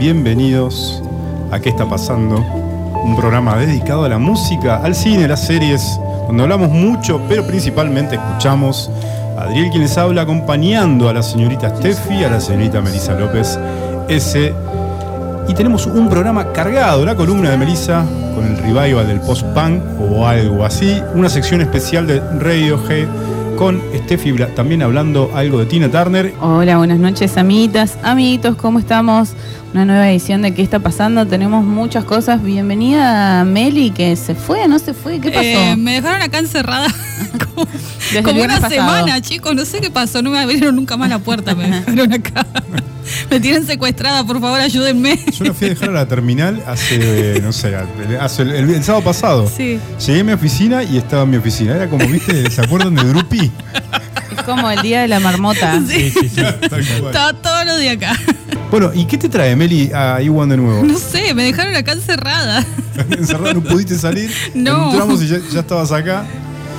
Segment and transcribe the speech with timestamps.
[0.00, 1.00] bienvenidos
[1.52, 2.38] a ¿Qué está pasando?
[3.04, 5.80] Un programa dedicado a la música, al cine, las series,
[6.26, 8.90] donde hablamos mucho, pero principalmente escuchamos
[9.38, 13.56] Adriel quien les habla acompañando a la señorita Steffi, a la señorita Melissa López
[14.08, 14.52] S.
[15.46, 19.80] Y tenemos un programa cargado, la columna de Melissa con el revival del post-punk
[20.10, 23.06] o algo así, una sección especial de Radio G
[23.56, 28.78] con Steffi Bla- también hablando algo de Tina Turner Hola, buenas noches, amiguitas, amiguitos, ¿cómo
[28.78, 29.30] estamos?
[29.72, 31.26] Una nueva edición de ¿Qué está pasando?
[31.26, 32.40] Tenemos muchas cosas.
[32.44, 35.42] Bienvenida a Meli, que se fue, no se fue, ¿qué pasó?
[35.42, 36.86] Eh, me dejaron acá encerrada
[38.24, 38.70] como, una pasado.
[38.70, 39.56] semana, chicos.
[39.56, 40.22] No sé qué pasó.
[40.22, 41.56] No me abrieron nunca más la puerta.
[41.56, 42.46] Me dejaron acá.
[43.34, 44.24] Me tienen secuestrada.
[44.24, 45.18] Por favor, ayúdenme.
[45.36, 46.98] Yo la fui a dejar a la terminal hace,
[47.36, 47.74] eh, no sé,
[48.20, 49.50] hace el, el- el sábado pasado.
[49.56, 49.80] Sí.
[50.06, 51.74] Llegué a mi oficina y estaba en mi oficina.
[51.74, 53.50] Era como, viste, ¿se acuerdan de Drupi?
[54.36, 55.80] Es como el día de la marmota.
[55.88, 56.10] Sí.
[56.12, 56.40] Sí, sí, sí.
[56.62, 58.16] Estaba todos los días acá.
[58.70, 60.84] Bueno, ¿y qué te trae, Meli, a Iwan de nuevo?
[60.84, 62.64] No sé, me dejaron acá encerrada.
[63.10, 64.30] Encerrado, no pudiste salir.
[64.54, 64.90] No.
[64.90, 66.24] Entramos y ya, ya estabas acá.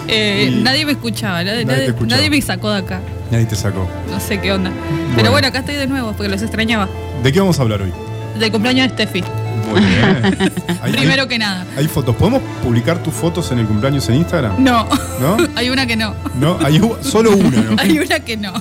[0.08, 1.44] Eh, Y- nadie me escuchaba.
[1.44, 2.22] Nadie, Nadie escuchaba.
[2.30, 3.02] me sacó de acá.
[3.32, 3.88] Nadie te sacó.
[4.12, 4.70] No sé qué onda.
[4.70, 5.14] Bueno.
[5.16, 6.88] Pero bueno, acá estoy de nuevo porque los extrañaba.
[7.24, 7.92] ¿De qué vamos a hablar hoy?
[8.40, 9.24] Del cumpleaños de Steffi.
[9.70, 10.52] Muy bien.
[10.82, 11.66] Hay, Primero hay- que nada.
[11.76, 12.16] hay fotos.
[12.16, 14.64] ¿Podemos publicar tus fotos en el cumpleaños en Instagram?
[14.64, 14.88] No.
[15.20, 15.38] ¿No?
[15.56, 16.14] Hay una que no.
[16.40, 17.76] No, hay solo una, ¿no?
[17.80, 18.54] Hay una que no.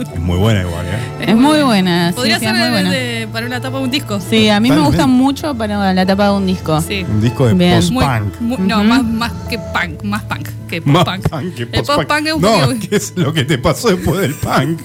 [0.00, 1.24] Es muy buena igual, ¿eh?
[1.30, 2.90] Es muy buena, Podría sí, ser muy buena.
[2.90, 4.20] de- para una tapa de un disco.
[4.20, 6.80] Sí, a mí me gusta mucho para la tapa de un disco.
[6.80, 7.04] Sí.
[7.08, 8.40] Un disco de post-punk.
[8.40, 8.84] No, Ujú.
[8.84, 11.28] más, más que punk, más punk que Más post-punk.
[11.30, 12.26] punk que El post-punk.
[12.26, 14.80] es un No, poquito- ¿qué es lo que te pasó después del punk?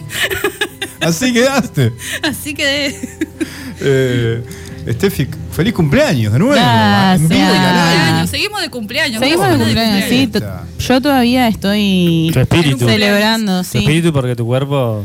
[1.02, 1.94] Así quedaste.
[2.23, 3.17] Así que de-
[3.80, 4.44] Eh,
[4.93, 6.53] Steffi, feliz cumpleaños de nuevo.
[6.55, 7.21] Gracias.
[7.21, 8.27] En vivo y al aire.
[8.27, 9.19] seguimos de cumpleaños.
[9.21, 10.27] Seguimos de cumpleaños, sí.
[10.27, 10.39] to-
[10.80, 12.88] Yo todavía estoy Tu espíritu.
[12.88, 13.77] celebrando, Tu sí.
[13.80, 15.03] espíritu porque tu cuerpo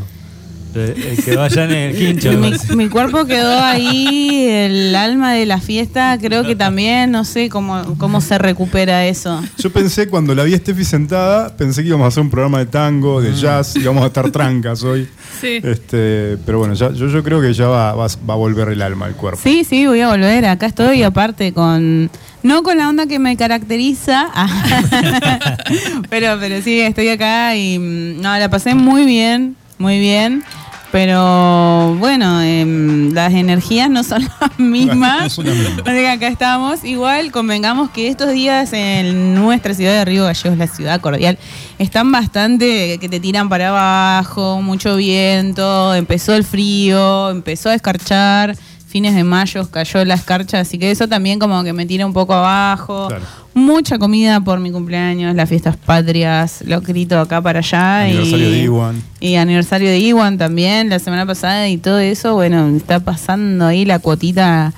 [0.75, 2.33] eh, quedó allá en el quincho.
[2.77, 7.97] Mi, cuerpo quedó ahí, el alma de la fiesta, creo que también, no sé cómo,
[7.99, 9.43] cómo se recupera eso.
[9.59, 12.59] Yo pensé cuando la vi a Steffi sentada, pensé que íbamos a hacer un programa
[12.59, 13.25] de tango, Mm.
[13.25, 15.09] de jazz, íbamos a estar trancas hoy.
[15.41, 15.61] Sí.
[15.63, 18.83] Este, pero bueno, ya, yo, yo creo que ya va, va, va a volver el
[18.83, 19.41] alma al cuerpo.
[19.43, 22.11] Sí, sí, voy a volver, acá estoy, aparte con...
[22.43, 24.29] No con la onda que me caracteriza,
[26.11, 30.43] pero, pero sí, estoy acá y mm, no, la pasé muy bien, muy bien.
[30.93, 35.39] Pero bueno, em, las energías no son las mismas.
[35.39, 36.85] No que acá estamos.
[36.85, 41.39] Igual convengamos que estos días en nuestra ciudad de Río Gallegos, la ciudad cordial,
[41.79, 48.55] están bastante que te tiran para abajo, mucho viento, empezó el frío, empezó a escarchar.
[48.93, 52.13] Fines de mayo cayó la escarcha, así que eso también como que me tira un
[52.13, 53.09] poco abajo.
[53.09, 53.25] Claro.
[53.55, 58.03] Mucha comida por mi cumpleaños, las fiestas patrias, lo grito acá para allá.
[58.03, 59.03] Aniversario y, de Iwan.
[59.19, 63.87] Y aniversario de Iwan también, la semana pasada y todo eso, bueno, está pasando ahí
[63.87, 64.75] la cuotita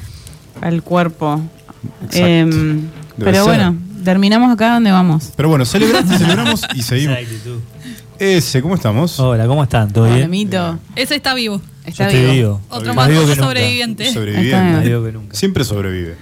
[0.60, 1.40] al cuerpo.
[2.04, 2.56] Exacto.
[2.56, 2.82] Debe
[3.18, 3.46] pero ser.
[3.46, 5.32] bueno, terminamos acá donde vamos.
[5.34, 7.18] Pero bueno, celebramos, celebramos y seguimos.
[8.20, 9.18] Ese, ¿cómo estamos?
[9.18, 9.92] Hola, ¿cómo están?
[9.92, 10.30] ¿Todo bien?
[10.30, 11.60] Mito, Ese está vivo.
[11.86, 12.32] Está Yo vivo.
[12.32, 12.60] vivo.
[12.70, 14.02] Otro Más más, vivo sobreviviente.
[14.04, 14.60] Está Sobreviviendo.
[14.62, 14.72] bien.
[14.76, 15.36] Más vivo que nunca.
[15.36, 16.14] Siempre sobrevive.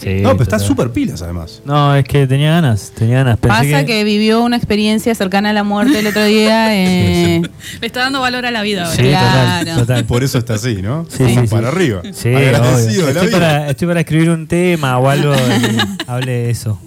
[0.00, 0.60] Sí, no, pero total.
[0.60, 1.60] súper pilas además.
[1.64, 3.36] No, es que tenía ganas, tenía ganas.
[3.38, 4.04] Pensé Pasa que...
[4.04, 6.72] vivió una experiencia cercana a la muerte el otro día.
[6.76, 7.42] eh,
[7.80, 8.94] Le está dando valor a la vida ahora.
[8.96, 9.58] Sí, Claro.
[9.64, 10.04] total, total.
[10.04, 11.04] Por eso está así, ¿no?
[11.10, 11.46] Sí, sí, sí.
[11.48, 12.02] para arriba.
[12.12, 13.06] Sí, Agradecido obvio.
[13.06, 13.38] de la Estoy vida.
[13.38, 16.80] para, estoy para escribir un tema o algo que hable de eso.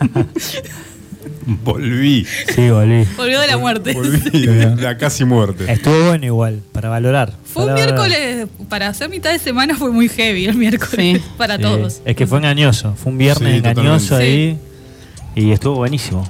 [1.64, 2.26] Volví.
[2.54, 3.04] Sí, volví.
[3.16, 3.92] Volvió de la muerte.
[3.92, 5.70] Volví de la casi muerte.
[5.70, 7.32] Estuvo bueno igual, para valorar.
[7.44, 7.94] Fue un valorar.
[7.94, 11.20] miércoles, para hacer mitad de semana fue muy heavy el miércoles.
[11.20, 11.22] Sí.
[11.38, 12.00] Para Sí, todos.
[12.04, 14.60] Es que fue engañoso, fue un viernes Sí, engañoso totalmente.
[15.34, 16.26] ahí y estuvo buenísimo.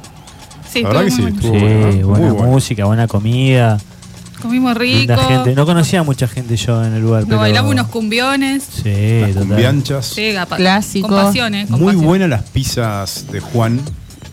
[0.71, 1.69] Sí, La verdad que estuvo sí, estuvo bueno.
[2.01, 2.07] ¿no?
[2.09, 2.53] buena Muy bueno.
[2.53, 3.79] música, buena comida,
[4.43, 5.17] Comimos rico.
[5.17, 5.55] gente.
[5.55, 8.63] No conocía a mucha gente yo en el lugar, Nos pero bailamos unos cumbiones.
[8.83, 10.05] Sí, cumbianchas.
[10.07, 11.09] Sí, Clásicos.
[11.11, 11.67] Con pasión, ¿eh?
[11.71, 12.05] Con Muy pasión.
[12.07, 13.81] buenas las pizzas de Juan.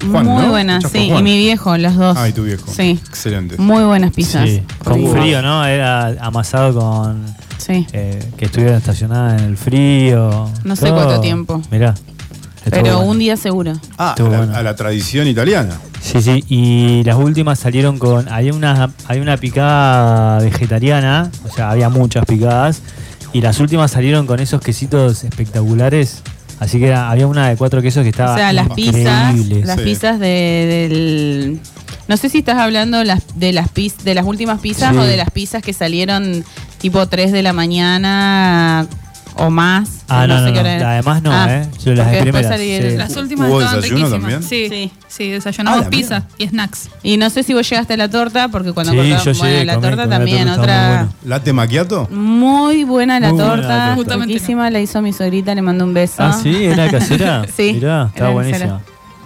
[0.10, 0.50] Juan, muy ¿no?
[0.50, 1.12] buenas, sí.
[1.16, 2.18] Y mi viejo, las dos.
[2.18, 2.72] Ah, y tu viejo.
[2.72, 3.00] Sí.
[3.08, 3.58] Excelente.
[3.58, 4.48] Muy buenas pizzas.
[4.50, 5.66] Sí, con frío, ¿no?
[5.66, 7.26] Era amasado con
[7.58, 7.86] Sí.
[7.94, 10.50] eh, que estuviera estacionada en el frío.
[10.64, 10.96] No sé todo.
[10.96, 11.62] cuánto tiempo.
[11.72, 11.94] Mirá.
[12.66, 13.02] Pero bueno.
[13.02, 13.74] un día seguro.
[13.98, 14.56] Ah, a la, bueno.
[14.56, 15.80] a la tradición italiana.
[16.00, 18.28] Sí, sí, y las últimas salieron con.
[18.30, 22.82] Había una, había una picada vegetariana, o sea, había muchas picadas,
[23.34, 26.22] y las últimas salieron con esos quesitos espectaculares.
[26.62, 28.36] Así que era- había una de cuatro quesos que estaba.
[28.36, 29.66] O sea, las pizzas, increíble.
[29.66, 29.84] las Sí.
[29.84, 31.60] pizzas de, del...
[32.08, 34.98] No sé si estás hablando las, de, las piz- de las últimas pizzas Sí.
[34.98, 36.44] o de las pizzas que salieron
[36.78, 38.86] tipo 3 de la mañana
[39.36, 39.90] o más.
[40.10, 40.88] Ah, no, sé no, qué no.
[40.88, 41.70] Además no, Ah, ¿eh?
[41.84, 42.60] Yo las primeras.
[42.60, 42.80] sí.
[42.98, 44.32] Las últimas ¿Hubo estaban desayuno riquísimas.
[44.32, 44.44] también?
[44.44, 44.92] Sí, Sí.
[45.08, 46.90] sí, desayunamos Ah, la pizza y snacks.
[47.04, 49.50] Y no sé si vos llegaste a la torta, porque cuando Sí, cortamos- yo bueno,
[49.54, 51.04] llegué, la comí, torta comí la también, torta, estaba muy otra.
[51.04, 51.14] bueno.
[51.26, 52.08] ¿Latte macchiato?
[52.12, 53.96] Muy buena la Muy buena torta, la torta.
[53.96, 56.16] Justamente riquísima, la hizo mi suegrita, le mando un beso.
[56.24, 57.46] Ah, sí, era casera.
[57.56, 58.82] Sí, Mirá, estaba buenísima.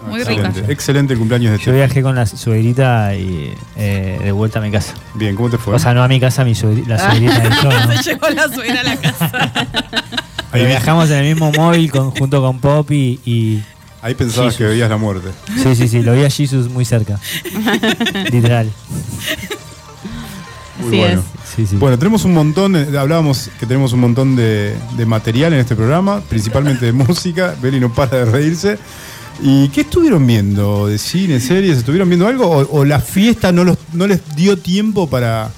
[0.07, 0.61] Muy excelente.
[0.61, 0.71] rica.
[0.71, 1.75] Excelente el cumpleaños de Yo Steffi.
[1.77, 4.93] viajé con la suegrita y eh, de vuelta a mi casa.
[5.13, 5.75] Bien, ¿cómo te fue?
[5.75, 7.97] O sea, no a mi casa, a mi suegri- la suegrita de yo, ¿no?
[8.03, 9.31] Se llevó la suegra a la casa.
[9.31, 9.67] ahí,
[10.51, 13.61] Pero viajamos en el mismo móvil con, junto con Poppy y.
[14.01, 14.57] ahí pensabas Jesus.
[14.57, 15.29] que veías la muerte.
[15.63, 17.19] Sí, sí, sí, lo vi a Jesus muy cerca.
[18.31, 18.69] Literal.
[20.79, 21.23] Muy Así bueno.
[21.55, 21.75] Sí, sí.
[21.77, 25.73] Bueno, tenemos un montón, eh, hablábamos que tenemos un montón de, de material en este
[25.75, 27.55] programa, principalmente de música.
[27.61, 28.77] Beli no para de reírse.
[29.41, 30.87] ¿Y qué estuvieron viendo?
[30.87, 31.77] ¿De cine, series?
[31.79, 32.49] ¿Estuvieron viendo algo?
[32.49, 35.49] ¿O, o la fiesta no, los, no les dio tiempo para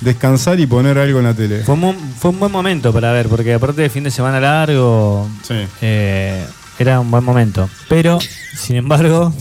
[0.00, 1.62] descansar y poner algo en la tele?
[1.64, 5.28] Fue, un, fue un buen momento para ver, porque aparte de fin de semana largo,
[5.46, 5.54] Sí.
[5.82, 6.44] eh,
[6.78, 7.68] era un buen momento.
[7.88, 8.18] Pero,
[8.56, 9.32] sin embargo,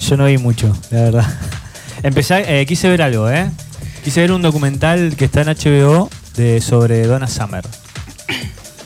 [0.00, 1.34] yo no vi mucho, la verdad.
[2.02, 3.50] Empecé, eh, quise ver algo, ¿eh?
[4.04, 7.64] Quise ver un documental que está en HBO de, sobre Donna Summer.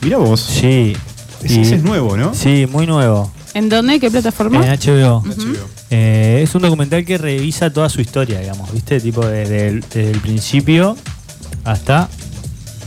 [0.01, 0.39] Mira vos.
[0.41, 0.95] Sí.
[1.43, 2.33] Ese, y- ese es nuevo, ¿no?
[2.33, 3.31] Sí, muy nuevo.
[3.55, 3.99] ¿En dónde?
[3.99, 4.63] ¿Qué plataforma?
[4.65, 5.21] En HBO.
[5.25, 5.67] HBO.
[5.89, 8.99] Eh, es un documental que revisa toda su historia, digamos, ¿viste?
[8.99, 10.95] Tipo desde el, desde el principio
[11.63, 12.09] hasta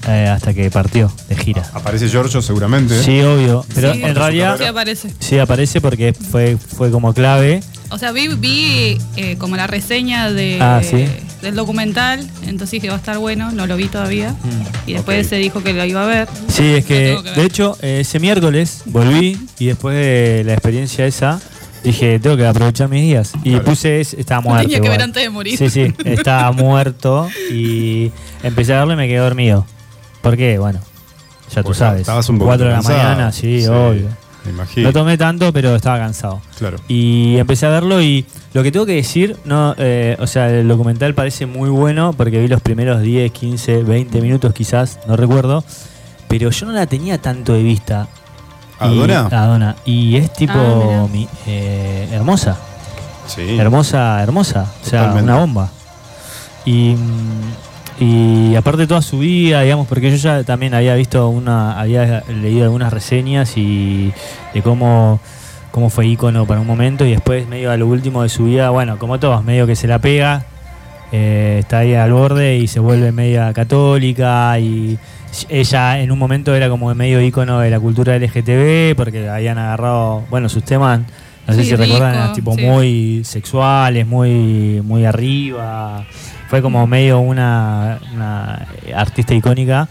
[0.06, 1.64] eh, hasta que partió de gira.
[1.74, 3.02] Aparece Giorgio seguramente.
[3.02, 3.64] Sí, obvio.
[3.74, 4.02] Pero Sí.
[4.04, 5.10] en realidad Sí aparece.
[5.18, 7.62] sí aparece porque fue, fue como clave.
[7.90, 11.06] O sea, vi, vi eh, como la reseña de, Ah, ¿sí?
[11.42, 14.30] Del documental, entonces dije va a estar bueno, no lo vi todavía.
[14.32, 14.88] Mm.
[14.90, 16.28] Y después se dijo que lo iba a ver.
[16.48, 21.40] Sí, es que, de hecho, ese miércoles volví y después de la experiencia esa,
[21.84, 23.32] dije, tengo que aprovechar mis días.
[23.44, 23.64] Y Claro.
[23.64, 24.62] puse, es- estaba muerto.
[24.62, 24.98] tenía que igual.
[24.98, 25.56] ver antes de morir.
[25.58, 28.10] Sí, sí, estaba muerto y
[28.42, 29.64] empecé a verlo y me quedé dormido.
[30.22, 30.58] ¿Por qué?
[30.58, 30.80] Bueno,
[31.54, 32.00] ya tú sabes.
[32.02, 34.08] Estabas un poco 4 de la mañana, sí, obvio.
[34.48, 34.88] Me imagino.
[34.88, 36.40] No tomé tanto, pero estaba cansado.
[36.58, 36.78] Claro.
[36.88, 38.24] Y empecé a verlo y
[38.54, 42.40] lo que tengo que decir, no, eh, o sea, el documental parece muy bueno porque
[42.40, 45.64] vi los primeros 10, 15, 20 minutos quizás, no recuerdo,
[46.28, 48.08] pero yo no la tenía tanto de vista.
[48.80, 49.28] ¿A Y- Donna?
[49.30, 49.76] a Donna.
[49.84, 52.56] Y es tipo Ah, mi- eh, hermosa,
[53.26, 53.58] Sí.
[53.58, 55.30] hermosa, hermosa, o sea, Totalmente.
[55.32, 55.70] una bomba.
[56.64, 57.67] Y, mm,
[58.00, 62.64] y aparte toda su vida, digamos, porque yo ya también había visto una, había leído
[62.64, 64.12] algunas reseñas y
[64.54, 65.20] de cómo,
[65.72, 68.70] cómo fue ícono para un momento y después medio a lo último de su vida,
[68.70, 70.44] bueno, como todos, medio que se la pega,
[71.10, 74.96] eh, está ahí al borde y se vuelve media católica y
[75.48, 80.24] ella en un momento era como medio ícono de la cultura LGTB porque habían agarrado,
[80.30, 81.00] bueno, sus temas,
[81.48, 82.62] no sé Sí, si recuerdan, eran tipo sí.
[82.62, 86.04] muy sexuales, muy, muy arriba.
[86.48, 88.66] Fue como medio una, una
[88.96, 89.88] artista icónica.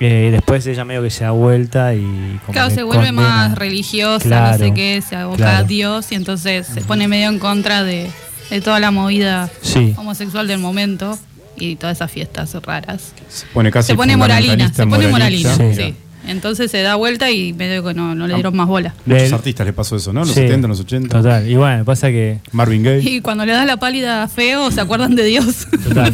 [0.00, 3.28] Eh, después ella medio que se da vuelta y como Claro, se vuelve condena.
[3.28, 5.58] más religiosa, Claro, no sé qué, se aboca claro.
[5.58, 8.10] a Dios y entonces se pone medio en contra de,
[8.50, 11.16] de toda la movida Sí, homosexual del momento
[11.56, 13.12] y todas esas fiestas raras.
[13.28, 15.94] Se pone casi se pone moralina, se pone moralina, sí.
[16.26, 18.94] Entonces se da vuelta y medio que no, no le dieron más bola.
[19.06, 20.20] Muchos artistas les pasó eso, ¿no?
[20.20, 21.16] Los Sí, 70, los 80.
[21.18, 21.48] Total.
[21.48, 22.40] Y bueno, pasa que.
[22.52, 23.08] Marvin Gaye.
[23.10, 25.66] Y cuando le das la pálida feo, se acuerdan de Dios.
[25.86, 26.12] Total.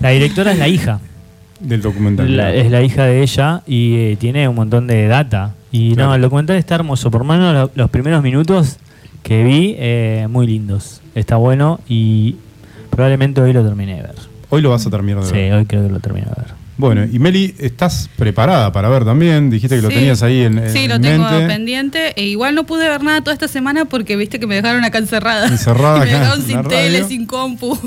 [0.00, 1.00] la directora es la hija.
[1.60, 2.36] Del documental.
[2.36, 5.54] La- es la hija de ella y eh, tiene un montón de data.
[5.72, 6.10] Y Claro.
[6.10, 7.10] no, el documental está hermoso.
[7.10, 8.76] Por lo menos lo- los primeros minutos
[9.22, 11.00] que vi, eh, muy lindos.
[11.14, 12.36] Está bueno y
[12.90, 14.14] probablemente hoy lo terminé de ver.
[14.50, 15.54] Hoy lo vas a terminar de Sí, ver.
[15.54, 16.54] hoy creo que lo terminé de ver.
[16.78, 19.48] Bueno, y Meli, ¿estás preparada para ver también?
[19.48, 19.94] Dijiste que lo Sí.
[19.94, 22.12] tenías ahí en, en Sí, lo tengo pendiente.
[22.20, 24.98] E igual no pude ver nada toda esta semana porque viste que me dejaron acá
[24.98, 25.46] encerrada.
[25.48, 27.08] Encerrada Y me dejaron sin tele, radio.
[27.08, 27.78] sin compu.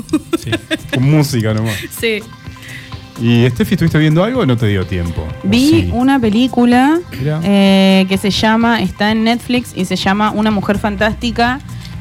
[0.94, 1.76] Con música nomás.
[2.00, 2.20] sí.
[3.22, 5.20] ¿Y Steffi, estuviste viendo algo o no te dio tiempo?
[5.22, 5.90] ¿O Vi sí?
[5.92, 6.98] una película
[7.44, 11.60] eh, que se llama, está en Netflix y se llama Una Mujer Fantástica.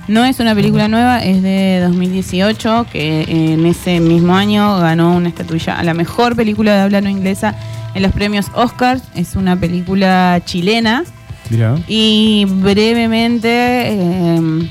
[0.10, 5.30] No es una película nueva, es de 2018, que en ese mismo año ganó una
[5.30, 7.56] estatuilla a la mejor película de habla no inglesa
[7.94, 9.04] en los premios Oscars.
[9.14, 11.04] Es una película chilena.
[11.52, 11.76] Mirá.
[11.88, 13.50] Y brevemente.
[13.50, 14.68] eh, no,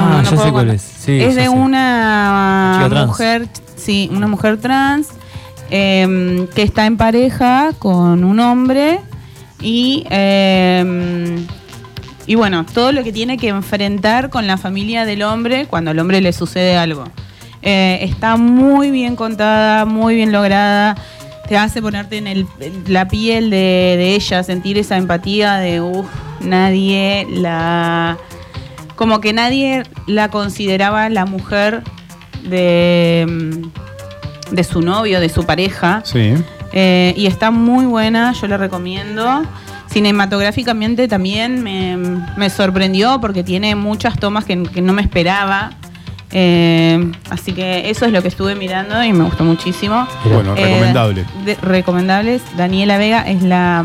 [0.00, 0.82] Ah, no ya sé cuál es.
[0.82, 1.48] Sí, es de sé.
[1.48, 3.06] una Chica trans.
[3.06, 5.08] mujer, sí, una mujer trans
[5.70, 8.98] eh, que está en pareja con un hombre
[9.60, 11.38] y eh,
[12.26, 15.98] y bueno, todo lo que tiene que enfrentar con la familia del hombre cuando al
[15.98, 17.04] hombre le sucede algo.
[17.62, 20.96] Eh, está muy bien contada, muy bien lograda.
[21.48, 22.46] Te hace ponerte en el-
[22.88, 23.56] la piel de,
[23.96, 26.06] de ella, sentir esa empatía de, uff,
[26.40, 28.16] nadie la...
[28.96, 31.82] Como que nadie la consideraba la mujer
[32.44, 33.60] de,
[34.50, 36.00] de su novio, de su pareja.
[36.04, 36.34] Sí.
[36.72, 39.42] Eh, y está muy buena, yo la recomiendo.
[39.96, 41.96] Cinematográficamente también me,
[42.36, 45.70] me sorprendió porque tiene muchas tomas que, que no me esperaba.
[46.32, 50.06] Eh, así que eso es lo que estuve mirando y me gustó muchísimo.
[50.24, 51.24] Bueno, Eh, recomendable.
[51.46, 52.42] de- recomendables.
[52.58, 53.82] Daniela Vega es la,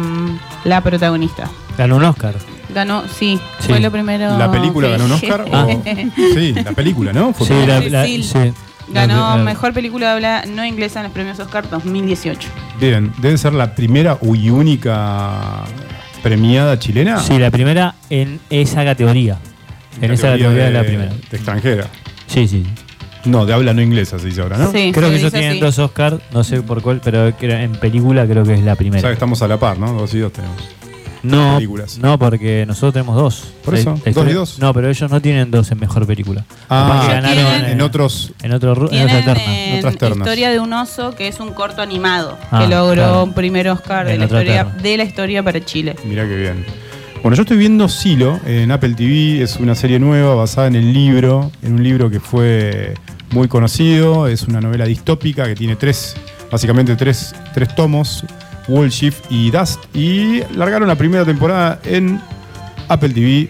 [0.66, 1.50] la protagonista.
[1.78, 2.36] Ganó un Oscar.
[2.76, 3.68] Ganó, sí, Sí.
[3.70, 4.38] fue lo primero.
[4.38, 5.12] ¿La película que ganó un.
[5.14, 5.46] Oscar?
[5.50, 5.82] o-
[6.36, 7.32] Sí, la película, ¿no?
[7.32, 8.22] Fue Sí, la, la- Sí.
[8.24, 8.54] sí.
[8.90, 12.50] Ganó La- mejor película de habla no inglesa en los premios Oscar 2018.
[12.82, 15.64] Bien, debe ser la primera y única
[16.24, 17.20] premiada chilena.
[17.20, 19.38] Sí, la primera en esa categoría.
[20.02, 21.12] En esa categoría es la primera.
[21.30, 21.88] De extranjera.
[22.28, 22.66] Sí, sí.
[23.26, 24.72] No, de habla no inglesa se dice ahora, ¿no?
[24.72, 25.60] Sí, Creo que ellos tienen así.
[25.60, 28.76] dos Oscars, no sé por cuál, pero creo- en película creo que es la O
[28.76, 29.12] sea que primera.
[29.12, 29.94] estamos a la par, ¿no?
[29.94, 30.58] Dos y dos tenemos.
[31.24, 31.98] No, películas.
[32.00, 33.44] no, porque nosotros tenemos dos.
[33.64, 34.60] Por eso, dos y dos.
[34.60, 36.46] No, pero ellos no tienen dos en mejor película.
[36.70, 38.34] Ah, Capaz que ganaron tienen- eh, en otros.
[38.42, 39.56] en otro ru- en Tienen otra terna.
[39.58, 40.18] en Otras ternas.
[40.20, 43.24] Historia de un oso, que es un corto animado, Ah, que logró claro.
[43.24, 44.82] un primer Oscar de En la, otra historia, terna.
[44.82, 45.96] de la historia para Chile.
[46.06, 46.66] Mirá qué bien.
[47.22, 50.92] Bueno, yo estoy viendo Silo en Apple TV, es una serie nueva basada en el
[50.92, 52.96] libro, en un libro que fue
[53.32, 56.16] muy conocido, es una novela distópica que tiene tres,
[56.52, 58.24] básicamente tres, tres tomos,
[58.68, 62.22] Wall Shift y Dust, y largaron la primera temporada en
[62.88, 63.50] Apple TV.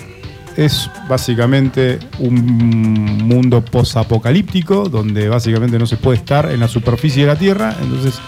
[0.57, 2.35] Es básicamente un
[3.25, 8.19] mundo posapocalíptico donde básicamente no se puede estar en la superficie de la Tierra, entonces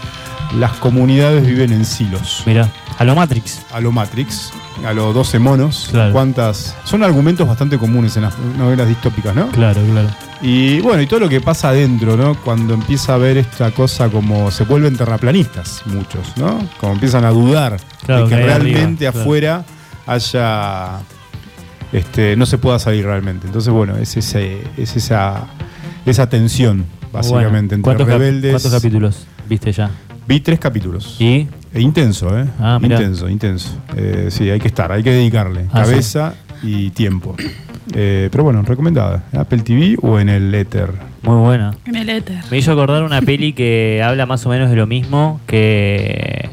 [0.57, 2.43] las comunidades viven en silos.
[2.45, 3.61] Mira, a lo Matrix.
[3.71, 4.51] a lo Matrix,
[4.85, 5.87] a los 12 monos.
[5.91, 6.13] Claro.
[6.13, 6.75] ¿Cuántas?
[6.85, 9.47] Son argumentos bastante comunes en las novelas distópicas, ¿no?
[9.49, 10.09] Claro, claro.
[10.41, 12.35] Y bueno, y todo lo que pasa adentro, ¿no?
[12.41, 16.59] Cuando empieza a ver esta cosa como se vuelven terraplanistas, muchos, ¿no?
[16.79, 19.19] Como empiezan a dudar Claro, de que realmente arriba, claro.
[19.21, 19.65] afuera
[20.05, 20.99] haya.
[21.91, 23.45] Este, no se pueda salir realmente.
[23.47, 25.45] Entonces, bueno, es, ese, es esa,
[26.05, 28.51] esa tensión, básicamente, Bueno, entre ¿cuántos, cap- rebeldes.
[28.53, 29.91] ¿Cuántos capítulos viste ya?
[30.27, 31.17] Vi tres capítulos.
[31.19, 31.47] ¿Y?
[31.73, 32.45] E intenso, ¿eh?
[32.59, 33.69] Ah, intenso, intenso.
[33.97, 37.35] Eh, sí, hay que estar, hay que dedicarle Ah, cabeza y tiempo.
[37.95, 39.23] Eh, pero bueno, recomendada.
[39.33, 40.91] ¿En Apple TV o en el Ether?
[41.23, 41.75] Muy buena.
[41.85, 42.37] En el éter.
[42.51, 46.49] Me hizo acordar una peli que habla más o menos de lo mismo, que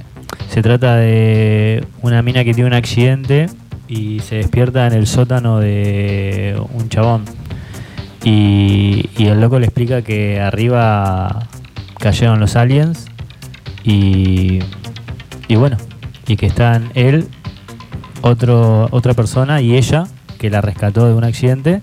[0.48, 3.46] se trata de una mina que tiene un accidente
[3.88, 7.24] y se despierta en el sótano de un chabón.
[8.24, 11.48] Y, y el loco le explica que arriba
[11.98, 13.06] cayeron los aliens
[13.82, 14.60] y,
[15.50, 15.76] y bueno,
[16.26, 17.26] y que están él,
[18.22, 20.04] otro, otra persona y ella
[20.38, 21.80] que la rescató de un accidente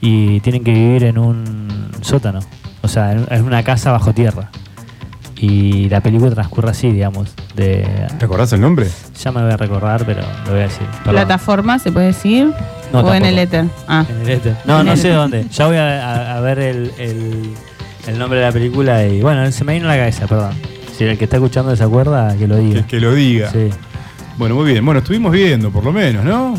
[0.00, 2.40] y tienen que vivir en un sótano,
[2.82, 4.50] o sea, en, en una casa bajo tierra.
[5.36, 7.84] Y la película transcurre así, digamos, de
[8.18, 8.88] ¿Te acordás el nombre?
[9.20, 10.86] ya me voy a recordar, pero lo voy a decir.
[11.04, 11.14] perdón.
[11.14, 12.52] ¿Plataforma se puede decir?
[12.92, 13.64] No, ¿O en el éter?
[13.88, 14.04] Ah.
[14.08, 14.56] En el éter.
[14.64, 15.46] No, En no el- sé dónde.
[15.50, 17.50] Ya voy a, a- a ver el, el-
[18.06, 20.54] el nombre de la película y bueno, se me vino a la cabeza, perdón.
[20.96, 22.86] Si el que está escuchando se acuerda, que lo diga.
[22.86, 23.50] que lo diga.
[23.50, 23.68] Sí.
[24.36, 24.84] Bueno, muy bien.
[24.84, 26.54] Bueno, estuvimos viendo, por lo menos, ¿no?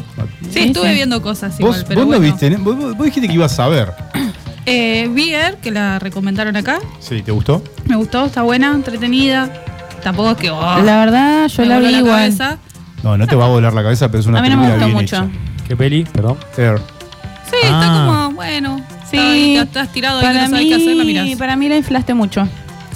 [0.50, 2.32] Sí, estuve viendo cosas igual, Vos, pero vos no bueno.
[2.34, 2.60] viste, ¿no?
[2.64, 3.92] vos, vos- vos dijiste que ibas a ver.
[4.66, 6.80] Eh, vi Air, que la recomendaron acá.
[7.02, 7.62] Sí, ¿te gustó?
[7.86, 9.52] Me gustó, está buena, entretenida.
[10.02, 10.52] Tampoco es que.
[10.52, 12.14] oh, La verdad, yo me la voló vi igual.
[12.16, 12.58] cabeza.
[13.04, 14.68] No, no te va a volar la cabeza, pero es una A mí no me
[14.70, 15.16] gustó bien mucho.
[15.18, 15.28] hecha.
[15.68, 16.06] ¿Qué peli?
[16.06, 16.38] Perdón.
[16.58, 16.78] Air.
[17.50, 18.06] Sí, está Ah.
[18.08, 18.78] como, bueno.
[19.12, 19.18] Sí.
[19.18, 21.38] Está ahí, estás tirado ahí, Para no sabes qué hacer, la mí, mirás.
[21.38, 22.48] para mí la inflaste mucho.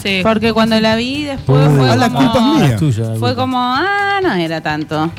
[0.08, 0.20] Sí.
[0.24, 2.64] Porque cuando la vi después fue ah, la como...
[2.64, 5.12] es tuya, Fue como, ah, no era tanto.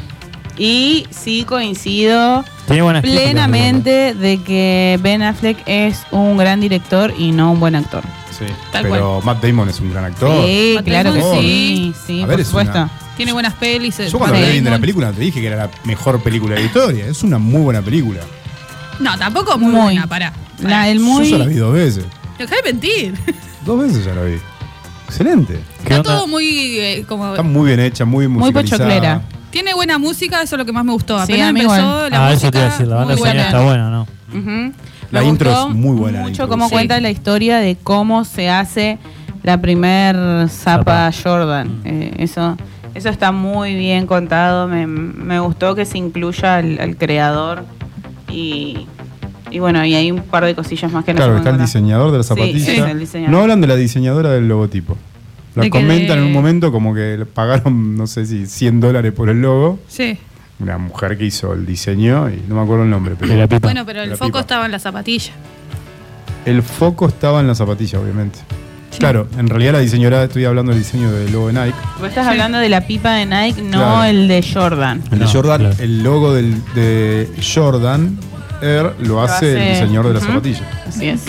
[0.57, 7.61] Y sí coincido plenamente de que Ben Affleck es un gran director y no un
[7.61, 8.03] buen actor.
[8.37, 8.45] Sí.
[8.73, 10.45] Tal pero Matt Damon es un gran actor.
[10.47, 12.73] Sí, Matt claro que sí, sí, A por ver, supuesto.
[12.79, 13.99] una- Tiene buenas pelis.
[14.01, 16.21] eh, Yo cuando Matt hablé bien de la película te dije que era la mejor
[16.23, 17.07] película de la historia.
[17.07, 18.21] Es una muy buena película.
[19.01, 19.81] No, tampoco muy, Muy.
[19.83, 20.33] buena, pará.
[20.61, 21.31] La- el Yo muy...
[21.31, 22.05] ya la vi dos veces.
[22.39, 23.15] Dejá de mentir.
[23.65, 24.39] Dos veces ya la vi.
[25.09, 25.55] Excelente.
[25.85, 26.11] ¿Qué Está onda?
[26.19, 26.45] todo muy.
[26.79, 28.85] eh, como, Está muy bien hecha, muy Muy musicalizada.
[28.85, 29.23] pochoclera.
[29.51, 31.17] tiene buena música, eso es lo que más me gustó.
[31.27, 32.11] Sí, Apenas a mí empezó igual.
[32.11, 32.35] la ah, música.
[32.35, 33.47] eso te iba a decir, la banda muy sonora buena.
[33.49, 34.03] está buena, ¿no?
[34.39, 34.73] Ujú.
[35.11, 36.49] La Me intro gustó es muy buena, la Mucho intro.
[36.49, 36.73] cómo Sí.
[36.75, 38.99] cuenta la historia de cómo se hace
[39.43, 41.81] la primer zapa Jordan.
[41.87, 42.59] Eh, eso,
[42.95, 44.69] eso está muy bien contado.
[44.69, 47.65] Me, me gustó que se incluya al, al creador
[48.31, 48.87] y,
[49.51, 52.11] y bueno, y hay un par de cosillas más que no Claro, está el diseñador
[52.13, 52.65] de la zapatilla.
[52.65, 53.31] sí, el diseñador.
[53.33, 54.97] No hablan de la diseñadora del logotipo.
[55.55, 58.81] La De comentan de- en un momento como que le pagaron, no sé si 100
[58.81, 59.79] dólares por el logo.
[59.89, 60.17] Sí.
[60.61, 63.47] Una mujer que hizo el diseño y no me acuerdo el nombre, pero De la
[63.47, 63.61] pipa.
[63.67, 64.41] Bueno, pero el foco pipa.
[64.41, 65.33] estaba en la zapatilla.
[66.47, 68.39] el foco estaba en la zapatilla, obviamente.
[68.99, 71.77] Claro, en realidad la diseñadora, estoy hablando del diseño del logo de Nike.
[72.01, 74.05] Vos estás hablando de la pipa de Nike, no Claro.
[74.05, 75.03] el de Jordan.
[75.13, 75.77] El de No, Jordan, claro.
[75.79, 78.19] el logo del, de Jordan
[78.63, 80.29] Air lo hace, el diseñador de la Ujú.
[80.29, 80.83] zapatilla.
[80.89, 81.21] Así es.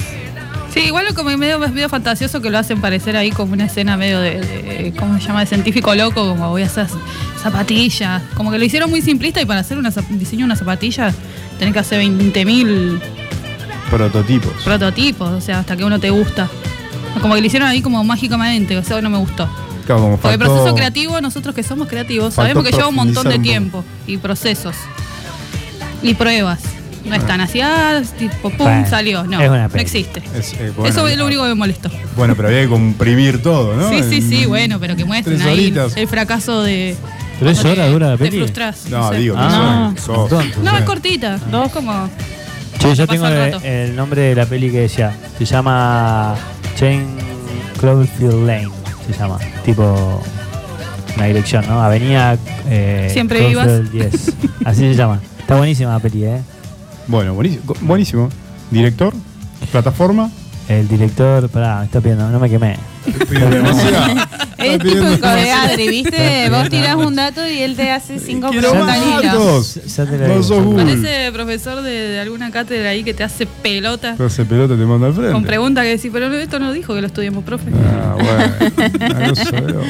[0.74, 4.20] Sí, igual como medio, medio fantasioso que lo hacen parecer ahí como una escena medio
[4.20, 5.40] de, de- ¿cómo se llama?
[5.42, 6.86] De científico loco, como voy a hacer
[7.42, 8.22] zapatillas.
[8.36, 11.12] Como que lo hicieron muy simplista y para hacer una, zap- diseño de una zapatilla
[11.58, 13.00] tenés que hacer 20.000
[13.90, 14.52] Prototipos.
[14.64, 16.48] prototipos, o sea, hasta que uno te gusta.
[17.22, 19.50] Como que lo hicieron ahí como mágicamente, o sea, no me gustó.
[19.88, 23.28] Claro, como Porque el proceso creativo, nosotros que somos creativos, sabemos que lleva un montón
[23.28, 24.76] de un tiempo y procesos
[26.04, 26.60] y pruebas.
[27.10, 29.24] No es tan así, ah, tipo, pum, Bueno, salió.
[29.24, 29.82] No, es una no peli.
[29.84, 30.22] existe.
[30.38, 31.90] Es, eh, bueno, Eso es lo único que me molestó.
[32.16, 33.90] Bueno, pero había que comprimir todo, ¿no?
[33.90, 35.98] Sí, sí, sí, En bueno, pero que muestren tres ahí horitas.
[35.98, 36.96] el fracaso de.
[37.40, 38.38] ¿Tres cuando horas te- dura la te peli?
[38.38, 39.18] frustras, No, sé.
[39.18, 40.02] digo, que Ah, son- no.
[40.02, 40.60] sos- Tonto.
[40.62, 41.40] No, es cortita.
[41.50, 42.10] No, es como.
[42.80, 43.66] Che, yo Pasa tengo el el, rato.
[43.66, 45.16] el nombre de la peli que decía.
[45.38, 46.36] Se llama
[46.78, 47.08] Chain
[47.80, 48.70] Cloverfield Lane.
[49.12, 49.38] Se llama.
[49.66, 50.22] Tipo.
[51.16, 51.82] Una dirección, ¿no?
[51.82, 52.38] Avenida.
[52.70, 54.34] Eh, Siempre Cloverfield 10.
[54.66, 55.20] Así se llama.
[55.40, 56.42] Está buenísima la peli, ¿eh?
[57.10, 57.74] Bueno, buenísimo.
[57.82, 58.30] buenísimo.
[58.72, 59.14] Director,
[59.72, 60.30] plataforma.
[60.68, 61.50] El director.
[61.50, 62.30] Pará, me está pidiendo.
[62.30, 62.78] No me quemé.
[63.30, 64.22] Demasiado.
[64.60, 65.52] Es típico de.
[65.52, 66.48] Adri, ¿viste?
[66.52, 69.80] Vos tirás un dato y él te hace cinco Quiero preguntas.
[69.98, 70.44] Ya te la No digo.
[70.44, 70.84] sos Google.
[70.86, 74.86] Parece profesor de, de alguna cátedra ahí que te hace pelota Pero ese pelota te
[74.86, 75.32] manda al frente.
[75.34, 77.72] con preguntas que decís, pero esto no dijo que lo estudiemos, profe.
[77.74, 78.54] Ah, bueno.
[79.02, 79.86] Ah, no sabemos.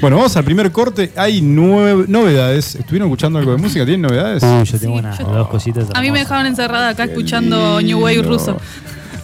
[0.00, 1.12] Bueno, vamos al primer corte.
[1.16, 2.74] Hay nueve novedades.
[2.74, 3.84] ¿Estuvieron escuchando algo de música?
[3.84, 4.42] ¿Tienen novedades?
[4.42, 5.84] Uy, yo tengo Sí, unas yo- dos cositas.
[5.84, 6.24] A mí me hermosas.
[6.24, 8.28] dejaban encerrada acá escuchando Qué New Wave lindo.
[8.28, 8.56] ruso.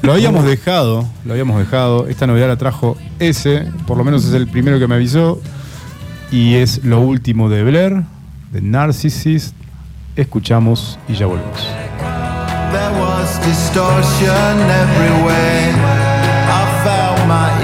[0.02, 2.08] Lo habíamos dejado, lo habíamos dejado.
[2.08, 5.40] Esta novedad la trajo ese, por lo menos es el primero que me avisó.
[6.32, 8.02] Y es lo último de Blair,
[8.50, 9.54] de Narcissist.
[10.16, 11.60] Escuchamos y ya volvemos.
[12.72, 15.72] There was distortion everywhere.
[16.48, 17.61] I felt my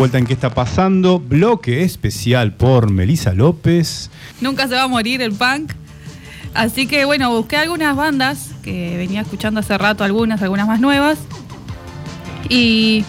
[0.00, 1.20] vuelta en ¿Qué está pasando?
[1.20, 4.08] Bloque especial por Melisa López.
[4.40, 5.72] Nunca se va a morir el punk.
[6.54, 11.18] Así que bueno, busqué algunas bandas que venía escuchando hace rato, algunas, algunas más nuevas.
[12.48, 13.04] Y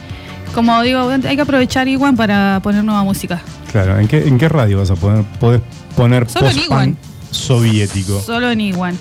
[0.53, 3.41] como digo, hay que aprovechar Iguan para poner nueva música.
[3.71, 5.61] Claro, ¿en qué, en qué radio vas a poner, podés
[5.95, 6.97] poner Solo en post-punk Iguan.
[7.31, 8.19] soviético?
[8.19, 8.99] Solo en Iguan.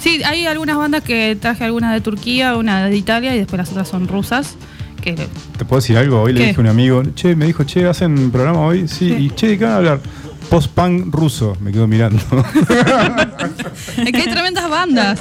[0.00, 3.68] Sí, hay algunas bandas que traje algunas de Turquía, una de Italia y después las
[3.68, 4.56] otras son rusas.
[5.06, 6.20] Que ¿Te puedo decir algo?
[6.22, 8.88] Hoy le dije a un amigo, che, me dijo, che, ¿hacen programa hoy?
[8.88, 10.00] Sí, y che, ¿de qué van a hablar?
[10.50, 11.56] Post-punk ruso.
[11.60, 12.18] Me quedo mirando.
[13.98, 15.20] es que hay tremendas bandas.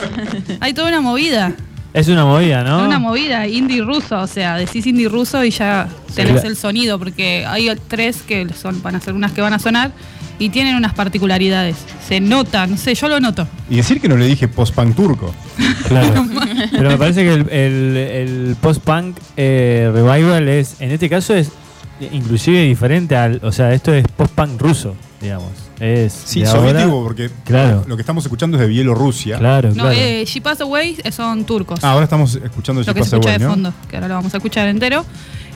[0.60, 1.54] Hay toda una movida.
[1.95, 2.86] Es una movida, ¿no?
[2.86, 6.47] Una movida indie ruso, o sea, decís indie ruso y ya tenés Sí.
[6.47, 9.91] el sonido, porque hay tres que son, van a ser unas que van a sonar
[10.38, 11.77] y tienen unas particularidades.
[12.05, 13.47] Se nota, no sé, yo lo noto.
[13.69, 15.34] y decir que no le dije post-punk turco.
[15.88, 16.25] Claro.
[16.71, 21.49] Pero me parece que el, el- el post-punk eh, revival es, en este caso es
[22.12, 25.51] inclusive diferente al, o sea, esto es post-punk ruso, digamos.
[25.79, 27.83] Es Sí, de soviético, ahora- porque Claro.
[27.88, 29.38] lo que estamos escuchando es de Bielorrusia.
[29.38, 29.91] Claro, No, claro.
[29.91, 31.79] eh, She Pass Away eh, son turcos.
[31.83, 33.49] Ah, ahora estamos escuchando lo She que se Pass escucha Away, de ¿no?
[33.51, 35.05] fondo, que ahora lo vamos a escuchar entero.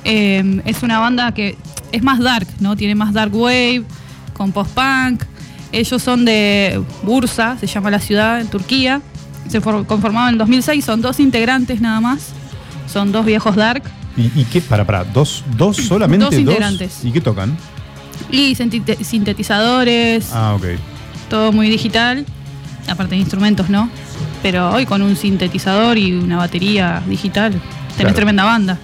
[0.04, 1.58] Eh, es una banda que
[1.92, 2.76] es más dark, ¿no?
[2.76, 3.84] Tiene más dark wave,
[4.34, 5.24] con post-punk.
[5.72, 9.02] Ellos son de Bursa, se llama la ciudad, en Turquía.
[9.48, 12.30] Se for- conformaron en 2006, son dos integrantes nada más.
[12.92, 13.84] Son dos viejos dark.
[14.18, 14.62] ¿Y, y qué?
[14.62, 16.26] Para, para, ¿dos, dos solamente?
[16.26, 17.00] Dos integrantes.
[17.06, 17.56] ¿Y qué tocan?
[18.32, 20.66] Y sintetizadores, Ah, ok.
[21.30, 22.26] todo muy digital.
[22.88, 23.90] Aparte de instrumentos, ¿no?
[24.42, 28.14] Pero hoy con un sintetizador y una batería digital, tenés Claro.
[28.16, 28.78] tremenda banda.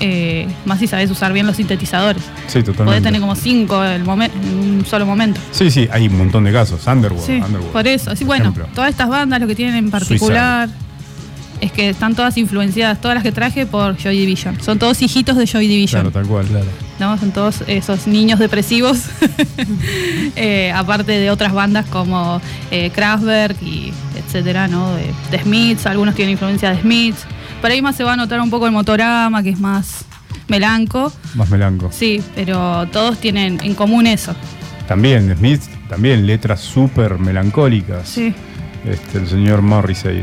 [0.00, 2.22] Eh, más si sabes usar bien los sintetizadores.
[2.48, 2.84] Sí, totalmente.
[2.84, 5.40] Podés tener como cinco el en un solo momento.
[5.52, 6.86] Sí, sí, hay un montón de casos.
[6.86, 7.72] Underworld, Sí, Underworld.
[7.72, 8.10] por eso.
[8.10, 10.68] Así, por bueno, todas estas bandas lo que tienen en particular
[11.62, 14.60] es que están todas influenciadas, todas las que traje por Joy Division.
[14.60, 16.02] Son todos hijitos de Joy Division.
[16.02, 16.46] Claro, tal cual.
[16.46, 16.66] Claro.
[16.98, 17.16] ¿no?
[17.18, 18.98] Son todos esos niños depresivos,
[20.36, 24.94] Eh, aparte de otras bandas como eh, Kraftwerk y etcétera, ¿no?
[24.94, 27.24] De, de Smiths, algunos tienen influencia de Smiths.
[27.60, 30.04] Por ahí más se va a notar un poco el motorama, que es más
[30.48, 31.88] melanco, Más melanco.
[31.92, 34.34] sí, pero todos tienen en común eso.
[34.88, 38.08] También, Smith, también letras súper melancólicas.
[38.08, 38.34] Sí.
[38.84, 40.20] Este, el señor Morrissey.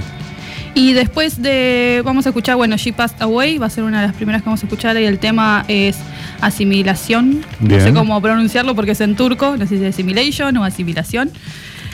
[0.79, 4.07] Y después de, vamos a escuchar, bueno, She Passed Away, va a ser una de
[4.07, 5.97] las primeras que vamos a escuchar y el tema es
[6.39, 7.41] asimilación.
[7.59, 7.79] Bien.
[7.79, 11.31] No sé cómo pronunciarlo porque es en turco, no sé si es assimilation o asimilación.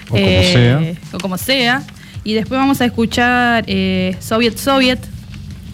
[0.10, 0.82] O como sea.
[1.14, 1.84] O como sea.
[2.24, 5.00] Y después vamos a escuchar eh, Soviet Soviet,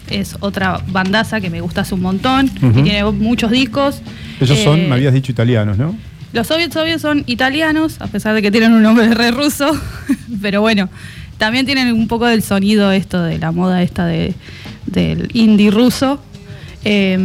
[0.08, 2.72] es otra bandaza que me gusta hace un montón, Ujú.
[2.76, 4.00] que tiene muchos discos.
[4.40, 5.94] Ellos son, Eh, me habías dicho, italianos, ¿no?
[6.32, 9.70] los soviets soviets son italianos, a pesar de que tienen un nombre re ruso,
[10.40, 10.88] pero bueno,
[11.42, 14.32] también tienen un poco del sonido esto de la moda esta de,
[14.86, 16.22] del indie ruso.
[16.84, 17.18] Eh,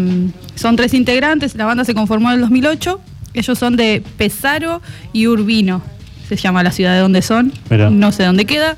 [0.55, 2.99] son tres integrantes, la banda se conformó en el 2008,
[3.35, 4.81] ellos son de Pesaro
[5.13, 5.83] y Urbino,
[6.27, 7.91] se llama la ciudad de donde son, Mirá.
[7.91, 8.75] no sé dónde queda,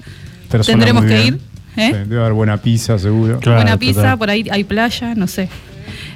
[0.52, 1.28] Pero tendremos que bien.
[1.28, 1.40] ir.
[1.78, 1.92] ¿eh?
[1.94, 3.40] Sí, debe haber buena pizza, seguro.
[3.40, 4.18] Claro, buena pizza, total.
[4.18, 5.48] por ahí hay playa, no sé.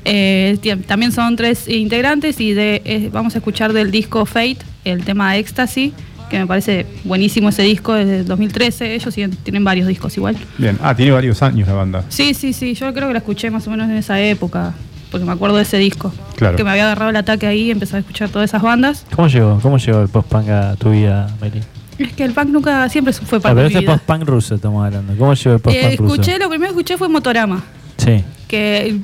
[0.03, 5.05] Eh, también son tres integrantes y de, eh, vamos a escuchar del disco Fate, el
[5.05, 5.93] tema Ecstasy,
[6.33, 8.95] que me parece buenísimo ese disco, desde 2013.
[8.95, 10.35] Ellos siguen- tienen varios discos igual.
[10.57, 10.77] Bien.
[10.81, 12.03] Ah, tiene varios años la banda.
[12.09, 14.73] Sí, sí, sí, yo creo que la escuché más o menos en esa época,
[15.11, 16.11] porque me acuerdo de ese disco.
[16.35, 16.55] Claro.
[16.57, 19.05] Que me había agarrado el ataque ahí y empecé a escuchar todas esas bandas.
[19.15, 19.59] ¿Cómo llegó?
[19.61, 21.61] ¿Cómo llegó el post-punk a tu vida, Meli?
[21.99, 23.93] Es que el punk nunca, siempre fue Ah, parte pero de este mi es vida.
[23.97, 25.13] post-punk ruso estamos hablando.
[25.15, 26.13] ¿Cómo llegó el post-punk Eh, ruso?
[26.15, 27.63] escuché, lo primero que escuché fue Motorama.
[27.97, 28.23] Sí.
[28.47, 28.97] Que,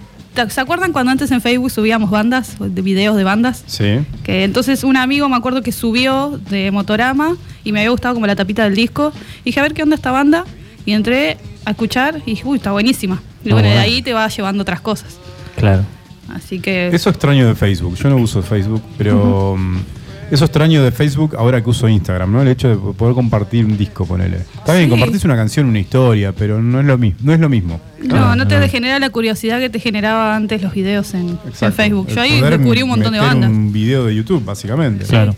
[0.49, 3.63] ¿Se acuerdan cuando antes en Facebook subíamos bandas, de videos de bandas?
[3.67, 3.99] Sí.
[4.23, 8.25] Que entonces un amigo me acuerdo que subió de Motorama y me había gustado como
[8.25, 9.11] la tapita del disco.
[9.41, 10.45] Y dije, a ver qué onda esta banda.
[10.85, 13.21] Y entré a escuchar y dije, uy, está buenísima.
[13.43, 15.17] Y bueno, de ahí te va llevando otras cosas.
[15.57, 15.83] Claro.
[16.33, 16.87] Así que.
[16.87, 17.95] Eso extraño de Facebook.
[17.95, 19.57] Yo no uso Facebook, pero
[20.31, 22.41] eso extraño de Facebook ahora que uso Instagram, ¿no?
[22.41, 24.37] El hecho de poder compartir un disco, ponele.
[24.37, 24.89] Está bien, Sí.
[24.89, 27.19] compartís una canción, una historia, pero no es lo mismo.
[27.23, 27.79] No es lo mismo.
[28.03, 28.67] No, no te Ah.
[28.67, 31.37] genera la curiosidad que te generaba antes los videos en.
[31.73, 32.07] Facebook.
[32.07, 33.49] Yo ahí descubrí un montón de bandas.
[33.49, 35.05] Un video de YouTube, básicamente.
[35.05, 35.35] Claro.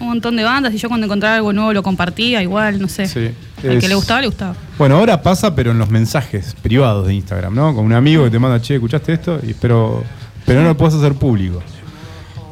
[0.00, 3.06] Un montón de bandas y yo cuando encontraba algo nuevo lo compartía igual, no sé.
[3.06, 3.30] Sí.
[3.68, 4.54] Al que le gustaba, le gustaba.
[4.76, 7.74] Bueno, ahora pasa, pero en los mensajes privados de Instagram, ¿no?
[7.74, 9.38] Con un amigo que te manda, che, ¿escuchaste esto?
[9.46, 10.02] Y, pero,
[10.44, 11.62] pero no lo puedes hacer público.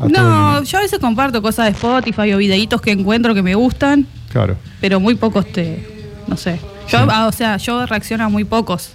[0.09, 4.07] No, yo a veces comparto cosas de Spotify o videitos que encuentro que me gustan,
[4.31, 4.57] Claro.
[4.81, 5.87] pero muy pocos te.
[6.27, 6.59] No sé.
[6.89, 8.91] Yo, ah, o sea, yo reacciono a muy pocos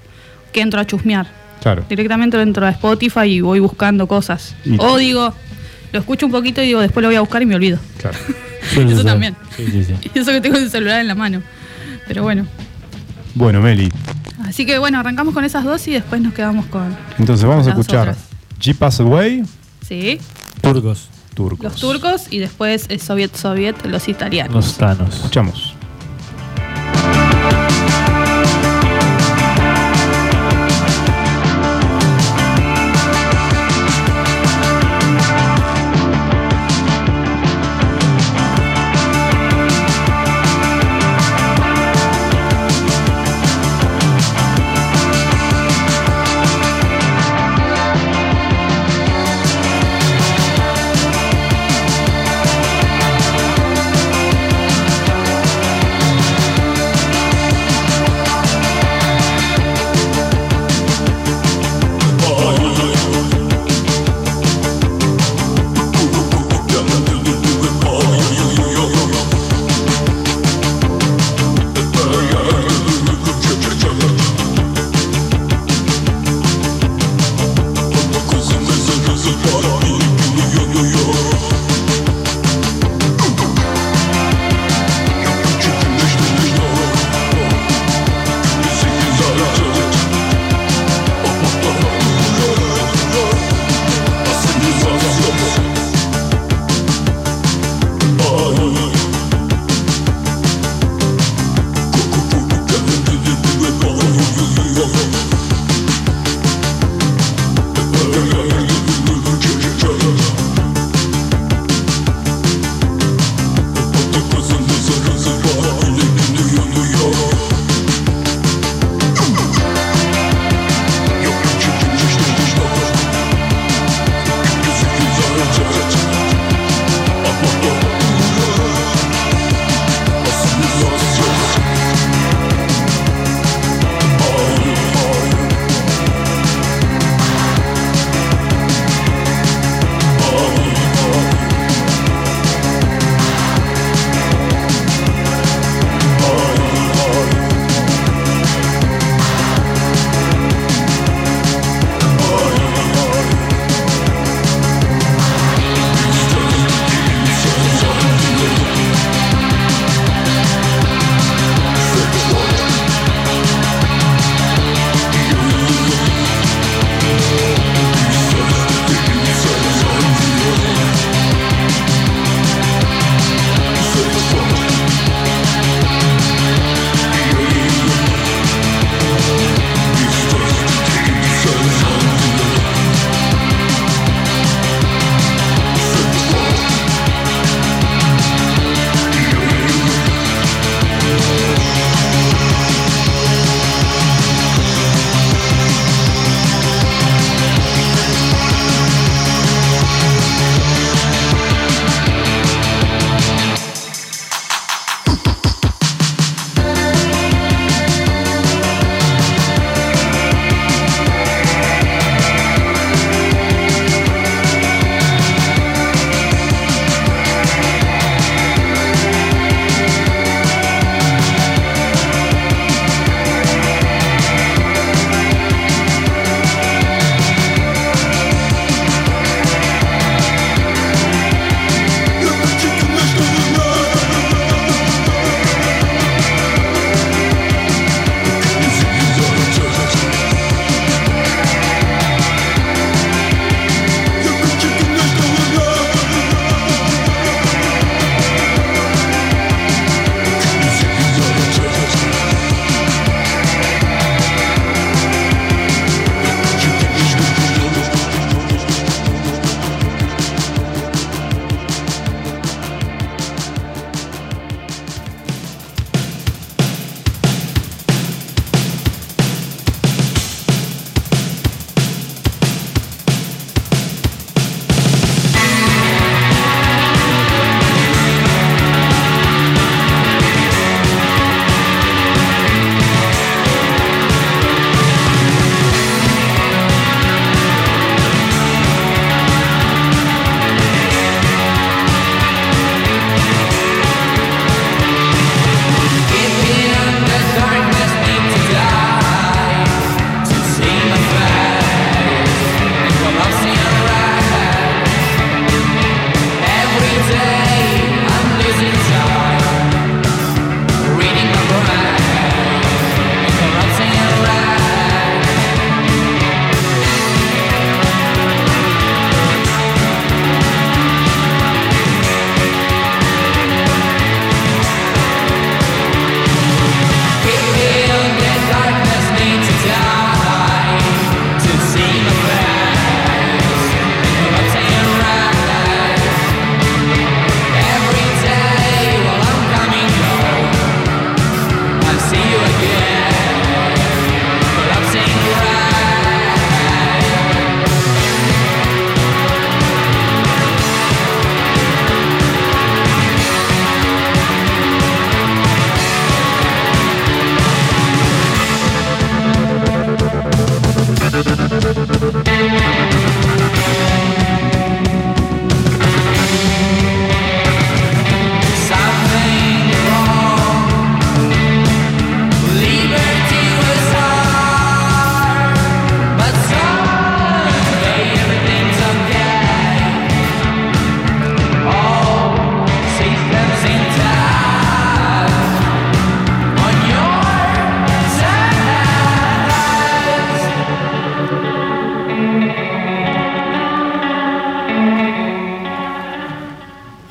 [0.52, 1.28] que entro a chusmear.
[1.62, 1.86] Claro.
[1.90, 4.56] Directamente entro a Spotify y voy buscando cosas.
[4.66, 5.34] Y- O digo,
[5.92, 7.80] lo escucho un poquito y digo, después lo voy a buscar y me olvido.
[8.00, 8.18] Claro.
[8.74, 9.36] Suele Eso también.
[9.56, 9.94] Sí, sí, sí.
[10.14, 11.42] Y eso que tengo el celular en la mano.
[12.08, 12.46] Pero bueno.
[13.36, 13.90] Bueno, Meli,
[14.46, 16.96] Así que bueno, arrancamos con esas dos y después nos quedamos con.
[17.20, 18.16] entonces vamos a escuchar.
[18.62, 19.44] G Pass Away
[19.88, 20.20] ¿sí?
[20.62, 21.64] Turcos, Turcos.
[21.64, 24.54] Los turcos y después eh, Soviet Soviet, los italianos.
[24.54, 25.16] los tanos.
[25.16, 25.77] Escuchamos.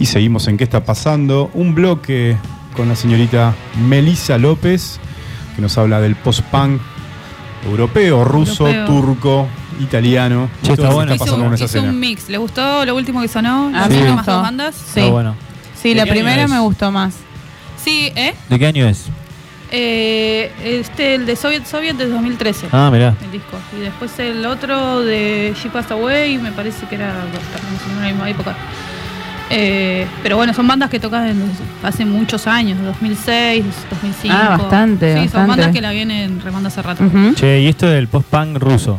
[0.07, 1.51] Y seguimos en ¿Qué está pasando?
[1.53, 2.37] Un bloque
[2.77, 3.57] con la señorita
[3.89, 5.01] Melissa López,
[5.57, 6.81] que nos habla del post-punk
[7.69, 8.87] europeo, ruso, Europeo.
[8.87, 9.49] turco,
[9.81, 10.49] italiano.
[10.63, 11.13] Che, está bueno.
[11.13, 11.93] está pasando hizo, con esa hizo escena.
[11.93, 12.29] un mix.
[12.29, 13.67] ¿Le gustó lo último que sonó?
[13.67, 14.33] A ¿Las mí últimas gustó.
[14.35, 14.75] dos bandas?
[14.77, 15.01] Sí.
[15.01, 15.35] Está bueno.
[15.83, 17.15] Sí, ¿De la primera me gustó más.
[17.83, 18.33] Sí, ¿eh?
[18.49, 19.07] ¿De qué año es?
[19.73, 22.69] Eh, Este, el de Soviet Soviet de 2013.
[22.71, 23.17] Ah, mirá.
[23.25, 23.57] El disco.
[23.77, 28.07] Y después el otro de She Passed Away, me parece que era también en la
[28.07, 28.55] misma época.
[29.51, 31.35] Eh, pero bueno, son bandas que tocan
[31.83, 34.35] hace muchos años, 2006, 2005.
[34.37, 35.49] Ah, bastante, Sí, son bastante.
[35.51, 37.05] bandas que la vienen remando hace rato.
[37.37, 38.99] Che, y esto del post-punk ruso.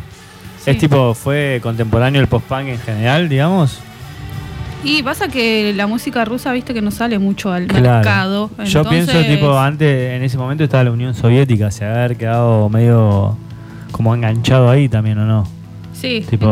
[0.64, 0.70] Sí.
[0.70, 3.80] ¿Es tipo, fue contemporáneo el post-punk en general, digamos?
[4.84, 7.82] Y pasa que la música rusa, viste que no sale mucho al Claro.
[7.96, 8.50] mercado.
[8.64, 13.36] Yo pienso, tipo, antes, en ese momento estaba la Unión Soviética, se haber quedado medio
[13.92, 15.46] como enganchado ahí también, ¿o no?
[16.00, 16.24] Sí.
[16.28, 16.48] Tipo,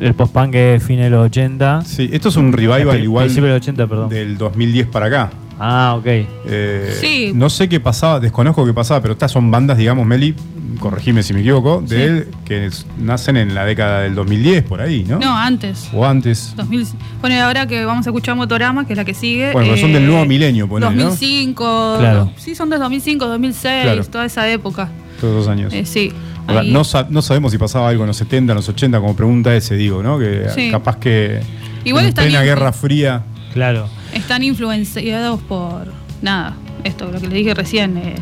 [0.00, 1.82] el post-punk es fin de los 80.
[1.84, 4.08] Sí, esto es un revival Pri- igual Principio del 80, perdón.
[4.10, 5.30] del 2010 para acá.
[5.58, 6.06] Ah, ok.
[6.06, 7.32] Eh, Sí.
[7.34, 10.34] No sé qué pasaba, desconozco qué pasaba, pero estas son bandas, digamos, Meli,
[10.80, 14.80] corregime si me equivoco, de él que es- nacen en la década del 2010, por
[14.80, 15.20] ahí, ¿no?
[15.20, 15.88] No, antes.
[15.94, 16.54] O antes.
[16.56, 16.86] 2000,
[17.20, 19.52] bueno, y ahora que vamos a escuchar Motorama, que es la que sigue.
[19.52, 20.80] Bueno, pero son del nuevo milenio, ¿no?
[20.80, 21.96] 2005.
[22.00, 22.32] Claro.
[22.36, 24.04] Sí, son del 2005, 2006, Claro.
[24.04, 24.88] toda esa época.
[25.20, 25.72] Todos los años.
[25.72, 26.12] Eh, sí.
[26.46, 26.70] O sea, ahí.
[26.72, 29.54] no, sa- no sabemos si pasaba algo en los 70, en los 80, como pregunta
[29.54, 30.18] ese, digo, ¿no?
[30.18, 30.70] Que Sí.
[30.70, 31.40] capaz que
[31.84, 33.22] Igual en están plena Guerra Fría.
[33.52, 33.88] Claro.
[34.12, 35.86] Están influenciados por.
[36.22, 36.54] Nada,
[36.84, 37.96] esto, lo que les dije recién.
[37.98, 38.14] eh,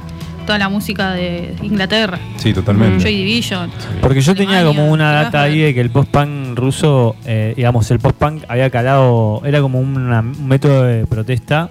[0.47, 2.19] toda la música de Inglaterra.
[2.39, 3.01] Sí, totalmente.
[3.05, 3.71] Joy Division.
[4.01, 8.01] Porque yo tenía como una data ahí de que el post-punk ruso, eh, digamos, el
[8.01, 11.71] post-punk había calado, era como una- un método de protesta.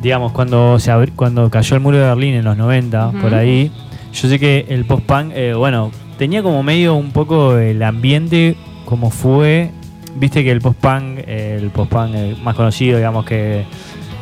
[0.00, 3.18] Digamos, cuando se cuando cayó el muro de Berlín en los 90, Ujú.
[3.18, 3.70] por ahí,
[4.14, 9.10] yo sé que el post-punk, eh, bueno, tenía como medio un poco el ambiente como
[9.10, 9.70] fue,
[10.16, 13.64] viste que el post-punk, eh, el post-punk eh, más conocido, digamos que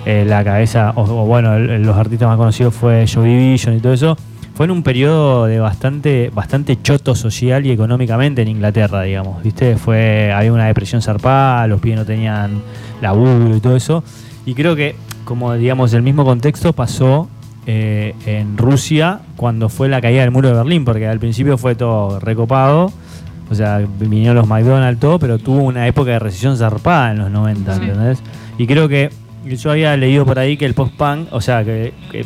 [0.06, 3.80] eh, la cabeza, o, o bueno, el- los artistas más conocidos fue Joy Division y
[3.80, 4.16] todo eso,
[4.54, 9.76] fue en un periodo de bastante, bastante choto social y económicamente en Inglaterra, digamos, ¿viste?
[9.76, 12.62] Fue, había una depresión zarpada, los pies no tenían
[13.00, 14.04] laburo y todo eso.
[14.44, 17.28] Y creo que, como digamos, el mismo contexto pasó
[17.66, 21.74] eh, en Rusia cuando fue la caída del muro de Berlín, porque al principio fue
[21.74, 22.92] todo recopado,
[23.50, 27.30] o sea, vinieron los McDonald's, todo, pero tuvo una época de recesión zarpada en los
[27.30, 27.82] 90, Sí.
[27.82, 28.22] ¿entendés?
[28.58, 29.10] Y creo que
[29.46, 32.24] yo había leído por ahí que el post-punk, o sea, que, que,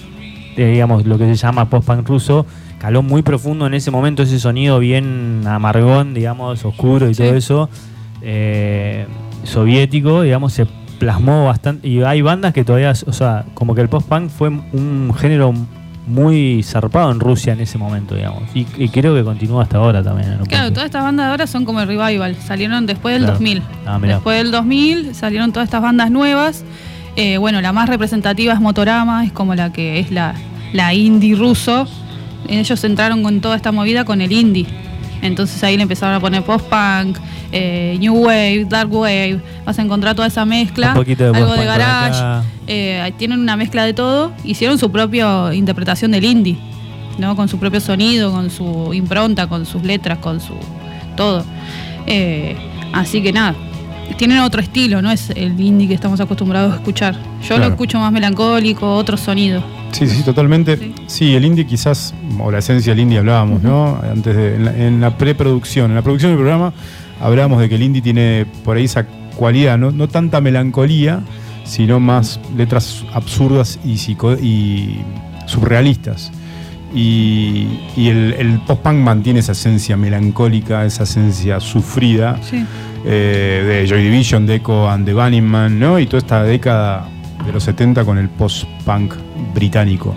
[0.57, 2.47] eh, digamos, lo que se llama post-punk ruso,
[2.79, 7.69] caló muy profundo en ese momento ese sonido bien amargón, digamos, oscuro y todo eso,
[8.23, 9.07] eh,
[9.45, 10.67] soviético, digamos, se
[10.99, 11.87] plasmó bastante.
[11.89, 15.53] Y hay bandas que todavía, o sea, como que el post-punk fue un género
[16.07, 18.43] muy zarpado en Rusia en ese momento, digamos.
[18.55, 20.39] Y, y creo que continúa hasta ahora también.
[20.49, 22.37] Claro, todas estas bandas de ahora son como el revival.
[22.37, 23.35] Salieron después del Claro.
[23.39, 23.63] 2000.
[23.87, 26.65] Ah, después del 2000 salieron todas estas bandas nuevas.
[27.17, 30.35] Eh, bueno, la más representativa es Motorama, es como la que es la,
[30.73, 31.89] la indie ruso.
[32.49, 34.67] Ellos entraron con toda esta movida con el indie.
[35.27, 37.19] Entonces ahí le empezaron a poner post-punk,
[37.53, 39.41] eh, new wave, dark wave.
[39.65, 40.89] Vas a encontrar toda esa mezcla.
[40.89, 42.47] Un poquito de algo de garage.
[42.67, 44.33] Eh, tienen una mezcla de todo.
[44.45, 46.59] Hicieron su propia interpretación del indie,
[47.19, 47.37] ¿no?
[47.37, 50.55] Con su propio sonido, con su impronta, con sus letras, con su
[51.17, 51.45] todo.
[52.07, 52.57] Eh,
[52.93, 53.55] así que nada,
[54.17, 57.15] tienen otro estilo, no es el indie que estamos acostumbrados a escuchar.
[57.43, 57.65] Yo Claro.
[57.65, 59.63] lo escucho más melancólico, otro sonido.
[59.93, 60.77] Sí, sí, totalmente.
[60.77, 60.95] Sí.
[61.07, 63.99] Sí, el indie quizás, o la esencia del indie hablábamos, ¿no?
[64.11, 66.73] Antes de, en la, en la preproducción, en la producción del programa,
[67.21, 71.21] hablábamos de que el indie tiene por ahí esa cualidad, no, no tanta melancolía,
[71.65, 74.99] sino más letras absurdas y, psico- y
[75.47, 76.31] surrealistas.
[76.95, 82.65] Y, y el, el post-punk mantiene esa esencia melancólica, esa esencia sufrida Sí.
[83.07, 85.99] Eh, de Joy Division, Deco and the Bunny Man, ¿no?
[85.99, 87.09] Y toda esta década
[87.47, 89.15] de los 70 con el post-punk
[89.55, 90.15] británico.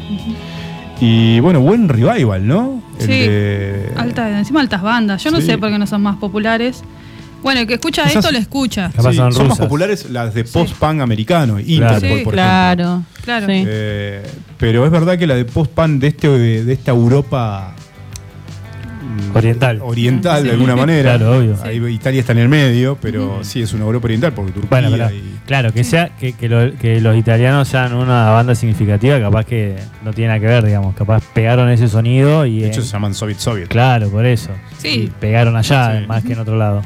[1.00, 2.82] Y bueno, buen revival, ¿no?
[3.00, 3.12] El Sí.
[3.12, 5.24] de- Alta, encima altas bandas.
[5.24, 5.46] Yo no Sí.
[5.46, 6.84] sé por qué no son más populares.
[7.42, 8.92] Bueno, el que escucha esto lo escucha.
[8.92, 11.70] Sí, son más populares las de post-punk americano, Claro.
[11.70, 12.32] Interpol, Sí, por ejemplo.
[12.34, 13.04] Claro.
[13.24, 13.46] Claro.
[13.48, 13.64] Sí.
[13.66, 14.24] Eh,
[14.58, 17.76] pero es verdad que la de post-punk de, este, de esta Europa
[19.34, 19.80] Oriental.
[19.82, 21.16] oriental de alguna manera.
[21.18, 21.58] Claro, obvio.
[21.64, 24.90] Ahí Italia está en el medio, pero sí es una Europa oriental porque Turquía Bueno,
[24.92, 29.20] pero, y- claro, que sea que, que lo- que los italianos sean una banda significativa,
[29.20, 32.82] capaz que no tiene nada que ver, digamos, capaz pegaron ese sonido y de hecho
[32.82, 33.68] se llaman Soviet Soviet.
[33.68, 34.50] claro, por eso.
[34.78, 35.04] Sí.
[35.06, 36.06] Y pegaron allá Sí.
[36.08, 36.82] más que en otro lado.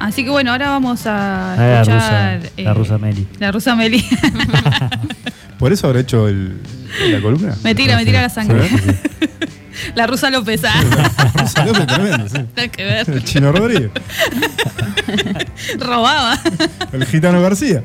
[0.00, 3.26] Así que bueno, ahora vamos a Ah, la rusa, la eh, rusa Meli.
[3.38, 4.04] La rusa Meli.
[5.58, 6.56] ¿Por eso habrá hecho el,
[7.10, 7.54] la columna?
[7.62, 8.68] me tira, me tira la sangre.
[9.94, 10.62] La rusa López.
[10.64, 10.82] ah.
[11.34, 12.38] Rosa López, tremendo, sí.
[12.56, 13.10] Nada que ver.
[13.10, 13.90] El Chino Rodríguez.
[15.78, 16.38] Robaba.
[16.92, 17.82] El gitano García.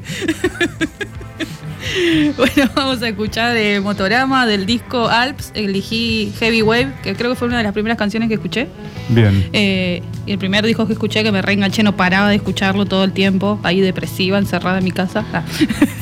[2.37, 5.51] Bueno, vamos a escuchar de Motorama del disco Alps.
[5.55, 8.67] Elegí Heavy Wave, que creo que fue una de las primeras canciones que escuché.
[9.09, 9.49] Bien.
[9.53, 13.03] Eh, y el primer disco que escuché que me reenganché, no paraba de escucarlo todo
[13.03, 15.25] el tiempo, ahí depresiva, encerrada en mi casa.
[15.33, 15.43] Ah.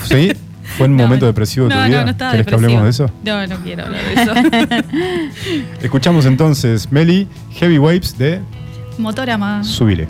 [0.03, 0.33] ¿Sí?
[0.77, 1.99] ¿Fue un No, momento depresivo de tu vida?
[1.99, 2.79] No, no estaba ¿Querés que depresiva.
[2.81, 3.11] hablemos de eso?
[3.23, 4.85] No, no quiero hablar de eso.
[5.81, 8.41] Escuchamos entonces, Meli, Heavy Waves de
[8.97, 9.63] Motorama.
[9.63, 10.07] Subile.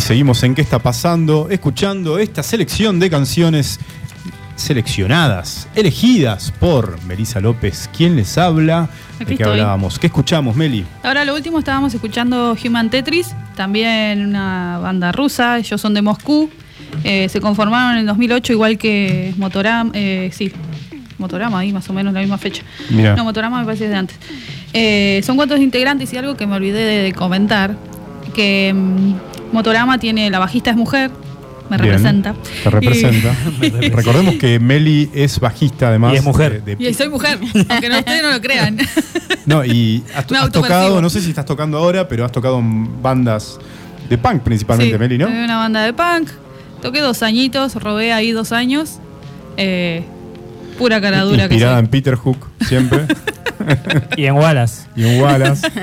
[0.00, 3.78] Seguimos en qué está pasando, escuchando esta selección de canciones
[4.56, 7.88] seleccionadas, elegidas por Melissa López.
[7.96, 8.88] ¿Quién les habla?
[9.18, 9.52] ¿De qué estoy.
[9.52, 9.98] hablábamos?
[9.98, 10.84] ¿Qué escuchamos, Meli?
[11.04, 16.50] Ahora lo último estábamos escuchando Human Tetris, también una banda rusa, ellos son de Moscú,
[17.04, 20.50] eh, se conformaron en el 2008 igual que Motorama, eh, sí,
[21.18, 22.62] Motorama ahí más o menos la misma fecha.
[22.88, 23.14] Mira.
[23.14, 24.16] No, Motorama me parece de antes.
[24.72, 27.76] Eh, son cuatro integrantes y algo que me olvidé de, de comentar,
[28.34, 31.10] que mm, Motorama tiene, la bajista es mujer,
[31.68, 31.90] me Bien.
[31.92, 32.34] representa.
[32.64, 33.34] Te representa.
[33.92, 36.12] Recordemos que Meli es bajista además.
[36.14, 36.62] Y es mujer.
[36.64, 37.38] de- de- Y, soy mujer,
[37.68, 38.76] aunque no, ustedes no lo crean.
[39.46, 43.58] no, y has, tocado, no sé si estás tocando ahora, pero has tocado en bandas
[44.08, 45.26] de punk principalmente, Sí, Meli, ¿no?
[45.26, 46.28] tuve una banda de punk.
[46.82, 48.98] Toqué dos añitos, robé ahí dos años.
[49.56, 50.02] Eh,
[50.78, 51.84] pura cara dura que Inspirada soy.
[51.84, 53.00] en Peter Hook, siempre.
[54.16, 54.79] Y en Wallace.
[54.96, 55.66] Y en Wallace.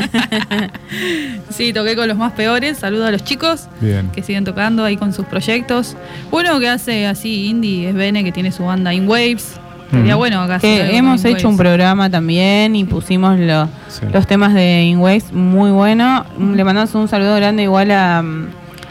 [1.49, 2.77] Sí, toqué con los más peores.
[2.77, 4.09] Saludo a los chicos Bien.
[4.13, 5.95] que siguen tocando ahí con sus proyectos.
[6.31, 9.59] Uno que hace así indie es Bene, que tiene su banda In Waves.
[9.89, 10.17] Sería Mm.
[10.17, 10.55] bueno acá.
[10.55, 11.65] algo hemos In hecho un Waves.
[11.67, 14.05] programa también y pusimos lo- Sí.
[14.13, 16.25] los temas de Inways muy bueno.
[16.53, 18.47] Le mandamos un saludo grande igual a, mm,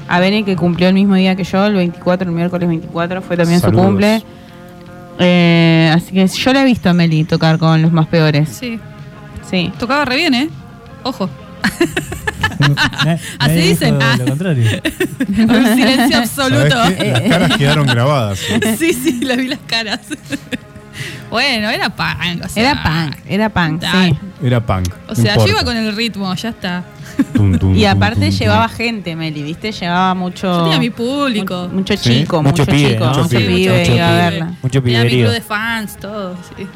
[0.08, 3.36] a Bene que cumplió el mismo día que yo, el 24, el miércoles 24, fue
[3.36, 3.82] también Saludos.
[3.84, 4.22] su cumple.
[5.18, 8.48] Eh, así que yo la he visto a Meli tocar con los más peores.
[8.48, 8.78] Sí,
[9.51, 9.72] Sí.
[9.78, 10.51] tocaba re bien, ¿eh?
[11.03, 11.28] Ojo.
[13.05, 13.99] Na- Así nadie dicen.
[14.01, 14.16] Ah.
[14.18, 14.64] Lo contrario.
[15.28, 16.74] Un silencio absoluto.
[16.76, 18.38] Las caras quedaron grabadas.
[18.78, 20.01] Sí, sí, le vi las caras.
[21.30, 22.44] Bueno, era punk.
[22.44, 24.18] o sea, Era punk, era punk, sí.
[24.42, 24.88] Era punk.
[25.09, 25.51] O sea, yo importa.
[25.53, 26.84] iba con el ritmo, ya está.
[27.32, 28.76] Tum, tum, Y aparte tum, llevaba tum.
[28.76, 29.72] gente, Meli, ¿viste?
[29.72, 30.47] Llevaba mucho.
[30.47, 31.68] Yo tenía mi público.
[31.68, 32.20] mu- Mucho Sí.
[32.20, 33.11] chico, Mucho mucho, pibe, chico, ¿no?
[33.11, 33.94] mucho Sí, mucho pibe pibe.
[33.97, 34.53] iba a verla.
[34.62, 36.36] Mucho Tenía mi club de fans, todo.
[36.57, 36.66] Sí.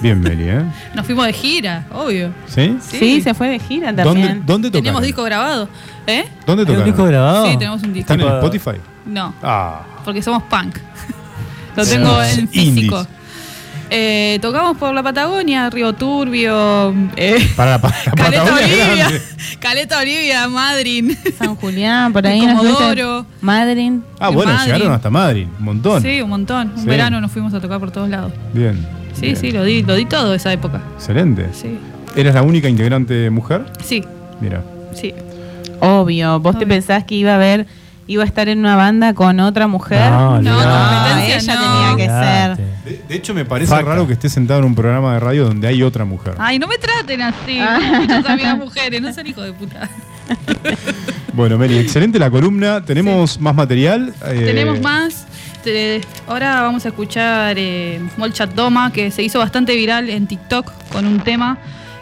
[0.00, 0.62] Bien, Meli, ¿eh?
[0.94, 2.32] Nos fuimos de gira, obvio.
[2.46, 2.76] ¿Sí?
[2.80, 3.20] Sí.
[3.20, 4.42] se fue de gira ¿Dónde, también.
[4.46, 4.82] dónde tocaron?
[4.84, 5.68] Tenemos disco grabado.
[6.06, 6.24] ¿Eh?
[6.46, 6.84] ¿Dónde ¿Hay un tocaron?
[6.84, 7.46] disco grabado?
[7.46, 8.12] Sí, tenemos un disco.
[8.12, 8.80] ¿Están en Spotify?
[9.06, 9.82] No, Ah.
[10.04, 10.76] porque somos punk.
[11.76, 11.92] Lo Sí.
[11.92, 12.98] tengo en físico.
[12.98, 13.19] Indies.
[13.92, 18.96] Eh, tocamos por la Patagonia, Río Turbio, eh, Para la, para la Caleta Patagonia Olivia,
[18.96, 19.22] grande.
[19.58, 21.18] Caleta Olivia, Madryn.
[21.36, 22.40] San Julián, por ahí.
[22.40, 23.26] Comodoro.
[23.40, 23.92] Madrid.
[24.20, 25.46] Ah, En bueno, llegaron hasta Madrid.
[25.58, 26.02] Un montón.
[26.02, 26.70] Sí, un montón.
[26.76, 26.86] Un Sí.
[26.86, 28.32] verano nos fuimos a tocar por todos lados.
[28.54, 28.74] Bien.
[29.14, 29.36] Sí, Bien.
[29.36, 30.80] sí, lo di, lo di todo esa época.
[30.96, 31.48] Excelente.
[31.52, 31.76] Sí,
[32.14, 33.64] ¿Eres la única integrante mujer?
[33.84, 34.04] sí,
[34.40, 34.62] Mira.
[34.94, 35.12] sí.
[35.80, 36.38] Obvio.
[36.40, 37.66] ¿Vos te pensás que iba a ver,
[38.12, 40.10] iba a estar en una banda con otra mujer?
[40.10, 41.94] No, No, competencia ella no.
[41.96, 42.12] tenía que
[42.56, 42.66] ser.
[42.84, 43.84] De, de hecho, me parece Faca.
[43.84, 46.34] raro que estés sentado en un programa de radio donde hay otra mujer.
[46.38, 47.58] Ay, no me traten así.
[47.60, 47.78] Ah.
[48.00, 49.88] Muchas amigas mujeres, no sean hijos de puta.
[51.32, 52.84] Bueno, Meli, excelente la columna.
[52.84, 54.12] ¿Tenemos más material?
[54.26, 55.26] Eh, Tenemos más.
[55.62, 60.72] Te- ahora vamos a escuchar eh, Molchat Doma, que se hizo bastante viral en TikTok
[60.92, 61.58] con un tema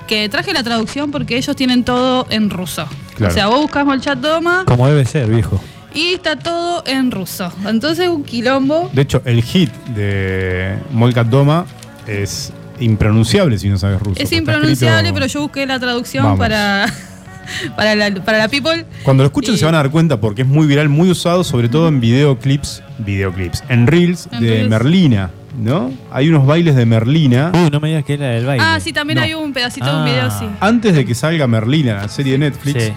[0.07, 2.87] que traje la traducción porque ellos tienen todo en ruso.
[3.17, 3.33] Claro.
[3.33, 5.63] O sea, vos buscas Molchat Doma Como debe ser, viejo.
[5.99, 7.53] Y está todo en ruso.
[7.67, 8.89] Entonces, un quilombo.
[8.93, 11.67] De hecho, el hit de Molkat Doma
[12.07, 14.21] es impronunciable si no sabes ruso.
[14.23, 16.39] Es impronunciable, escrito- pero yo busqué la traducción Vamos.
[16.39, 16.87] para,
[17.77, 18.85] para, la, para la people.
[19.03, 21.43] Cuando lo escuchen Y- se van a dar cuenta porque es muy viral, muy usado,
[21.45, 24.69] sobre todo en videoclips, videoclips, en reels En de reels.
[24.71, 25.31] Merlina,
[25.61, 25.91] ¿no?
[26.13, 27.51] Hay unos bailes de Merlina.
[27.55, 28.65] Uy, no me digas que era del baile.
[28.65, 29.25] Ah, sí, también No.
[29.25, 30.05] hay un pedacito de un Ah.
[30.05, 30.47] video, sí.
[30.61, 32.93] Antes de que salga Merlina, la serie de Netflix, Sí.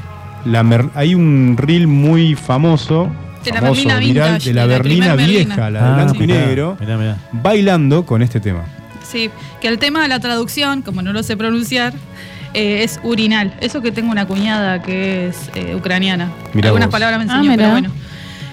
[0.45, 3.11] La Mer- hay un reel muy famoso,
[3.43, 6.27] De la viral, vintage, de la de la Berlina vieja, la de blanco y Ah,
[6.27, 7.17] negro, Mirá, mirá.
[7.31, 8.63] bailando con este tema.
[9.03, 9.29] Sí,
[9.59, 11.93] que el tema de la traducción, como no lo sé pronunciar,
[12.53, 13.53] eh, es urinal.
[13.61, 16.29] Eso que tengo una cuñada que es eh, ucraniana.
[16.53, 16.93] Mirá Algunas vos.
[16.93, 17.89] palabras me Ah, enseñó, pero bueno.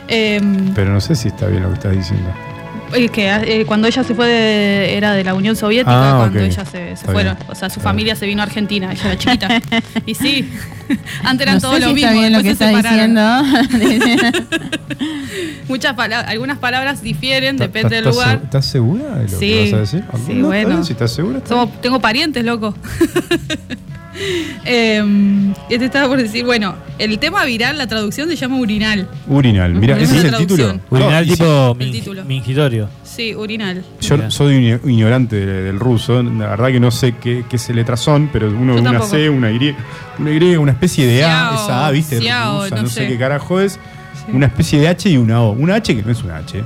[0.08, 2.30] Em, Pero no sé si está bien lo que estás diciendo.
[3.10, 3.28] Que
[3.60, 6.44] eh, cuando ella se fue de- era de la Unión Soviética, Ah, cuando ok.
[6.46, 7.36] ella se, se fueron.
[7.36, 7.50] bien.
[7.50, 9.48] O sea, su familia se vino a Argentina, ella era chiquita.
[10.06, 10.48] y sí,
[11.24, 12.08] antes eran No todos sé lo si mismo.
[12.10, 13.78] está bien lo que después se está separaron.
[13.78, 14.38] diciendo.
[15.68, 18.40] Muchas palabras, algunas palabras difieren, ¿Estás- depende del lugar.
[18.44, 20.04] ¿Estás segura de lo Sí, que vas a decir?
[20.26, 20.84] sí, No, bueno.
[20.84, 21.38] si estás segura.
[21.38, 22.74] está Somos- tengo parientes, loco.
[25.68, 29.08] Te estaba por decir, bueno, el tema viral, la traducción se llama urinal.
[29.28, 29.74] Urinal.
[29.74, 30.64] Mira, Esa ese es el título.
[30.64, 30.82] traducción.
[30.90, 32.24] Urinal No, tipo El min- título.
[32.24, 32.88] mingitorio.
[33.04, 33.84] Sí, urinal.
[34.00, 34.30] Yo Mira.
[34.30, 38.00] soy ign- ignorante de- del ruso, la verdad que no sé qué, qué se letras
[38.00, 39.10] son, pero uno Yo una tampoco.
[39.10, 39.74] C, una Y,
[40.18, 42.94] una Y, una especie de A, esa A, viste, xiao, rusa, no, no sé.
[43.02, 43.08] sé.
[43.08, 43.78] qué carajo es,
[44.32, 45.52] una especie de H y una O.
[45.52, 46.62] Una H que no es una H.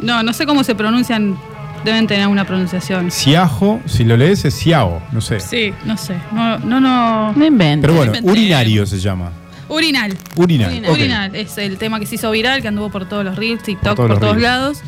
[0.00, 1.36] No, no sé cómo se pronuncian,
[1.84, 3.10] deben tener una pronunciación.
[3.10, 5.40] Siajo, si lo lees es Xiao, no sé.
[5.40, 6.14] Sí, no sé.
[6.32, 7.32] No, no, no.
[7.32, 7.90] No inventes.
[7.90, 9.30] Pero bueno, urinario se llama.
[9.68, 10.16] Urinal.
[10.36, 10.82] Urinal.
[10.90, 11.34] Urinal.
[11.34, 14.08] es el tema que se hizo viral, que anduvo por todos los reels, TikTok, todos
[14.10, 14.42] por todos, reels.
[14.42, 14.78] lados.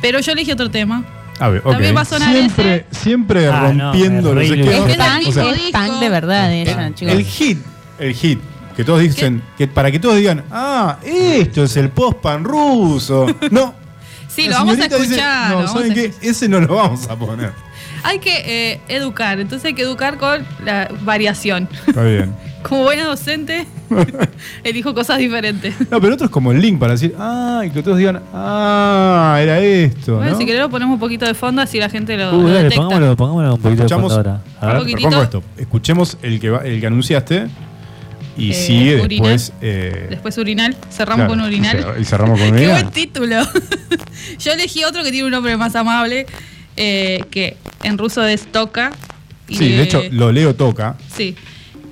[0.00, 1.04] Pero yo elegí otro tema.
[1.38, 1.72] A ver, ok.
[1.72, 4.44] También va a sonar siempre, siempre Ah, rompiendo los.
[4.44, 5.42] Es disco.
[5.72, 7.14] punk de verdad ella, el, chicos.
[7.14, 7.58] el hit,
[7.98, 8.40] el hit
[8.76, 13.26] Que todos dicen, que para que todos digan, ah, esto es el post-pan ruso.
[13.50, 13.74] No.
[14.36, 15.50] Sí, La lo vamos a dice, escuchar.
[15.50, 16.12] no, vamos ¿saben a qué?
[16.20, 17.52] Ese no lo vamos a poner.
[18.04, 21.68] Hay que eh, educar, entonces hay que educar con la variación.
[21.86, 22.32] Está bien.
[22.62, 23.64] Como buena docente,
[24.64, 25.74] elijo cosas diferentes.
[25.90, 29.38] No, pero otro es como el link para decir, ah, y que todos digan, ah,
[29.40, 30.16] era esto.
[30.16, 30.38] Bueno, ¿no?
[30.38, 32.62] si querés lo ponemos un poquito de fondo así la gente lo, Uh, lo dale,
[32.64, 32.82] detecta.
[32.82, 34.40] pongámoslo, pongámoslo un poquito de fondo ahora.
[34.60, 34.78] A ver.
[34.78, 35.22] poquitito.
[35.22, 35.42] esto.
[35.56, 37.46] Escuchemos el que, va- el que anunciaste
[38.36, 39.52] y Eh, después.
[39.62, 41.78] eh, Después urinal, cerramos claro, con urinal.
[41.78, 42.82] y cer- Y cerramos con Qué urinal.
[42.82, 43.36] buen título.
[44.38, 46.26] Yo elegí otro que tiene un nombre más amable,
[46.76, 48.92] eh, que en ruso es toca.
[49.48, 51.34] y, Sí, de hecho, lo leo toca, Sí.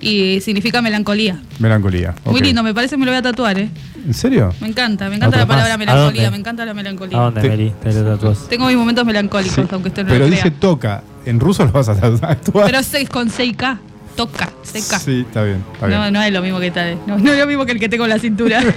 [0.01, 1.41] Y significa melancolía.
[1.61, 2.15] melancolía.
[2.27, 3.71] Muy lindo, me parece me lo voy a tatuar, ¿eh?
[4.05, 4.53] ¿En serio?
[4.61, 5.89] Me encanta, me encanta la palabra más.
[5.89, 7.17] ¿A melancolía, me encanta la melancolía.
[7.17, 7.73] ¿A dónde, Te- Meli?
[7.83, 8.47] Te lo tatuás.
[8.51, 10.61] Tengo mis momentos melancólicos, Sí, aunque usted no Pero lo dice crea.
[10.61, 11.03] toca.
[11.25, 12.67] En ruso lo vas a actuar.
[12.67, 13.79] Pero es con 6K,
[14.17, 14.99] toca, 6K.
[15.01, 15.65] Sí, está bien.
[15.75, 16.13] Está No, bien.
[16.13, 16.99] no es lo mismo que tal.
[17.07, 18.61] No, no es lo mismo que el que tengo en la cintura.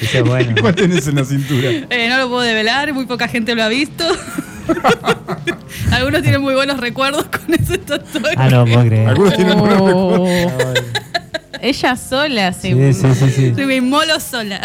[0.00, 0.54] Ese es bueno.
[0.60, 1.70] ¿Cuál tenés en la cintura?
[1.70, 4.04] Eh, no lo puedo develar, muy poca gente lo ha visto.
[5.92, 8.34] Algunos tienen muy buenos recuerdos con ese tatuaje.
[8.36, 9.08] Ah, no, puedo creer.
[9.08, 10.10] Algunos tienen buenos Oh.
[10.48, 10.84] recuerdos.
[11.62, 12.72] Ella sola se.
[12.72, 13.52] Sí, sí, sí, sí.
[13.56, 14.60] Sí, me inmolo sola.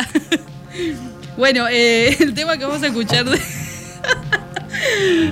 [1.37, 3.39] bueno, eh, el tema que vamos a escuchar de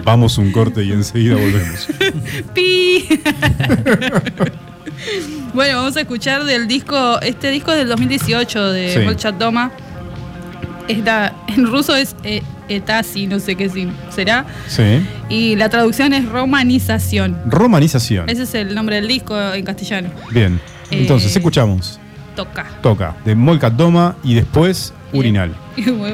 [0.04, 1.88] Vamos un corte y enseguida volvemos.
[2.54, 3.08] Pi.
[5.54, 9.00] bueno, vamos a escuchar del disco, este disco es del 2018 de Sí.
[9.00, 9.72] Molchat Doma.
[10.88, 13.70] Esta- en ruso es eh, Etasi, no sé qué
[14.10, 14.46] será.
[14.68, 15.02] Sí.
[15.30, 17.38] Y la traducción es romanización.
[17.46, 18.30] Romanización.
[18.30, 20.10] Ese es el nombre del disco en castellano.
[20.32, 20.60] Bien.
[20.92, 22.00] Entonces, Eh, escuchamos.
[22.36, 22.66] Toca.
[22.82, 23.16] Toca.
[23.26, 25.56] De Molkat Doma y después Urinal.
[25.78, 26.12] Y voy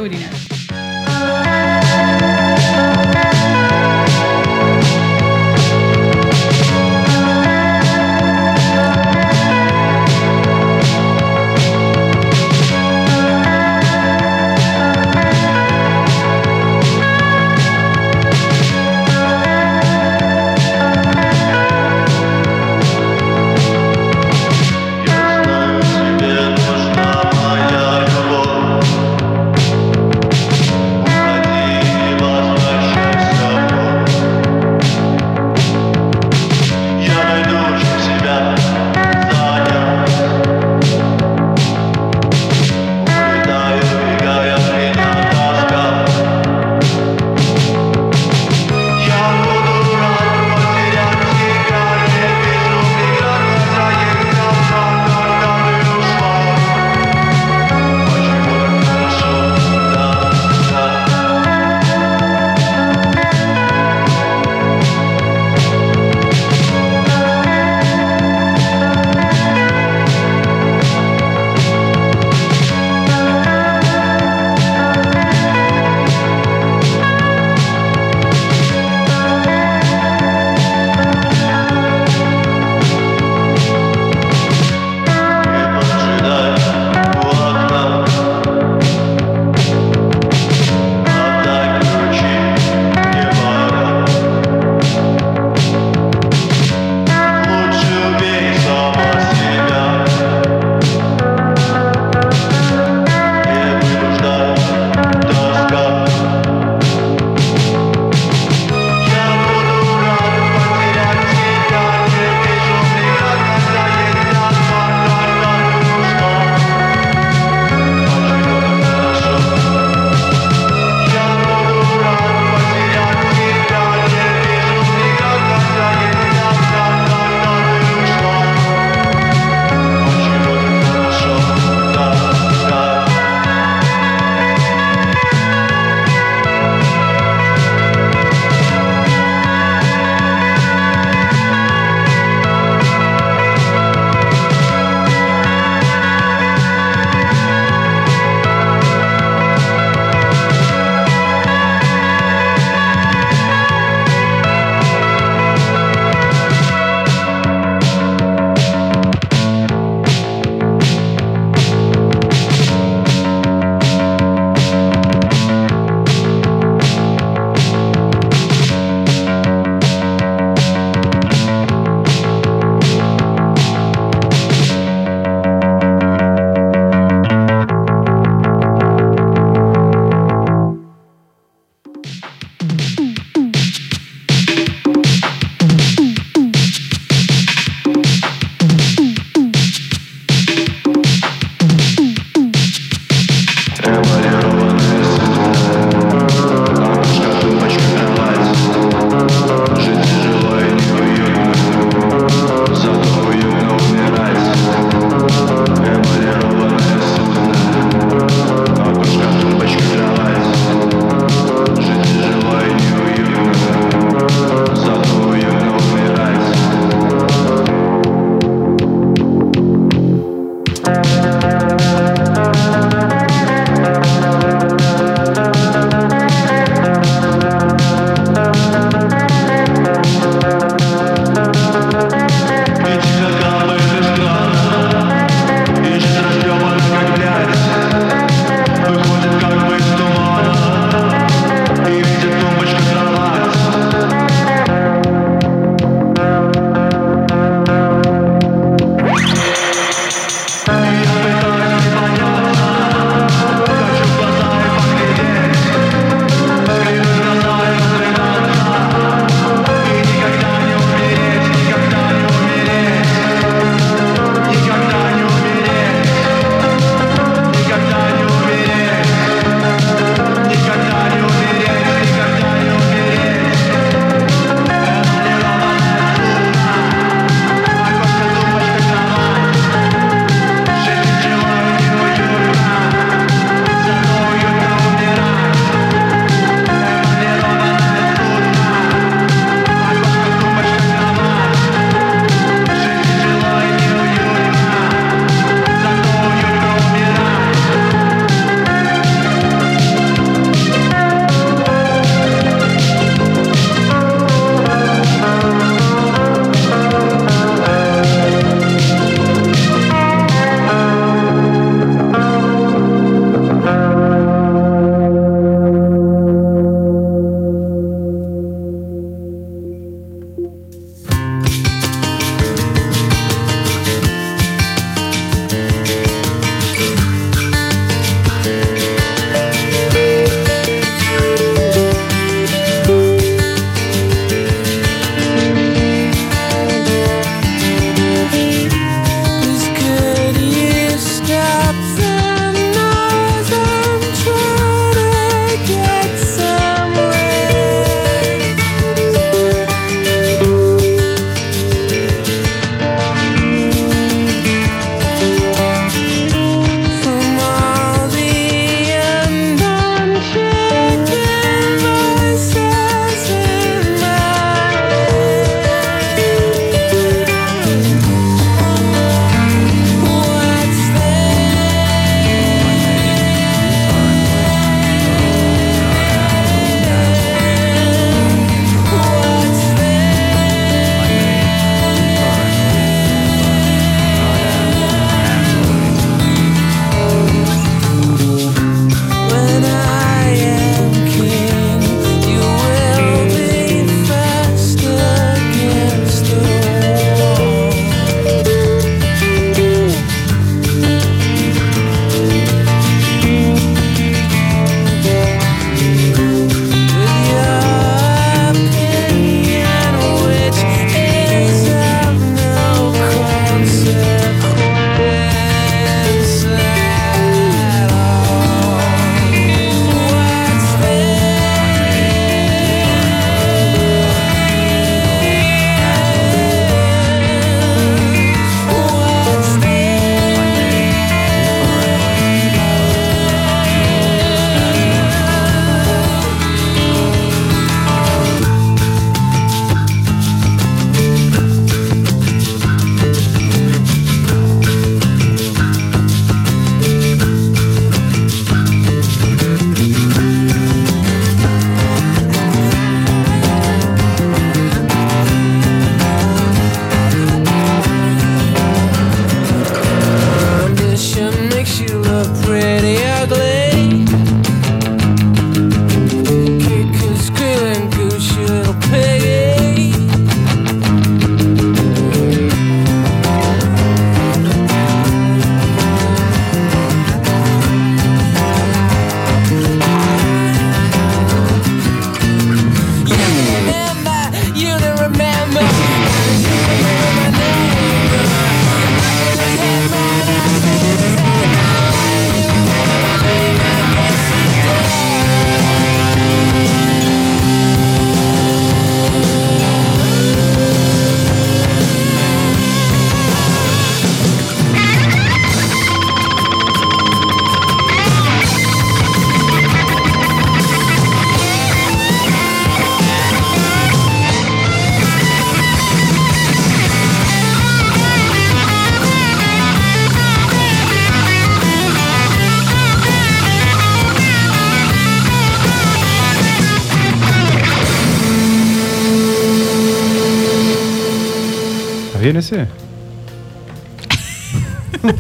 [532.36, 532.68] bien ese?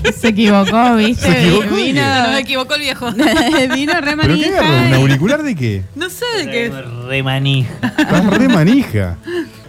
[0.19, 1.25] Se equivocó, ¿viste?
[1.31, 3.11] Se equivocó, Vino, No me equivocó el viejo.
[3.75, 4.67] vino re ¿Pero qué agarró?
[4.67, 4.95] ¿Un manija.
[4.95, 5.83] auricular de qué?
[5.95, 6.71] No sé de qué.
[7.07, 7.73] Remanija.
[7.97, 9.17] Estás re manija.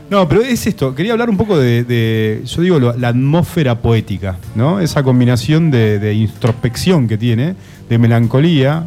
[0.09, 0.95] No, pero es esto.
[0.95, 4.81] Quería hablar un poco de, de- yo digo, lo- la atmósfera poética, ¿no?
[4.81, 7.57] Esa combinación de, de introspección que tiene,
[7.89, 8.87] de melancolía,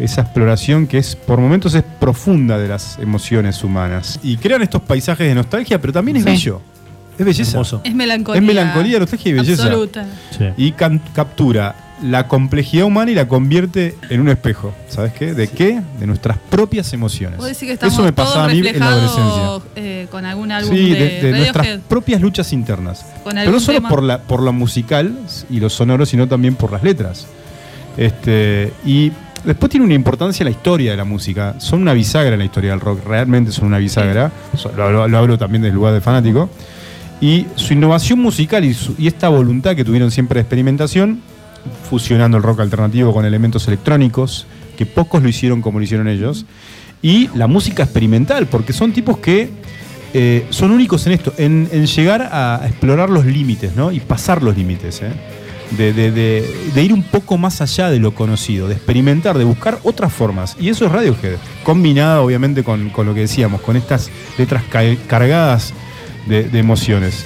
[0.00, 4.18] esa exploración que es, por momentos, es profunda de las emociones humanas.
[4.22, 6.30] Y crean estos paisajes de nostalgia, pero también es Sí.
[6.30, 6.62] bello.
[7.18, 7.50] Es belleza.
[7.52, 7.80] Hermoso.
[7.84, 8.40] Es melancolía.
[8.40, 9.62] Es melancolía, nostalgia y belleza.
[9.64, 10.06] Absoluta.
[10.36, 10.44] Sí.
[10.56, 14.74] Y can- captura la complejidad humana y la convierte en un espejo.
[14.88, 15.32] ¿Sabes qué?
[15.32, 15.80] ¿De qué?
[16.00, 17.36] De nuestras propias emociones.
[17.36, 19.70] ¿Puedo decir que estamos Eso me pasaba a mí en la adolescencia.
[19.76, 23.06] eh, con algún álbum Sí, de, de, de nuestras propias luchas internas.
[23.22, 23.88] Con Pero no solo tema.
[23.88, 25.16] por la, por lo musical
[25.48, 27.26] y lo sonoro, sino también por las letras.
[27.96, 29.12] Este, y
[29.44, 31.54] después tiene una importancia la historia de la música.
[31.58, 34.32] Son una bisagra en la historia del rock, realmente son una bisagra.
[34.76, 36.50] Lo- lo hablo también del lugar de fanático.
[37.20, 41.20] Y su innovación musical y, su- y esta voluntad que tuvieron siempre de experimentación,
[41.88, 44.46] fusionando el rock alternativo con elementos electrónicos,
[44.76, 46.44] que pocos lo hicieron como lo hicieron ellos,
[47.00, 49.50] y la música experimental, porque son tipos que
[50.12, 53.90] eh, son únicos en esto, en, llegar a explorar los límites, ¿no?
[53.92, 55.10] Y pasar los límites, ¿eh?
[55.76, 60.56] De, ir un poco más allá de lo conocido, de experimentar, de buscar otras formas.
[60.60, 65.72] Y eso es Radiohead, combinada obviamente con, lo que decíamos, con estas letras ca- cargadas
[66.26, 67.24] de, de emociones.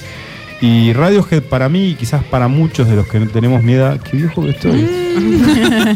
[0.61, 4.01] Y Radiohead para mí, y quizás para muchos de los que no tenemos mi edad,
[4.01, 4.89] qué viejo que estoy.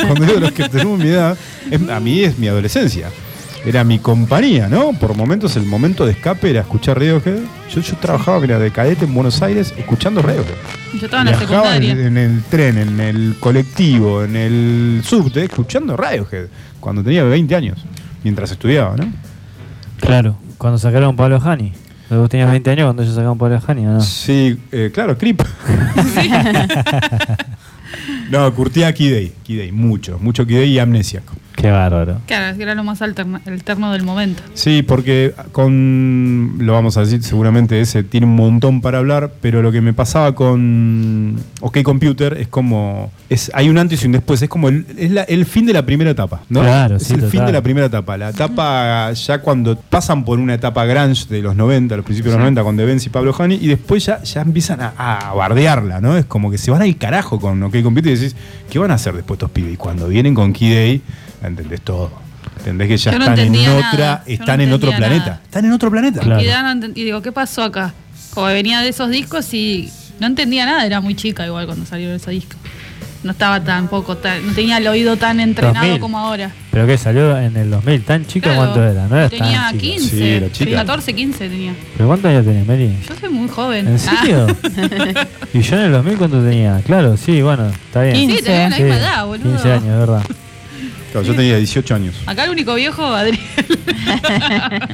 [0.07, 1.36] Cuando digo los que tenemos mi edad,
[1.70, 3.09] es- a mí es mi adolescencia.
[3.64, 4.92] Era mi compañía, ¿no?
[4.92, 7.38] Por momentos el momento de escape era escuchar Radiohead.
[7.72, 10.55] Yo, yo trabajaba mira, de cadete en Buenos Aires escuchando Radiohead.
[10.98, 12.07] Yo estaba en la Viajaba en, secundaria.
[12.09, 16.46] en el tren, en el colectivo, en el subte, escuchando Radiohead.
[16.80, 17.78] Cuando tenía 20 años,
[18.24, 19.07] mientras estudiaba, ¿no?
[20.00, 21.72] Claro, cuando sacaron Pablo Hani.
[22.18, 24.00] Vos tenías 20 años cuando ellos sacaron Pablo Hani, ¿o no?
[24.00, 25.40] Sí, eh, claro, Creep.
[28.30, 31.24] no, curtía Key Day, mucho, mucho Day y Amnesiac.
[31.57, 32.18] Qué bárbaro.
[32.26, 34.42] Claro, era lo más alterna- alterno del momento.
[34.55, 39.62] Sí, porque con, lo vamos a decir, seguramente ese tiene un montón para hablar, pero
[39.62, 44.12] lo que me pasaba con OK Computer es como, es, hay un antes y un
[44.12, 46.61] después, es como el, es la- el fin de la primera etapa, ¿no?
[46.61, 48.16] Claro, es sí, el fin de la primera etapa.
[48.16, 52.38] La etapa ya cuando pasan por una etapa grunge de los 90, los principios de
[52.38, 55.34] los 90, con The Benz y Pablo Honey, y después ya, ya empiezan a, a
[55.34, 56.16] bardearla, ¿no?
[56.16, 58.36] Es como que se van al carajo con OK Computer y decís,
[58.70, 59.74] ¿qué van a hacer después estos pibes?
[59.74, 61.03] Y cuando vienen con Key Day,
[61.49, 62.11] entendés todo.
[62.59, 65.40] Entendés que ya no están en otra, están no en otro planeta.
[65.45, 66.20] Están en otro planeta.
[66.20, 66.40] Claro.
[66.95, 67.93] Y, digo, ¿qué pasó acá?
[68.34, 69.90] Como venía de esos discos y
[70.20, 72.57] no entendía nada, era muy chica igual cuando salieron esos discos.
[73.22, 76.01] No estaba tampoco tan, no tenía el oído tan entrenado 2000.
[76.01, 76.51] como ahora.
[76.72, 79.07] Pero que salió en el 2000, ¿tan chica Claro, cuánto era?
[79.07, 79.80] No era tenía tan chica.
[79.95, 80.76] 15, Sí, era chica.
[80.76, 81.74] 14, 15 tenía.
[81.97, 82.97] ¿Pero cuántos años tenés, Meli?
[83.09, 83.86] Yo soy muy joven.
[83.86, 83.99] ¿En Ah.
[83.99, 84.47] serio?
[85.55, 86.80] ¿Y yo en el 2000 cuánto tenía?
[86.84, 88.16] Claro, sí, bueno, está bien.
[88.16, 89.51] Sí, tenemos la Sí, misma edad, boludo.
[89.53, 90.22] 15 años, de verdad.
[91.12, 92.14] Claro, yo tenía 18 años.
[92.26, 93.38] Acá el único viejo, Adrián.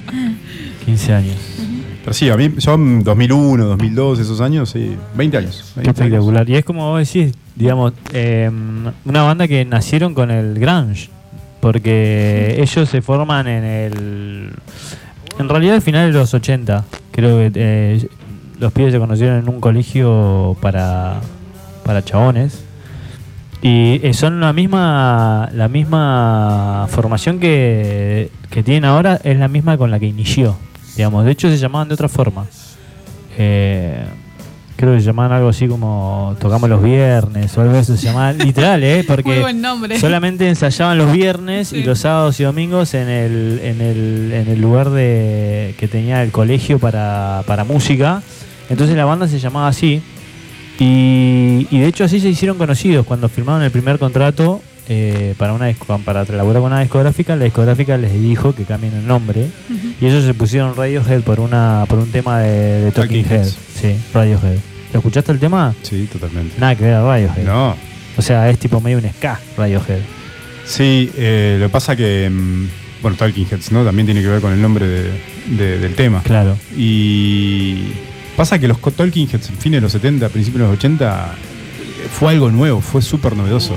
[0.84, 1.36] 15 años.
[2.00, 5.72] Pero sí, a mí, yo en 2001, 2002, esos años, sí, 20 años.
[5.74, 6.00] Qué 20 años.
[6.00, 6.50] espectacular.
[6.50, 8.50] Y es como vos decís, digamos, eh,
[9.04, 11.08] una banda que nacieron con el grunge.
[11.60, 14.52] Porque ellos se forman en el...
[15.38, 16.84] En realidad al final de los 80.
[17.12, 18.08] Creo que eh,
[18.58, 21.20] los pibes se conocieron en un colegio para,
[21.84, 22.64] para chabones.
[23.60, 29.76] Y eh, son la misma la misma formación que, que tienen ahora, es la misma
[29.76, 30.56] con la que inició.
[30.96, 32.46] Digamos, de hecho se llamaban de otra forma.
[33.36, 34.04] Eh,
[34.76, 38.32] creo que se llamaban algo así como tocamos los viernes o algo eso se llamaba
[38.44, 38.98] literal, ¿eh?
[38.98, 39.98] Muy Porque buen nombre.
[39.98, 44.60] solamente ensayaban los viernes y los sábados y domingos en el, en el, en el
[44.60, 48.22] lugar de que tenía el colegio para, para música.
[48.70, 50.00] Entonces la banda se llamaba así.
[50.78, 55.52] Y, y de hecho así se hicieron conocidos cuando firmaron el primer contrato eh, para
[55.52, 55.72] una
[56.04, 57.36] para laburar con una discográfica.
[57.36, 59.46] La discográfica les dijo que cambien el nombre
[60.00, 63.44] y ellos se pusieron Radiohead por una por un tema de, de Talking, Talking Head.
[63.46, 63.58] Heads.
[63.80, 64.58] Sí, Radiohead.
[64.92, 65.74] ¿Lo escuchaste el tema?
[65.82, 66.54] Sí, totalmente.
[66.58, 67.44] Nada que ver a Radiohead.
[67.44, 67.76] No.
[68.16, 70.00] O sea, es tipo medio un ska Radiohead.
[70.64, 72.66] Sí, eh, lo que pasa que, mm,
[73.02, 73.84] bueno, Talking Heads, ¿no?
[73.84, 75.10] También tiene que ver con el nombre de-
[75.56, 76.22] de- del tema.
[76.22, 76.56] Claro.
[76.76, 77.84] Y
[78.38, 82.08] pasa que los Talking Heads en fines de los 70, principios de los 80, eh,
[82.10, 83.74] fue algo nuevo, fue súper novedoso.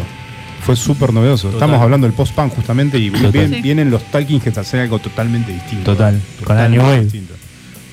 [0.63, 1.47] Fue súper novedoso.
[1.49, 1.57] Total.
[1.67, 3.61] Estamos hablando del post-punk justamente y vienen, Sí.
[3.61, 5.91] vienen los Talking Heads a hacer algo totalmente distinto.
[5.93, 6.13] Total.
[6.43, 7.01] Con la Totalmente Wave.
[7.03, 7.33] distinto.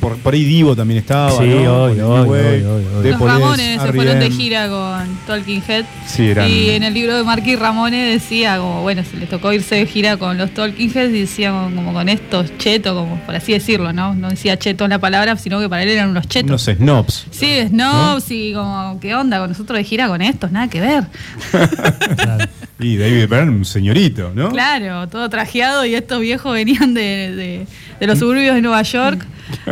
[0.01, 1.31] Por, por ahí Divo también estaba.
[1.33, 1.85] Sí, ¿no?
[1.85, 5.85] obvio, obvio, Way, obvio, Los Ramones se fueron de gira con Talking Head.
[6.07, 6.49] Sí, eran.
[6.49, 9.87] Y en el libro de Marky Ramones decía como, bueno, se les tocó irse de
[9.87, 13.53] gira con los Talking Heads y decía como, como con estos chetos, como por así
[13.53, 14.15] decirlo, ¿no?
[14.15, 16.49] No decía cheto en la palabra, sino que para él eran unos chetos.
[16.49, 17.27] Unos snobs.
[17.31, 20.53] Sí, snobs y como, ¿qué onda con nosotros de gira con estos?
[20.53, 21.05] Nada que ver.
[22.19, 22.49] Claro.
[22.81, 24.51] Y David Byrne, un señorito, ¿no?
[24.51, 27.67] Claro, todo trajeado y estos viejos venían de, de-
[27.99, 29.27] de los suburbios de Nueva York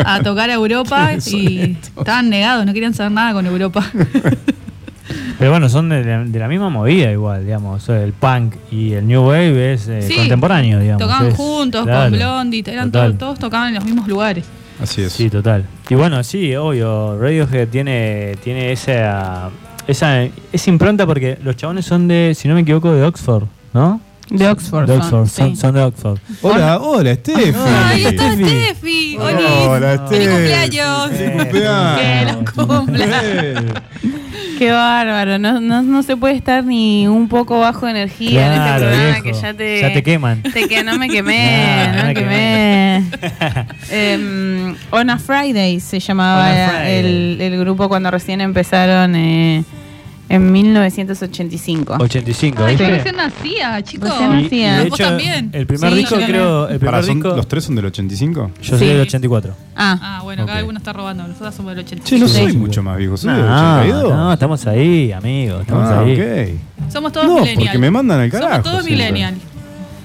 [0.04, 3.84] a tocar a Europa y estaban negados, no querían saber nada con Europa.
[5.38, 7.88] Pero bueno, son de la, de la misma movida igual, digamos.
[7.90, 11.02] El punk y el new wave es eh, Sí, contemporáneo, digamos.
[11.02, 14.44] Tocaban es- juntos claro, con Blondie, eran todos, todos tocaban en los mismos lugares.
[14.82, 15.12] Así es.
[15.12, 15.64] Sí, total.
[15.88, 19.50] Y bueno, sí, obvio, Radiohead tiene, tiene esa,
[19.87, 24.01] esa, esa impronta porque los chabones son de, si no me equivoco, de Oxford, ¿no?
[24.28, 24.87] De Oxford.
[24.87, 25.57] De son, Oxford, son, sí.
[25.57, 26.18] son de Oxford.
[26.43, 27.53] Hola, hola, Steffi.
[27.57, 29.16] ¡Ay, está Steffi.
[29.18, 30.34] Hola, ¡Feliz Steffi.
[30.34, 31.11] cumpleaños!
[31.11, 31.99] ¡Feliz cumpleaños!
[32.01, 33.22] ¡Que lo cumpla!
[34.59, 38.52] Qué bárbaro, no, no, no se puede estar ni un poco bajo de energía en
[38.52, 39.22] este programa viejo.
[39.22, 40.42] que ya te, Ya te queman.
[40.42, 43.02] te que no me quemé, No, me quemé.
[43.90, 46.98] Em, On a Friday se llamaba On a Friday.
[46.98, 49.62] el, el grupo cuando recién empezaron eh,
[50.28, 51.96] en 1985.
[52.00, 52.90] 85, Ay, ¿viste?
[52.90, 54.10] recién nacía, chicos.
[54.10, 54.78] Recién Y- y nacía.
[54.78, 55.50] de Vos hecho, también.
[55.52, 56.40] El primer Sí, disco, yo también.
[56.40, 56.68] creo.
[56.68, 57.36] El primer Pará, ¿son- disco.
[57.36, 58.50] ¿Los tres son del 85?
[58.62, 58.84] Yo soy Sí.
[58.86, 59.54] del 84.
[59.76, 60.58] Ah, Ah, bueno, acá Ok.
[60.58, 61.26] alguno está robando.
[61.26, 62.08] Nosotros somos del 85.
[62.08, 62.34] Che, no Sí.
[62.52, 64.12] soy mucho más viejo, soy del No, 82.
[64.14, 65.60] no, estamos ahí, amigos.
[65.62, 66.20] Estamos ah, ahí.
[66.20, 66.92] ok.
[66.92, 67.64] Somos todos No, millennials.
[67.64, 68.50] porque me mandan al carajo.
[68.52, 69.06] Somos todos siempre.
[69.12, 69.38] millennials.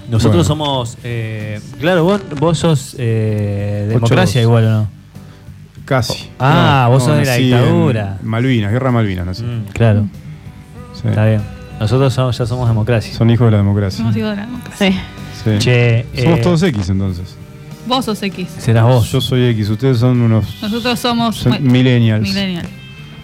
[0.10, 0.66] Nosotros Bueno.
[0.66, 0.98] somos.
[1.04, 5.01] eh, claro, vos, vos sos eh, democracia igual o no.
[5.92, 6.30] Casi.
[6.40, 8.18] Ah, vos sos de la dictadura.
[8.24, 9.44] Malvinas, Guerra Malvinas, no sé.
[9.44, 10.08] Mm, claro,
[10.94, 11.08] Sí.
[11.10, 11.42] está bien.
[11.82, 13.14] Nosotros somos- ya somos democracia.
[13.14, 13.98] Son hijos de la democracia.
[13.98, 14.90] Somos hijos de la democracia.
[14.92, 14.98] sí.
[15.44, 15.58] Sí.
[15.60, 17.36] Che, Somos eh, todos X entonces.
[17.88, 18.48] Vos sos X.
[18.58, 19.12] serás vos.
[19.12, 22.22] Yo soy X, ustedes son unos Nosotros somos son millennials.
[22.22, 22.70] millennials.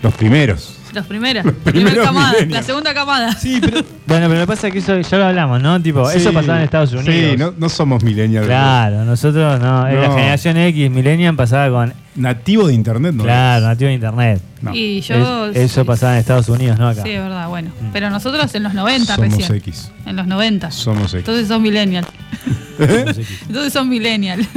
[0.03, 0.76] Los primeros.
[0.97, 1.45] Los primeros.
[1.45, 2.33] Los La primera camada.
[2.49, 3.31] La segunda camada.
[3.33, 3.81] Sí, pero.
[4.07, 5.81] Bueno, pero me pasa que eso ya lo hablamos, ¿no?
[5.81, 7.05] Tipo, eso pasaba en Estados Unidos.
[7.13, 8.45] Sí, no, no somos millennials.
[8.47, 9.85] Claro, nosotros no.
[9.87, 10.15] En la No.
[10.15, 11.93] generación X, Millennium pasaba con.
[12.15, 13.23] Nativo de internet, ¿no?
[13.25, 14.41] claro, nativo de internet.
[14.61, 14.73] No.
[14.73, 15.47] Y yo.
[15.47, 17.03] Es- eso pasaba en Estados Unidos, no acá.
[17.03, 17.69] Sí, es verdad, bueno.
[17.81, 17.91] Mm.
[17.91, 19.55] Pero nosotros en los 90 Somos recién.
[19.57, 19.91] X.
[20.05, 20.71] En los 90.
[20.71, 21.15] Somos X.
[21.15, 22.07] Entonces son millennials.
[22.79, 24.47] Entonces son millennials.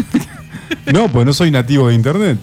[0.93, 2.39] No, pues no soy nativo de internet.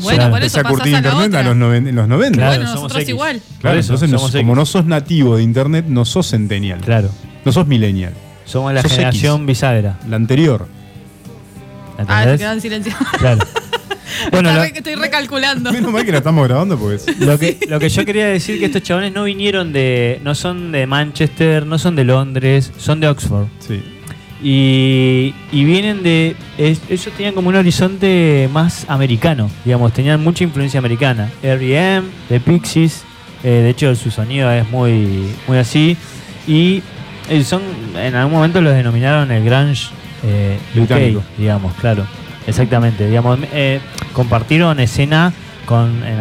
[0.00, 1.42] Bueno, por eso a pasás a la internet a otra.
[1.42, 2.36] los noven- en los 90.
[2.38, 3.08] Claro, bueno, nosotros X.
[3.08, 3.40] igual.
[3.60, 6.80] Claro, eso, entonces como no sos nativo de internet, no sos centennial.
[6.80, 7.10] Claro.
[7.44, 8.12] No sos millennial.
[8.44, 9.46] Somos la Sos generación X.
[9.46, 9.98] bisagra.
[10.08, 10.66] La anterior.
[11.92, 12.38] Ah, te ¿Entendés?
[12.40, 12.92] quedan en silencio.
[13.18, 13.44] Claro.
[14.30, 15.72] Bueno, lo, estoy recalculando.
[15.72, 18.58] Menos mal que la estamos grabando porque es- lo que, lo que yo quería decir
[18.60, 20.20] que estos chabones no vinieron de.
[20.22, 23.46] no son de Manchester, no son de Londres, son de Oxford.
[23.66, 23.82] Sí.
[24.42, 26.34] Y, y vienen de.
[26.58, 31.30] es- ellos tenían como un horizonte más americano, digamos, tenían mucha influencia americana.
[31.42, 33.04] R.E.M., The Pixies,
[33.44, 35.96] eh, de hecho su sonido es muy, muy así.
[36.48, 36.82] Y
[37.30, 37.62] eh, son
[37.96, 39.90] en algún momento los denominaron el Grunge
[40.24, 40.58] eh.
[40.76, 42.04] UK, digamos, claro.
[42.46, 43.78] Exactamente, digamos, eh,
[44.12, 45.32] compartieron escena
[45.66, 46.20] con en,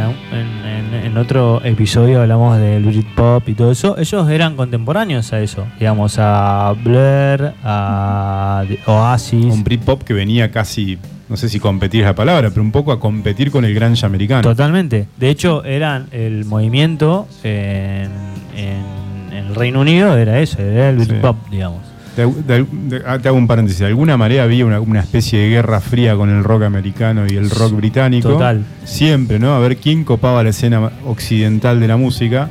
[1.06, 3.98] en- otro episodio hablamos del Britpop y todo eso.
[3.98, 9.46] Ellos eran contemporáneos a eso, digamos, a Blur, a Oasis.
[9.54, 10.98] Un Britpop que venía casi,
[11.30, 14.06] no sé si competir es la palabra, pero un poco a competir con el grunge
[14.06, 14.42] americano.
[14.42, 15.08] Totalmente.
[15.18, 18.10] De hecho, eran el movimiento en,
[18.56, 19.02] en-
[19.34, 21.08] el Reino Unido, era eso, era el Sí.
[21.10, 21.82] Britpop, digamos.
[22.16, 22.66] De- de-
[22.98, 23.80] de- ah, te hago un paréntesis.
[23.80, 27.36] De alguna manera había una, una especie de guerra fría con el rock americano y
[27.38, 28.30] el rock británico.
[28.30, 28.64] Total.
[28.84, 29.54] Siempre, ¿no?
[29.56, 32.50] A ver quién copaba la escena occidental de la música.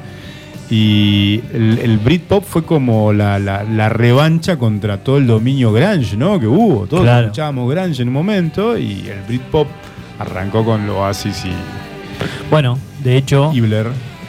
[0.70, 6.16] Y el, el Britpop fue como la, la- la revancha contra todo el dominio grunge,
[6.16, 6.38] ¿no?
[6.38, 6.86] Que hubo.
[6.86, 7.26] Todos Claro.
[7.26, 9.66] escuchábamos grunge en un momento y el Britpop
[10.18, 11.50] arrancó con Oasis y,
[12.50, 13.61] Bueno, de hecho, y.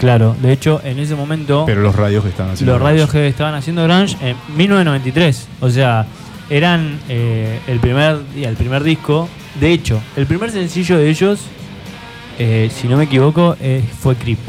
[0.02, 2.74] claro, de hecho, en ese momento Pero los radios que estaban haciendo.
[2.74, 2.92] los grunge.
[2.94, 5.48] radios que estaban haciendo grunge en 1993.
[5.62, 6.06] O sea,
[6.50, 9.30] eran eh, el primer y el primer disco.
[9.60, 11.40] De hecho, el primer sencillo de ellos,
[12.40, 14.40] eh, si no me equivoco, eh, fue Creep.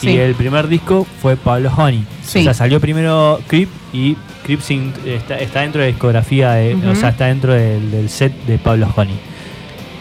[0.00, 0.10] Sí.
[0.10, 2.04] Y el primer disco fue Pablo Honey.
[2.22, 2.40] Sí.
[2.40, 4.14] O sea, salió primero Creep y
[4.44, 8.08] Creep sin- está, está dentro de la discografía, de- o sea, está dentro del, del
[8.10, 9.16] set de Pablo Honey.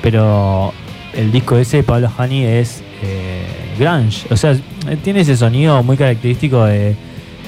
[0.01, 0.73] Pero
[1.13, 3.45] el disco ese de Pablo Honey es eh,
[3.77, 4.25] grunge.
[4.31, 4.55] O sea,
[5.03, 6.95] tiene ese sonido muy característico de,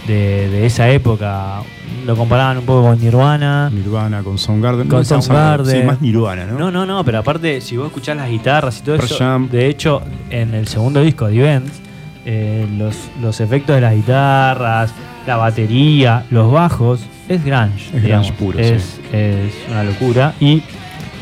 [0.08, 1.62] de- de esa época.
[2.06, 3.70] Lo comparaban un poco con Nirvana.
[3.70, 4.88] Nirvana con Soundgarden.
[4.88, 5.82] Con No, Soundgarden.
[5.82, 6.58] Sí, más Nirvana, ¿no?
[6.58, 9.50] No, no, no, pero aparte, si vos escuchás las guitarras y todo Pearl eso, Jam.
[9.50, 11.82] de hecho, en el segundo disco de Events,
[12.26, 14.92] eh, los, los efectos de las guitarras,
[15.26, 17.86] la batería, los bajos, es grunge.
[17.96, 18.28] Es digamos.
[18.28, 19.02] grunge puro, es, sí.
[19.18, 20.34] es una locura.
[20.40, 20.62] Y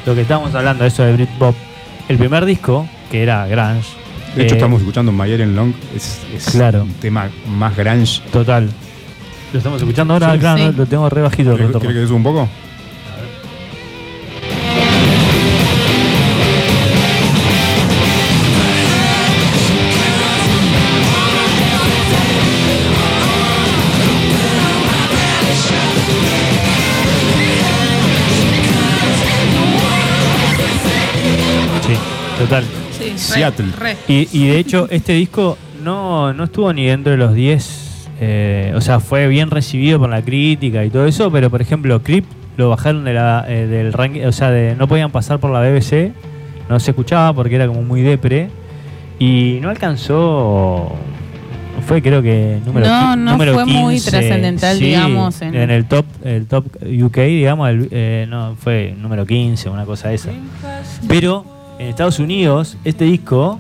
[0.06, 1.56] lo que estábamos hablando, eso de Britpop,
[2.10, 3.90] el primer disco, que era Grunge.
[4.36, 5.74] De hecho, eh, estamos escuchando My Iron Long.
[5.96, 6.84] Es, es Claro.
[6.84, 8.22] un tema más grunge.
[8.32, 8.70] Total.
[9.54, 10.78] Lo estamos escuchando ahora, Sí, claro, sí.
[10.78, 12.50] lo tengo re bajito ¿Quieres que te suba un poco?
[31.86, 31.94] Sí,
[32.40, 32.64] total.
[33.16, 33.68] Re, Seattle.
[33.80, 33.98] re.
[34.08, 38.08] Y, y de hecho, este disco no, no estuvo ni dentro de los 10.
[38.22, 42.02] eh, o sea, fue bien recibido por la crítica y todo eso, pero por ejemplo,
[42.02, 42.26] Creep
[42.58, 45.60] lo bajaron de la, eh, del ranking, o sea, de, no podían pasar por la
[45.60, 46.14] BBC,
[46.70, 48.50] no se escuchaba porque era como muy depre,
[49.20, 50.94] y no alcanzó.
[51.86, 55.56] Fue creo que número No, qui- no número fue muy 15, trascendental, sí, digamos, en-
[55.56, 60.12] En, el top el top UK, digamos, el- eh, no, fue número 15, una cosa
[60.14, 60.30] esa.
[61.08, 61.46] Pero
[61.80, 63.60] en Estados Unidos, este disco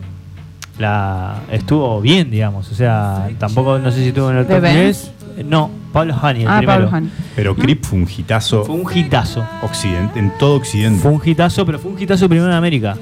[0.77, 2.71] la estuvo bien, digamos.
[2.71, 4.75] O sea, tampoco, no sé si estuvo en el ¿De top Ben?
[4.75, 5.11] 10.
[5.37, 6.89] Eh, No, Pablo Hani, el Ah, primero.
[6.89, 7.09] Pablo.
[7.35, 9.45] Pero Creep fue un hitazo Fue un hitazo.
[9.63, 11.01] occidente, en todo Occidente.
[11.01, 12.97] Fue un hitazo, pero fue un hitazo primero en América.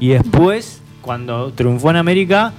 [0.00, 2.52] Y después, cuando triunfó en América,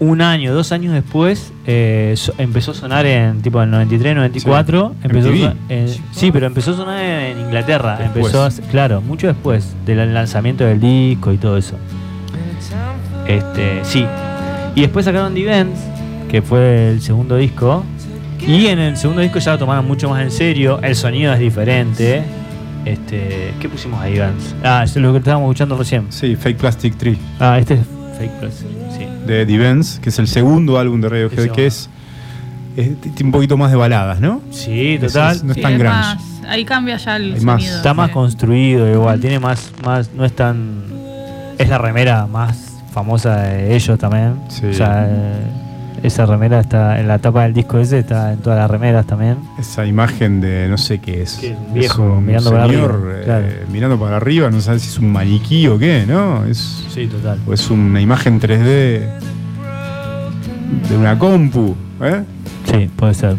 [0.00, 4.90] un año, dos años después, eh, so- empezó a sonar en tipo en 93, 94.
[4.90, 5.52] Sí, empezó MTV.
[5.68, 7.96] eh, sí, pero empezó a sonar en Inglaterra.
[7.98, 8.32] Después.
[8.34, 11.74] Empezó a- claro, mucho después del lanzamiento del disco y todo eso.
[13.26, 14.06] Este, sí.
[14.74, 15.80] Y después sacaron The Events,
[16.30, 17.84] que fue el segundo disco.
[18.46, 20.78] Y en el segundo disco ya lo tomaron mucho más en serio.
[20.82, 22.22] El sonido es diferente.
[22.84, 24.54] Este, ¿Qué pusimos ahí, Events?
[24.62, 26.06] Ah, es lo que estábamos escuchando recién.
[26.10, 27.18] Sí, Fake Plastic Tree.
[27.40, 27.80] Ah, este es
[28.16, 28.64] Fake Plus.
[28.98, 29.06] Sí.
[29.26, 31.88] de The Vents, que es el segundo álbum de Radiohead, que es,
[32.76, 34.40] es- tiene un poquito más de baladas, ¿no?
[34.50, 35.36] Sí, total.
[35.36, 35.94] es- no es Sí, tan es grunge.
[35.96, 36.18] más-
[36.48, 37.60] ahí cambia ya el más.
[37.62, 37.76] sonido.
[37.76, 40.84] Está más construido igual, tiene más, más, no es tan,
[41.58, 42.56] es la remera más
[42.92, 44.34] famosa de ellos también.
[44.48, 44.66] Sí.
[44.66, 45.42] O sea, eh,
[46.02, 49.36] esa remera está en la tapa del disco ese, está en todas las remeras también.
[49.58, 51.34] Esa imagen de no sé qué es.
[51.36, 53.46] Que es un Es viejo un mirando para señor, arriba, eh, claro.
[53.72, 56.44] mirando para arriba, no sabes si es un maniquí o qué, ¿no?
[56.44, 57.38] Es, Sí, total.
[57.46, 59.08] o es una imagen 3D
[60.88, 62.22] de una compu, ¿eh?
[62.70, 63.36] Sí, puede ser.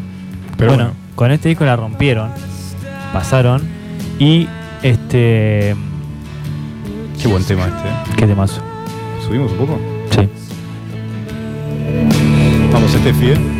[0.58, 1.00] Pero bueno, bueno.
[1.16, 2.30] con este disco la rompieron,
[3.14, 3.62] pasaron
[4.20, 4.48] y
[4.84, 5.76] este,
[7.22, 7.88] Qué buen tema este.
[7.90, 8.16] ¿eh?
[8.18, 8.62] qué temazo.
[9.26, 9.80] ¿Subimos un poco?
[10.12, 10.28] Sí.
[13.00, 13.59] Vamos, Estefi,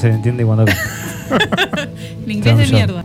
[0.00, 2.72] se le entiende cuando El inglés de Tom York.
[2.72, 3.04] mierda.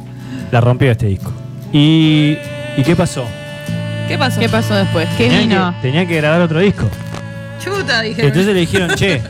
[0.52, 1.32] la rompió este disco.
[1.74, 2.38] ¿Y,
[2.78, 3.26] ¿y qué pasó?
[4.08, 4.40] ¿Qué pasó?
[4.40, 5.08] ¿Qué pasó después?
[5.18, 5.76] ¿Qué Tenían vino?
[5.76, 6.88] que, tenían que grabar otro disco.
[7.64, 8.22] Chuta, dije.
[8.22, 9.22] Entonces le dijeron, che,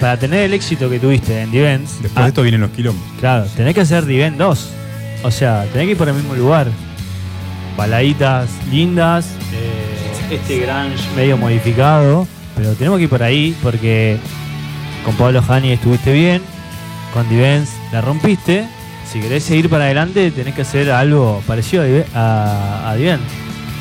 [0.00, 3.02] para tener el éxito que tuviste en Events, Después ah, de esto vienen los quilombos.
[3.18, 4.70] claro, tenés que hacer Event 2.
[5.24, 6.68] O sea, tenés que ir por el mismo lugar.
[7.76, 12.26] Baladitas lindas, eh, este grunge medio modificado,
[12.56, 14.18] pero tenemos que ir por ahí porque
[15.04, 16.42] con Pablo Hani estuviste bien,
[17.12, 18.66] con Events la rompiste.
[19.10, 21.82] Si querés seguir para adelante, tenés que hacer algo parecido
[22.14, 22.96] a, a.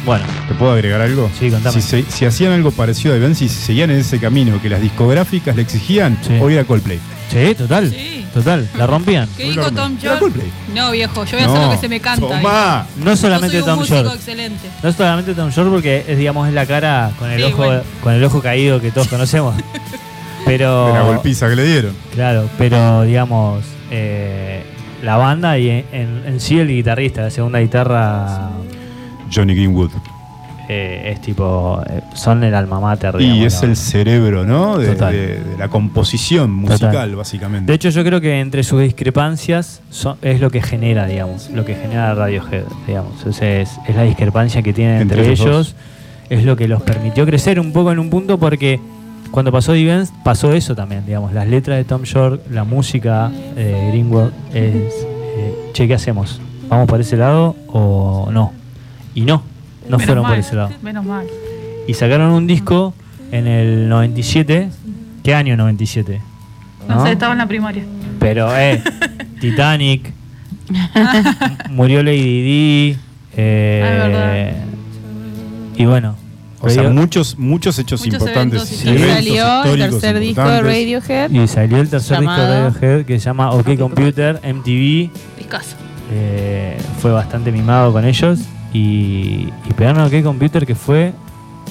[0.05, 1.29] Bueno, ¿Te puedo agregar algo?
[1.37, 1.79] Sí, contame.
[1.81, 4.81] Si, se- si hacían algo parecido a Event, si seguían en ese camino que las
[4.81, 6.37] discográficas le exigían, Sí.
[6.41, 6.99] hoy era Coldplay.
[7.29, 8.25] sí, total, Sí.
[8.33, 9.27] total, la rompían.
[9.37, 9.69] ¿Qué dijo.
[9.71, 10.19] Tom Era York?
[10.21, 10.47] Coldplay.
[10.73, 12.27] No, viejo, yo voy a hacer lo que se me canta.
[12.27, 12.87] Tomá.
[12.97, 14.15] No solamente Yo soy un Tom músico York.
[14.15, 14.67] excelente.
[14.81, 17.81] No solamente Tom York porque es digamos es la cara con el Sí, ojo bueno.
[18.01, 19.53] con el ojo caído que todos conocemos.
[20.45, 21.93] Pero De la golpiza que le dieron.
[22.13, 24.63] claro, pero digamos eh,
[25.03, 28.49] la banda y en, sí el guitarrista, la segunda guitarra
[29.33, 29.91] Johnny Greenwood.
[30.67, 33.15] eh, es tipo eh, son el alma mater.
[33.19, 34.77] Y digamos, es la el cerebro, ¿no?
[34.77, 35.11] De, Total.
[35.13, 37.15] de- de la composición musical, Total.
[37.15, 37.71] básicamente.
[37.71, 41.65] De hecho, yo creo que entre sus discrepancias son- es lo que genera, digamos, lo
[41.65, 43.25] que genera Radiohead, digamos.
[43.25, 43.41] Es,
[43.87, 45.75] es la discrepancia que tienen entre, Entre ellos ellos,
[46.29, 48.79] es lo que los permitió crecer un poco en un punto porque
[49.31, 53.87] cuando pasó Divens pasó eso también, digamos, las letras de Tom York, la música de
[53.89, 54.93] Greenwood es,
[55.35, 56.41] eh, che, ¿qué hacemos?
[56.67, 58.53] ¿Vamos por ese lado o no?
[59.15, 59.43] Y no,
[59.87, 60.69] no Menos fueron por ese lado.
[60.81, 61.27] Menos mal.
[61.87, 62.93] Y sacaron un disco
[63.31, 64.69] en el 97,
[65.23, 66.21] ¿qué año 97?
[66.87, 67.05] No, ¿No?
[67.05, 67.83] sé, estaba en la primaria.
[68.19, 68.81] Pero, eh,
[69.39, 70.11] Titanic,
[71.69, 72.97] murió Lady Di,
[73.35, 74.53] eh,
[75.75, 76.15] y bueno,
[76.61, 78.83] O sea, muchos, muchos hechos Muchos importantes.
[78.83, 80.61] eventos eventos salió el tercer disco de.
[80.61, 81.31] Radiohead.
[81.31, 85.75] y salió el tercer disco de Radiohead que se llama OK Computer, MTV, Discazo.
[86.11, 88.39] eh, fue bastante mimado con ellos
[88.73, 91.13] y, y pegaron OK Computer que fue,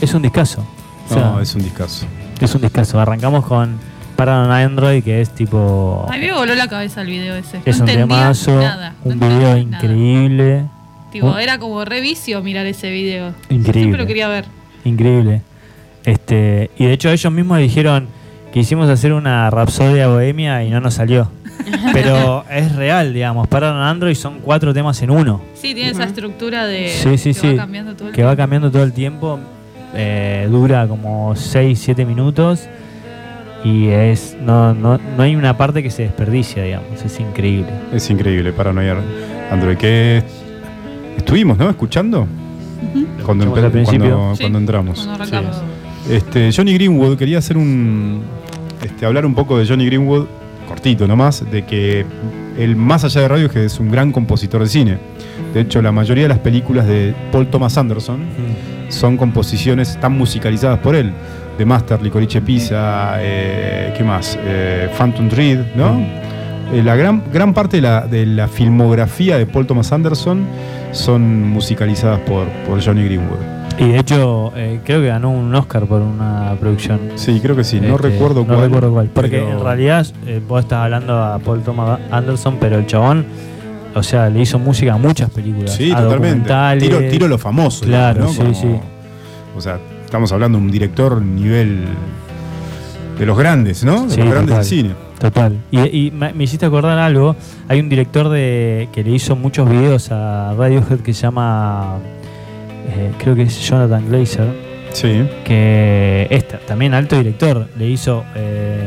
[0.01, 0.65] es un discazo.
[1.10, 2.06] O sea, No, es un discazo.
[2.40, 2.98] es un discazo.
[3.01, 3.77] Arrancamos con
[4.16, 6.06] Paranoid Android que es tipo...
[6.10, 7.60] A mí me voló la cabeza el video ese.
[7.65, 8.94] Es no un temazo, nada.
[9.05, 9.59] un video nada.
[9.59, 10.65] increíble.
[11.12, 13.35] Tipo, Un- era como revicio mirar ese video.
[13.48, 13.73] Increíble.
[13.81, 14.44] Siempre lo quería ver.
[14.85, 15.43] Increíble.
[16.05, 18.07] Este, y de hecho ellos mismos dijeron
[18.53, 21.31] que hicimos hacer una rapsodia bohemia y no nos salió.
[21.93, 23.47] Pero es real, digamos.
[23.49, 25.43] Pararon Android son cuatro temas en uno.
[25.55, 27.49] Sí, tiene esa estructura de Sí, sí, que sí.
[27.51, 28.43] va cambiando todo el Que va tiempo.
[28.43, 29.39] cambiando todo el tiempo.
[29.95, 32.69] eh, dura como 6, 7 minutos.
[33.65, 37.03] Y es no, no, no hay una parte que se desperdicia, digamos.
[37.05, 37.69] Es increíble.
[37.93, 38.97] Es increíble, Paranoia
[39.51, 39.77] Android.
[39.77, 40.23] Que
[41.17, 41.69] estuvimos, ¿no?
[41.69, 42.27] Escuchando.
[43.24, 44.16] Cuando, empe- al principio.
[44.16, 45.09] cuando, Sí, cuando entramos.
[45.28, 45.51] Cuando.
[46.10, 48.23] Este, Johnny Greenwood, quería hacer un.
[48.82, 50.27] Este, hablar un poco de Johnny Greenwood,
[50.69, 52.06] cortito nomás, de que
[52.59, 54.98] él, más allá de radio, que es un gran compositor de cine.
[55.55, 58.20] De hecho, la mayoría de las películas de Paul Thomas Anderson
[58.89, 61.12] son composiciones, están musicalizadas por él.
[61.59, 64.39] The Master, Licorice Pizza, eh, ¿qué más?
[64.40, 66.01] Eh, Phantom Thread, ¿no?
[66.73, 70.45] Eh, la gran, gran parte de la, de la filmografía de Paul Thomas Anderson
[70.93, 73.39] son musicalizadas por, por Johnny Greenwood.
[73.78, 77.01] Y de hecho, eh, creo que ganó un Oscar por una producción.
[77.15, 78.61] Sí, creo que sí, no Este, recuerdo no cuál.
[78.62, 79.07] recuerdo cuál.
[79.09, 83.24] Porque pero- en realidad eh, vos estás hablando a Paul Thomas Anderson, pero el chabón,
[83.95, 85.74] o sea, le hizo música a muchas películas.
[85.74, 86.51] Sí, a totalmente.
[86.81, 87.85] Tiro, tiro lo famoso.
[87.85, 88.55] Claro, digamos, ¿no?
[88.55, 88.82] sí, Como-
[89.57, 91.85] O sea, estamos hablando de un director nivel
[93.19, 94.07] de los grandes, ¿no?
[94.07, 94.90] De Sí, los grandes del cine.
[95.19, 95.57] Total.
[95.70, 97.35] Y, y me, me hiciste acordar algo.
[97.69, 101.97] Hay un director de que le hizo muchos videos a Radiohead que se llama,
[102.89, 104.47] eh, creo que es Jonathan Glazer,
[104.93, 105.28] Sí.
[105.45, 107.66] que es ta- también alto director.
[107.77, 108.78] Le hizo, eh,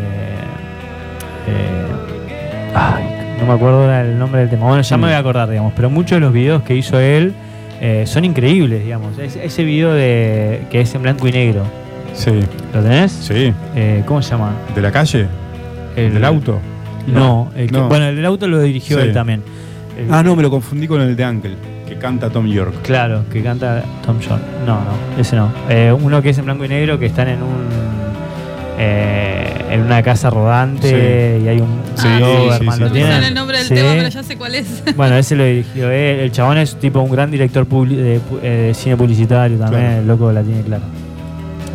[1.48, 3.04] eh, ay,
[3.40, 4.68] no me acuerdo el nombre del tema.
[4.68, 5.74] Bueno, ya me voy a acordar, digamos.
[5.76, 7.34] Pero muchos de los videos que hizo él
[7.82, 9.18] eh, son increíbles, digamos.
[9.20, 11.64] Es- ese video de que es en blanco y negro.
[12.14, 12.40] Sí.
[12.74, 13.12] ¿Lo tenés?
[13.12, 13.54] Sí.
[13.76, 14.54] Eh, ¿Cómo se llama?
[14.76, 15.28] ¿De la calle?
[15.96, 16.60] El- ¿Del auto?
[17.08, 17.88] No, el que- No.
[17.90, 19.04] bueno, el del auto lo dirigió Sí.
[19.08, 19.42] él también.
[19.98, 21.56] El- Ah, no, me lo confundí con el de Uncle,
[21.88, 22.74] que canta Tom York.
[22.84, 24.40] Claro, que canta Tom John.
[24.66, 25.52] No, no, ese no.
[25.70, 27.82] Eh, uno que es en blanco y negro, que están en un
[28.84, 33.00] eh, en una casa rodante y hay un Sí, un sí, Doberman, sí, ¿lo sí.
[33.02, 33.74] No el nombre del Sí.
[33.76, 34.84] tema, pero ya sé cuál es.
[34.96, 36.20] Bueno, ese lo dirigió él.
[36.22, 39.82] El chabón es tipo un gran director publi- de, pu- eh, de cine publicitario también.
[39.84, 40.02] Claro.
[40.02, 40.84] El loco la tiene clara.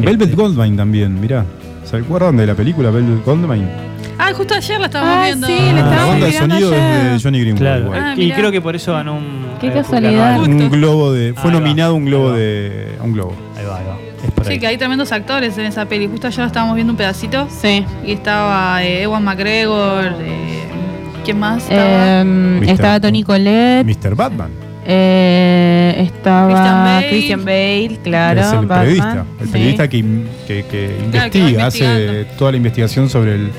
[0.01, 1.45] Velvet Este, Goldmine también, mirá.
[1.85, 3.86] ¿Se acuerdan de la película Velvet Goldmine?
[4.19, 5.47] Ah, justo ayer la estábamos Ah, viendo.
[5.47, 7.61] sí, la la estábamos banda de sonido es de Johnny Greenwood.
[7.61, 7.93] Claro.
[7.95, 9.47] Ah, y creo que por eso ganó un.
[9.61, 10.41] Qué eh, casualidad.
[10.41, 11.33] Un globo de.
[11.35, 12.97] Fue Ahí va, nominado un globo de.
[13.01, 13.35] a un globo.
[13.57, 13.97] Ahí va, ahí va.
[14.25, 14.59] Es por Sí, ahí.
[14.59, 16.07] que hay tremendos actores en esa peli.
[16.09, 17.47] Justo ayer la estábamos viendo un pedacito.
[17.51, 17.85] Sí.
[18.05, 20.15] Y estaba eh, Ewan McGregor.
[20.21, 20.63] eh,
[21.25, 21.63] ¿Quién más?
[21.65, 22.21] Estaba?
[22.21, 23.85] Em, Mister- estaba Tony Colette.
[23.85, 24.15] Mr.
[24.15, 24.51] Batman.
[24.89, 27.09] eh, estaba Christian Bale.
[27.09, 28.41] Christian Bale, claro.
[28.41, 29.25] es el Batman, periodista.
[29.41, 29.53] El sí.
[29.53, 30.05] periodista que,
[30.47, 33.51] que- que Claro, que va investiga, hace toda la investigación sobre el,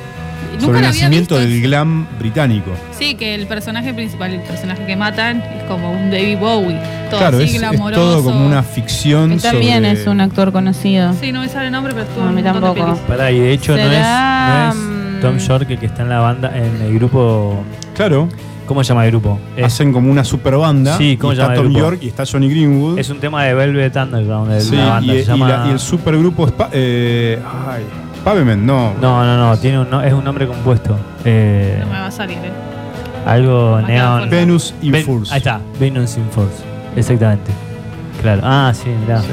[0.60, 1.38] sobre el nacimiento visto.
[1.38, 2.72] del glam británico.
[2.98, 6.80] Sí, que el personaje principal, el personaje que matan, es como un David Bowie.
[7.10, 8.02] Todo claro, así es, es glamoroso.
[8.02, 9.32] todo como una ficción.
[9.34, 11.14] Él también sobre- es un actor conocido.
[11.20, 13.08] Sí, no me sale el nombre, pero estuvo No, a mí un montón de tampoco.
[13.08, 14.76] Pará, y de hecho no es, Será, no es
[15.18, 17.64] mm, Tom York el que está en la banda, en el grupo.
[17.96, 18.28] Claro,
[18.68, 19.40] ¿Cómo se llama el grupo?
[19.56, 20.98] Es, hacen como una super banda.
[20.98, 21.80] Sí, ¿cómo se está llama el Tom grupo?
[21.92, 23.00] York y está Johnny Greenwood.
[23.00, 25.14] es un tema de Velvet Underground de Sí, la banda.
[25.14, 27.84] y, se y llama- la- y el supergrupo eh, ay,
[28.28, 28.94] Pavement, no.
[29.02, 30.98] No, no, no, tiene un, no, es un nombre compuesto.
[31.24, 32.52] Eh, No me va a salir, eh.
[33.26, 35.34] algo Acá, por- Venus in Ven- Force.
[35.34, 36.58] Ahí está, Venus in Force.
[36.96, 37.52] Exactamente.
[38.22, 38.42] Claro.
[38.44, 39.22] Ah, sí, mirá.
[39.22, 39.28] Sí.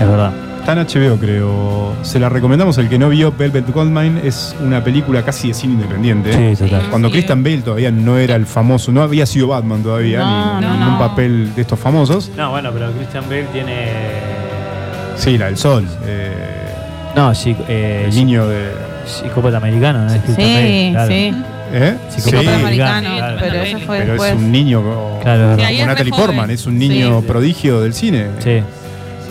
[0.00, 0.32] Es verdad.
[0.60, 1.92] Está en HBO, creo.
[2.02, 2.76] Se la recomendamos.
[2.76, 6.32] El que no vio Velvet Goldmine es una película casi de cine independiente.
[6.32, 6.80] Sí, total.
[6.82, 6.86] Sí.
[6.90, 10.66] Cuando Christian Bale todavía no era el famoso, no había sido Batman todavía, No, ni
[10.66, 10.88] no, en no.
[10.92, 12.30] un papel de estos famosos.
[12.36, 13.92] No, bueno, pero Christian Bale tiene.
[15.16, 15.86] Sí, la del sol.
[16.04, 16.65] eh,
[17.16, 18.70] No, sí, eh, el sí- niño de.
[19.06, 20.06] psicópata americano, ¿no?
[20.08, 21.08] Bale, Sí, claro.
[21.08, 21.34] sí.
[21.72, 21.96] ¿Eh?
[22.10, 23.36] Psicópata Sí, americano, claro.
[23.40, 24.32] pero eso fue pero después.
[24.32, 26.12] es un niño como, Claro, Sí, ahí como Natalie.
[26.12, 27.26] Portman, es un niño Sí.
[27.26, 28.26] prodigio del cine.
[28.40, 28.60] Sí,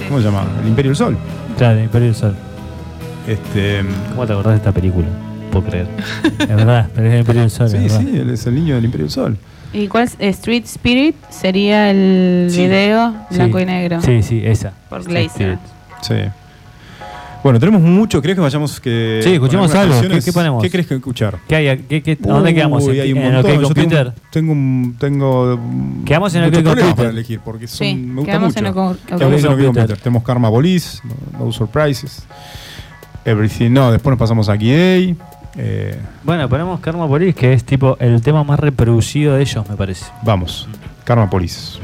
[0.07, 0.43] ¿Cómo se llama?
[0.61, 1.17] El Imperio del Sol.
[1.57, 2.35] claro, Imperio del Sol.
[3.27, 5.07] Este, ¿Cómo te acordás de esta película?
[5.51, 5.87] Puedo creer.
[6.39, 7.69] es verdad, pero es el Imperio del Sol.
[7.69, 9.37] sí, sí, él es el niño del Imperio del Sol.
[9.73, 10.15] ¿Y cuál es?
[10.19, 12.61] Street Spirit sería el Sí.
[12.61, 13.35] video Sí.
[13.37, 14.01] blanco y negro.
[14.01, 14.73] Sí, sí, esa.
[14.89, 15.57] Por Glazer.
[16.01, 16.15] Sí.
[17.45, 18.23] Bueno, tenemos mucho.
[18.23, 19.93] ¿Crees que vayamos que Sí, escuchemos algo.
[19.93, 20.25] ¿Qué- canciones?
[20.25, 20.63] qué ponemos?
[20.63, 21.37] ¿Qué crees que escuchar?
[21.47, 21.77] ¿Qué hay?
[21.87, 22.83] ¿Qué, qué- a dónde quedamos?
[22.85, 23.51] Uy, hay un ¿En montón.
[23.51, 24.13] OK Yo Computer?
[24.31, 25.59] Tengo, tengo, un- tengo
[26.05, 26.95] Quedamos en el problemas Computer.
[26.95, 28.59] para elegir porque son, Sí, me gusta quedamos mucho.
[28.61, 29.65] en el co- OK Quedamos en el OK Computer.
[29.75, 29.97] Computer.
[29.99, 30.99] Tenemos Karma Police,
[31.37, 32.23] no, No Surprises,
[33.25, 33.69] Everything.
[33.69, 35.15] No, después nos pasamos a KA.
[35.57, 39.75] Eh, Bueno, ponemos Karma Police, que es tipo el tema más reproducido de ellos, me
[39.75, 40.03] parece.
[40.23, 40.67] vamos,
[41.03, 41.77] Karma Police.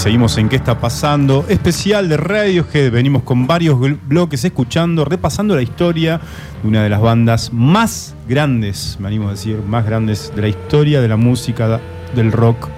[0.00, 1.44] Seguimos en qué está pasando.
[1.50, 2.90] Especial de Radiohead.
[2.90, 3.78] Venimos con varios
[4.08, 6.18] bloques escuchando, repasando la historia
[6.62, 10.48] de una de las bandas más grandes, me animo a decir, más grandes de la
[10.48, 11.80] historia de la música,
[12.14, 12.68] del rock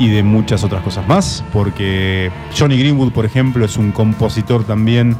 [0.00, 1.44] y de muchas otras cosas más.
[1.52, 5.14] Porque Johnny Greenwood, por ejemplo, es un compositor también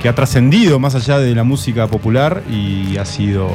[0.00, 3.48] que ha trascendido más allá de la música popular y ha sido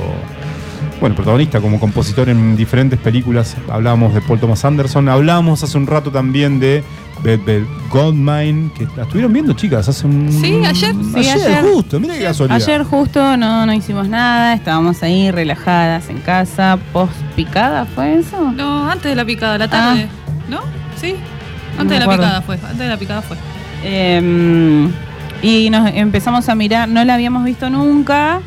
[1.00, 3.56] bueno, protagonista como compositor en diferentes películas.
[3.70, 6.84] Hablábamos de Paul Thomas Anderson, hablábamos hace un rato también de
[7.24, 7.42] Beth
[7.90, 10.32] Goldmine, que la estuvieron viendo, chicas, hace un.
[10.32, 10.94] Sí, ayer.
[10.94, 11.64] Sí, ayer, ayer.
[11.64, 12.58] justo, mira qué casualidad.
[12.58, 18.52] Ayer justo no, no hicimos nada, estábamos ahí relajadas en casa, post picada, ¿fue eso?
[18.52, 20.08] No, antes de la picada, la tarde.
[20.50, 20.62] ¿No?
[21.00, 21.16] Sí.
[21.78, 22.56] Antes de la picada fue.
[22.56, 23.38] Antes de la picada fue.
[23.84, 24.90] Eh,
[25.42, 28.42] y nos empezamos a mirar, no la habíamos visto nunca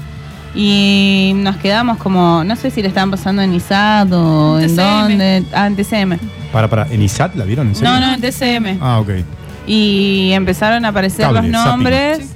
[0.55, 4.77] y nos quedamos como, no sé si le estaban pasando en ISAD o En en
[4.77, 6.19] dónde, ah, en TCM.
[6.53, 7.69] Para, para, ¿en ISAT la vieron?
[7.69, 7.91] ¿En serio?
[7.91, 8.79] No, no, en TCM.
[8.81, 9.11] Ah, ok.
[9.67, 12.35] Y empezaron a aparecer Cable, los nombres.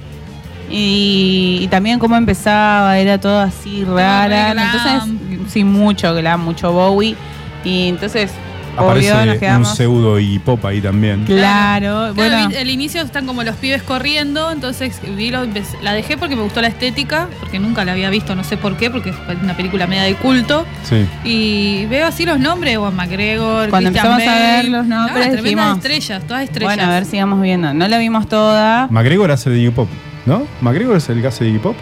[0.69, 4.51] Y, y también cómo empezaba, era todo así rara.
[4.51, 7.15] Entonces, sí, mucho glam, mucho Bowie.
[7.63, 8.31] Y entonces,
[8.77, 9.75] obvio, nos Aparece un quedamos.
[9.75, 11.23] pseudo y pop ahí también.
[11.25, 12.47] Claro, Claro, bueno.
[12.49, 15.45] vi- el inicio están como los pibes corriendo, entonces vi lo-
[15.81, 18.77] la dejé porque me gustó la estética, porque nunca la había visto, no sé por
[18.77, 20.65] qué, porque es una película media de culto.
[20.83, 21.05] Sí.
[21.23, 24.55] Y veo así los nombres, Juan McGregor, Cuando Christian empezamos a Bale.
[24.57, 26.75] ver los nombres, Ah, tremendas dijimos, estrellas, todas estrellas.
[26.75, 27.73] Bueno, a ver, sigamos viendo.
[27.73, 28.87] No la vimos toda.
[28.89, 29.89] McGregor hace de Iggy Pop,
[30.25, 30.43] ¿no?
[30.61, 31.75] ¿McGregor es el que hace de Iggy Pop?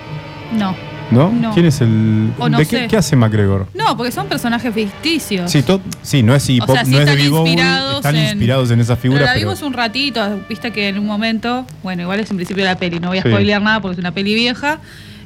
[0.53, 0.75] No,
[1.11, 1.31] ¿No?
[1.31, 1.53] No.
[1.53, 2.31] ¿Quién es el.
[2.39, 2.81] O no ¿De sé.
[2.81, 3.67] qué, qué hace McGregor?
[3.75, 5.51] no, porque son personajes ficticios.
[5.51, 7.47] Sí, to- sí, no es Iggy O Pop, sea, sí no es de están Big
[7.51, 9.21] inspirados están en- inspirados en esa Pero figura.
[9.21, 12.63] la pero- vimos un ratito, viste que en un momento, bueno, igual es en principio
[12.63, 13.29] de la peli, no voy a Sí.
[13.29, 14.79] spoilear nada porque es una peli vieja,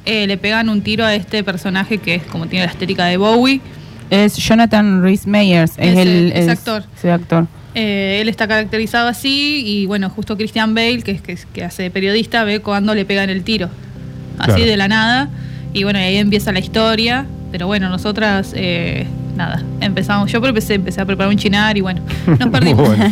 [0.04, 3.16] eh, le pegan un tiro a este personaje que es como tiene la estética de
[3.16, 3.60] Bowie.
[4.10, 5.72] Es Jonathan Rhys Meyers.
[5.78, 6.84] Es el es- actor.
[6.96, 7.46] ese actor.
[7.74, 11.84] Eh, él está caracterizado así y bueno, justo Christian Bale, que, es, que, que hace
[11.84, 13.70] de periodista, ve cuando le pegan el tiro.
[14.38, 14.64] Así Claro.
[14.64, 15.30] de la nada.
[15.72, 17.26] Y bueno, y ahí empieza la historia.
[17.52, 19.06] Pero bueno, nosotras, eh,
[19.36, 20.30] nada, empezamos.
[20.30, 22.86] Yo empecé, empecé a preparar un chinar y bueno, nos Muy perdimos.
[22.88, 23.04] bueno.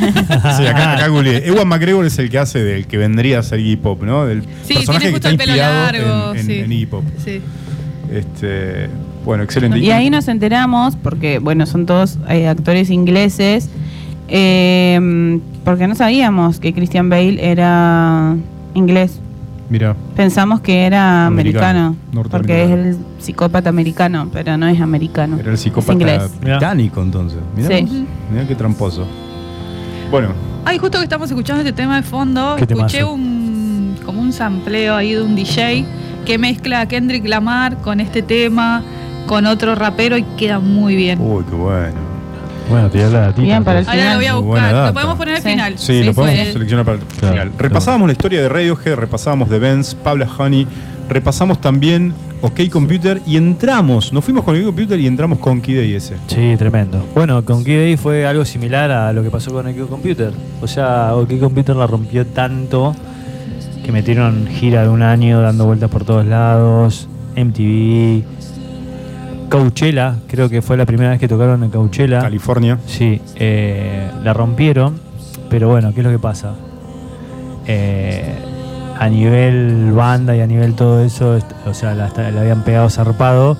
[0.56, 1.46] Sí, acá, acá googleé.
[1.48, 4.26] Ewan McGregor es el que hace del que vendría a ser Iggy Pop, ¿no?
[4.26, 6.58] Del Sí, personaje tiene que justo está el pelo largo, en, en- sí.
[6.60, 7.04] en Iggy Pop.
[7.24, 7.40] Sí.
[8.12, 8.88] Este,
[9.24, 9.78] bueno, excelente.
[9.80, 13.68] Y ahí nos enteramos, porque bueno, son todos eh, actores ingleses,
[14.28, 18.36] eh, porque no sabíamos que Christian Bale era
[18.74, 19.18] inglés.
[19.70, 25.36] Mira, Pensamos que era Americano, americano, porque es el psicópata americano, pero no es americano.
[25.38, 27.38] era el es psicópata británico entonces.
[27.54, 27.82] Mirá, Sí.
[27.82, 27.92] vos.
[28.32, 29.06] Mirá qué tramposo.
[30.10, 30.30] Bueno,
[30.64, 34.94] Ay, justo que estamos escuchando este tema de fondo, ¿Qué escuché un como un sampleo
[34.94, 35.84] ahí de un DJ
[36.24, 38.82] que mezcla a Kendrick Lamar con este tema,
[39.26, 41.18] con otro rapero y queda muy bien.
[41.20, 42.07] uy, qué bueno.
[42.68, 43.42] Bueno, tirá la datita.
[43.42, 43.88] Bien, para el.
[43.88, 44.72] Ahora lo voy a Muy buena buscar.
[44.74, 44.86] data.
[44.88, 45.48] Lo podemos poner al Sí.
[45.50, 45.78] final.
[45.78, 47.34] Sí, lo podemos fue- seleccionar para el Claro, final.
[47.50, 47.52] claro.
[47.58, 50.66] Repasábamos la historia de Radiohead, repasábamos de Benz, Pablo Honey,
[51.08, 52.12] repasamos también
[52.42, 56.14] OK Computer y entramos, nos fuimos con OK Computer y entramos con Kid ese.
[56.28, 57.04] Sí, tremendo.
[57.14, 60.32] Bueno, con Kid A foi algo similar a lo que pasó con OK Computer.
[60.60, 62.94] O sea, OK Computer la rompió tanto
[63.84, 68.22] que metieron gira de un año dando vueltas por todos lados, MTV,
[69.48, 72.20] Coachella, creo que fue la primera vez que tocaron en Coachella.
[72.20, 72.78] California.
[72.86, 75.00] Sí, eh, la rompieron,
[75.48, 76.54] pero bueno, ¿qué es lo que pasa?
[77.66, 78.34] Eh,
[78.98, 83.56] a nivel banda y a nivel todo eso, o sea, la, la habían pegado zarpado,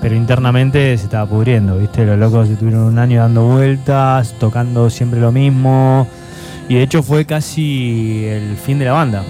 [0.00, 2.04] pero internamente se estaba pudriendo, ¿viste?
[2.04, 6.06] Los locos estuvieron un año dando vueltas, tocando siempre lo mismo,
[6.68, 9.22] y de hecho fue casi el fin de la banda.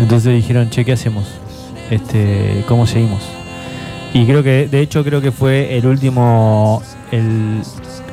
[0.00, 1.26] Entonces dijeron, che, ¿qué hacemos?
[1.90, 3.37] Este, ¿Cómo seguimos?
[4.14, 6.82] Y creo que, de hecho, creo que fue el último,
[7.12, 7.62] el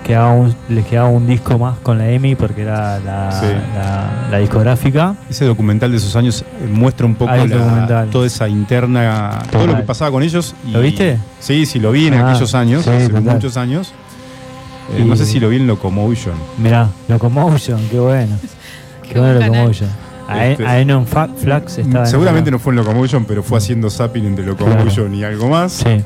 [0.04, 3.48] quedaba un- les quedaba un disco más con la EMI porque era la, Sí.
[3.76, 5.16] la- la discográfica.
[5.30, 9.76] Ese documental de esos años eh, muestra un poco la- toda esa interna, todo lo
[9.76, 10.54] que pasaba con ellos.
[10.68, 11.18] y- ¿Lo viste?
[11.40, 13.24] Sí, sí, lo vi en Ah, aquellos años, sí, hace total.
[13.24, 13.94] muchos años.
[14.96, 16.36] Eh, Y- No sé si lo vi en Locomotion.
[16.60, 18.36] Mirá, Locomotion, qué bueno.
[19.02, 19.40] Qué, Qué bueno.
[19.40, 19.90] Locomotion.
[20.28, 23.58] A, Este- a Enon Fa- Flax estaba en Seguramente no fue en Locomotion, pero fue
[23.60, 25.74] haciendo zapping entre Locomotion y algo más.
[25.74, 26.02] Sí.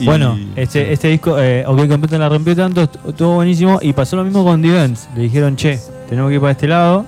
[0.00, 3.78] Y- Bueno, este, este disco, eh, OK Computer la rompió tanto, est- estuvo buenísimo.
[3.82, 5.08] Y pasó lo mismo con The Vents.
[5.14, 5.78] Le dijeron, che,
[6.08, 7.04] tenemos que ir para este lado.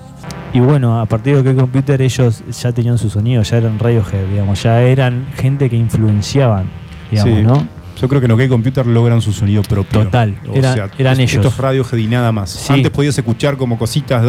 [0.52, 4.26] Y bueno, a partir de OK Computer ellos ya tenían su sonido, ya eran Radiohead,
[4.30, 6.66] digamos, ya eran gente que influenciaban,
[7.10, 7.42] digamos, Sí.
[7.42, 7.66] ¿no?
[8.00, 10.04] Yo creo que en OK Computer logran su sonido propio.
[10.04, 11.44] Total, O era- sea, eran es- ellos.
[11.44, 12.50] Estos Radiohead y nada más.
[12.50, 12.72] Sí.
[12.72, 14.24] Antes podías escuchar como cositas,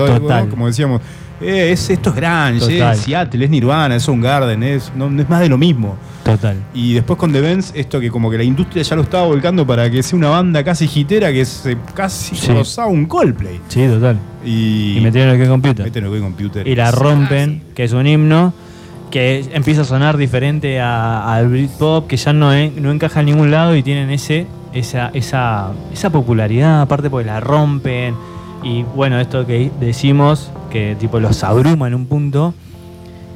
[0.49, 1.02] como decíamos,
[1.41, 2.56] eh, es, esto es Total.
[2.94, 5.98] es Seattle, es Nirvana, es Soundgarden, es, no, no es más de lo mismo.
[6.23, 6.56] Total.
[6.73, 9.65] Y después con The Benz, esto que como que la industria ya lo estaba volcando
[9.68, 12.52] para que sea una banda casi hitera que se casi Sí.
[12.52, 13.60] rozaba un Coldplay.
[13.68, 14.18] Sí, total.
[14.45, 15.84] Y, Y metieron el que computer.
[15.85, 16.68] meten OK Computer.
[16.68, 18.53] y la rompen, que es un himno
[19.14, 23.27] que empieza a sonar diferente a- al Britpop, que ya no, en- no encaja en
[23.27, 28.15] ningún lado y tienen ese esa, esa, esa popularidad, aparte porque la rompen.
[28.64, 32.56] Y bueno, esto que decimos, que tipo los abruma en un punto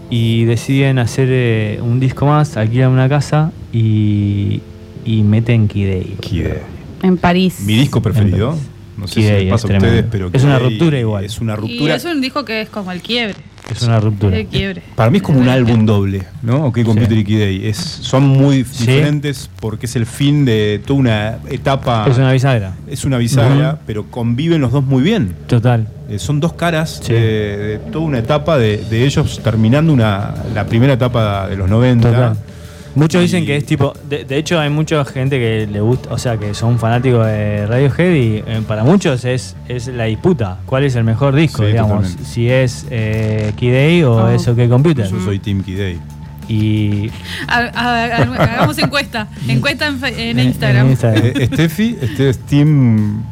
[0.09, 4.61] y deciden hacer eh, un disco más, alquilan una casa y,
[5.05, 6.21] y meten Kid A.
[6.21, 7.05] Kid A.
[7.05, 7.59] En París.
[7.67, 8.57] Mi disco preferido.
[8.97, 11.23] No sé si les es pasa a ustedes, pero Es una ruptura igual.
[11.25, 11.95] Es una Y ruptura.
[11.95, 13.35] es un disco que es como el quiebre.
[13.69, 14.37] Es una ruptura.
[14.37, 14.81] El quiebre.
[14.95, 16.65] Para mí es como un álbum doble, ¿no?
[16.67, 17.33] OK Computer Sí.
[17.33, 17.67] y.
[17.67, 18.87] Es, son muy Sí.
[18.87, 22.05] diferentes porque es el fin de toda una etapa.
[22.09, 22.75] Es una bisagra.
[22.89, 25.35] es una bisagra, pero conviven los dos muy bien.
[25.47, 25.87] Total.
[26.09, 27.11] Eh, son dos caras Sí.
[27.11, 27.19] de,
[27.57, 32.09] de toda una etapa de, de ellos terminando una, la primera etapa de los 90.
[32.09, 32.37] Total.
[32.97, 33.93] Muchos dicen Y- que es tipo.
[34.09, 37.65] De, de hecho, hay mucha gente que le gusta, o sea, que son fanáticos de
[37.67, 40.59] Radiohead y eh, para muchos es, es la disputa.
[40.65, 41.97] ¿Cuál es el mejor disco, Sí, digamos?
[42.03, 42.23] totalmente.
[42.25, 44.29] Si es eh, Kid A o Oh.
[44.29, 45.09] es OK Computer.
[45.09, 45.63] Yo soy Team
[46.49, 47.09] Y.
[47.47, 49.27] Ha- ha- ha- Hagamos encuesta.
[49.47, 50.85] Encuesta en, en Instagram.
[50.85, 51.23] en Instagram.
[51.25, 51.27] A.
[51.27, 53.23] Eh, Steffi, este es Team.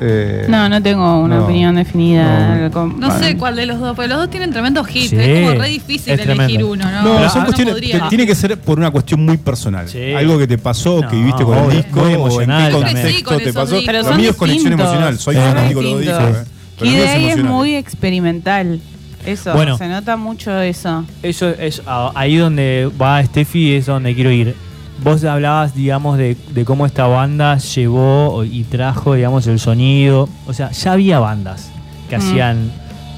[0.00, 1.44] Eh, No, no tengo una No.
[1.44, 2.68] opinión definida.
[2.72, 2.86] No.
[2.86, 5.10] No sé cuál de los dos, porque los dos tienen tremendos hits.
[5.10, 6.68] Sí, es como re difícil elegir tremendo.
[6.70, 7.02] uno, ¿no?
[7.02, 7.74] No, Pero- son no cuestiones.
[7.74, 8.00] podría.
[8.04, 9.88] te- tiene que ser por una cuestión muy personal.
[9.88, 10.12] Sí.
[10.14, 13.22] Algo que te pasó, que viviste con el disco, muy o en qué contexto Sí,
[13.22, 13.74] con te pasó.
[13.76, 13.82] discos.
[13.86, 15.18] Pero Lo son mío es conexión emocional.
[15.18, 15.40] Soy Sí.
[15.40, 16.18] fanático de los discos.
[16.22, 16.44] eh.
[16.78, 18.80] Pero lo Kid mío A es muy experimental.
[19.26, 19.76] Eso, Bueno.
[19.76, 21.04] se nota mucho eso.
[21.22, 24.54] Eso es ah, ahí donde va Steffi, es donde quiero ir.
[25.02, 30.28] Vos hablabas, digamos, de, de cómo esta banda llevó y trajo, digamos, el sonido.
[30.46, 31.70] O sea, ya había bandas
[32.10, 32.20] que Mm.
[32.20, 32.72] hacían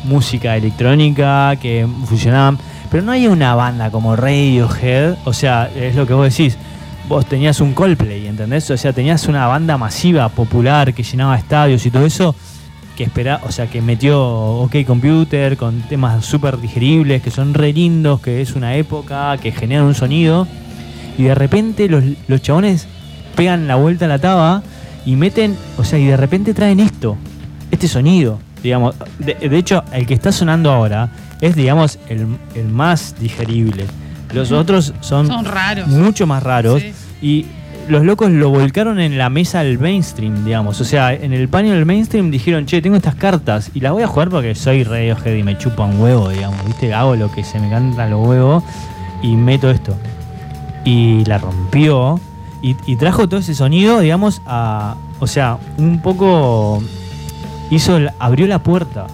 [0.05, 2.59] música electrónica, que fusionaban,
[2.91, 5.17] pero no hay una banda como Radiohead.
[5.25, 6.57] O sea, es lo que vos decís.
[7.09, 8.71] Vos tenías un Coldplay, ¿entendés?
[8.71, 12.35] O sea, tenías una banda masiva, popular, que llenaba estadios y todo eso
[12.97, 17.73] que espera, o sea, que metió OK Computer con temas súper digeribles, que son re
[17.73, 20.47] lindos, que es una época, que generan un sonido,
[21.21, 22.87] y de repente los, los chabones
[23.37, 24.63] pegan la vuelta a la taba
[25.05, 27.17] y meten, o sea, y de repente traen esto,
[27.71, 28.95] este sonido, digamos.
[29.19, 31.11] De, de hecho, el que está sonando ahora
[31.41, 33.85] es, digamos, el, el más digerible.
[34.33, 35.89] Los otros son, Son raros.
[35.89, 36.93] mucho más raros Sí.
[37.21, 37.47] y
[37.89, 40.81] los locos lo volcaron en la mesa del mainstream, digamos.
[40.81, 44.05] O sea, en el panel del mainstream dijeron, che, tengo estas cartas y las voy
[44.05, 46.65] a jugar porque soy Radiohead y me chupa un huevo, digamos.
[46.67, 46.95] ¿Viste?
[46.95, 48.63] Hago lo que se me canta los huevos
[49.23, 49.97] y meto esto.
[50.85, 52.19] Y la rompió
[52.63, 54.97] y, y trajo todo ese sonido, digamos, a.
[55.21, 56.83] O sea, un poco.
[57.71, 59.07] Hizo, el- abrió la puerta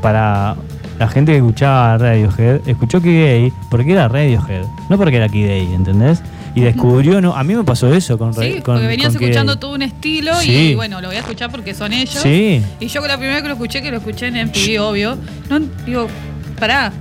[0.00, 0.56] para
[0.98, 2.60] la gente que escuchaba Radiohead.
[2.68, 6.22] Escuchó A porque era Radiohead, no porque era A, ¿entendés?
[6.54, 9.56] Y descubrió, no, a mí me pasó eso con, Sí, con porque venías con escuchando
[9.58, 10.50] todo un estilo Sí.
[10.70, 12.20] y bueno, lo voy a escuchar porque son ellos.
[12.22, 15.16] Sí, Y yo la primera vez que lo escuché, que lo escuché en MTV, obvio,
[15.48, 16.08] no, digo,
[16.58, 16.92] pará,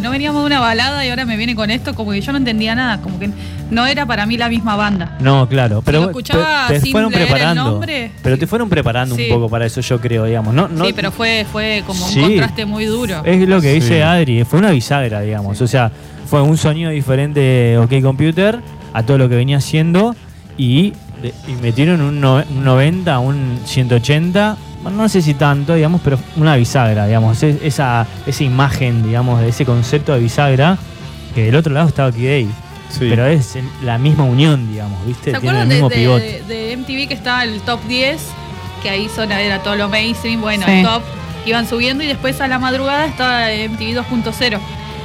[0.00, 2.38] no veníamos de una balada y ahora me viene con esto, como que yo no
[2.38, 3.30] entendía nada, como que
[3.70, 5.16] no era para mí la misma banda.
[5.20, 5.82] no, claro.
[5.84, 7.64] Pero lo escuchaba te, te sin fueron leer el preparando.
[7.64, 9.24] nombre, pero te fueron preparando Sí.
[9.24, 10.54] un poco para eso, yo creo, digamos.
[10.54, 12.20] No, no, sí, pero fue, fue como Sí.
[12.20, 13.22] un contraste muy duro.
[13.24, 14.00] Es lo que dice Sí.
[14.02, 15.60] Adri, fue una bisagra, digamos.
[15.60, 15.90] O sea,
[16.26, 18.60] fue un sonido diferente de OK Computer
[18.92, 20.14] a todo lo que venía haciendo
[20.58, 20.92] y,
[21.48, 24.56] y metieron un, no- un 90, un 180,
[24.86, 27.42] bueno, no sé si tanto, digamos, pero una bisagra, digamos.
[27.42, 30.78] Es- esa, esa imagen, digamos, de ese concepto de bisagra,
[31.34, 32.46] que del otro lado estaba Kid.
[32.88, 32.98] Sí.
[33.10, 35.32] Pero es la misma unión, digamos, ¿viste?
[35.32, 36.42] ¿Se Tiene el acuerdan de, mismo de- pivote.
[36.46, 38.20] de MTV que estaba el top 10?
[38.82, 40.72] Que ahí son, era todo lo mainstream, bueno, Sí.
[40.72, 41.02] el top,
[41.42, 44.58] que iban subiendo y después a la madrugada estaba MTV 2.0.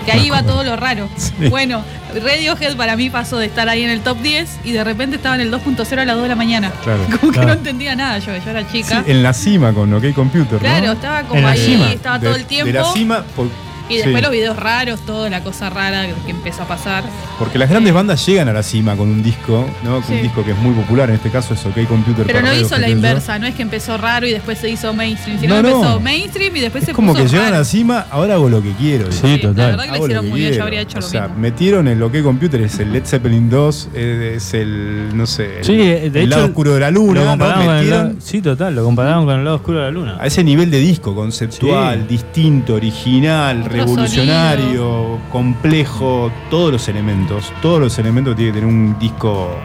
[0.05, 1.07] Que ahí iba todo lo raro.
[1.17, 1.49] Sí.
[1.49, 1.83] Bueno,
[2.13, 5.35] Radiohead para mí pasó de estar ahí en el top 10 y de repente estaba
[5.35, 6.71] en el 2.0 a las 2 de la mañana.
[6.83, 7.01] Claro.
[7.19, 9.03] Como que no entendía nada yo, yo era Sí, chica.
[9.07, 10.53] en la cima con OK Computer.
[10.53, 10.59] ¿no?
[10.59, 12.67] claro, estaba como En ahí, estaba De- todo el tiempo.
[12.67, 13.47] De la cima, por-
[13.91, 14.21] y después sí.
[14.21, 17.03] los videos raros, toda la cosa rara que, empezó a pasar.
[17.39, 19.95] Porque las grandes bandas llegan a la cima con un disco, ¿no?
[19.95, 20.13] Con Sí.
[20.13, 22.25] Un disco que es muy popular, en este caso es OK Computer.
[22.25, 25.39] Pero no hizo la inversa, no es que empezó raro y después se hizo mainstream,
[25.39, 25.75] sino No, que no.
[25.77, 28.49] empezó mainstream y después Es se como puso que llegan a la cima, ahora hago
[28.49, 29.11] lo que quiero.
[29.11, 29.55] Sí, total.
[29.57, 31.07] La verdad que lo Hago lo hicieron que muy bien, yo habría hecho o lo
[31.07, 31.37] sea, mismo.
[31.39, 35.65] metieron el OK Computer, es el Led Zeppelin 2, eh, es el, no sé, el,
[35.65, 39.39] Sí, de el hecho, lado oscuro de la Lo luna, sí, total, lo compararon con
[39.39, 40.17] el lado oscuro de la luna.
[40.19, 42.05] a ese nivel de disco, conceptual, Sí.
[42.15, 48.97] distinto, original, Revolucionario, complejo, todos los elementos, todos los elementos que tiene que tener un
[48.99, 49.55] disco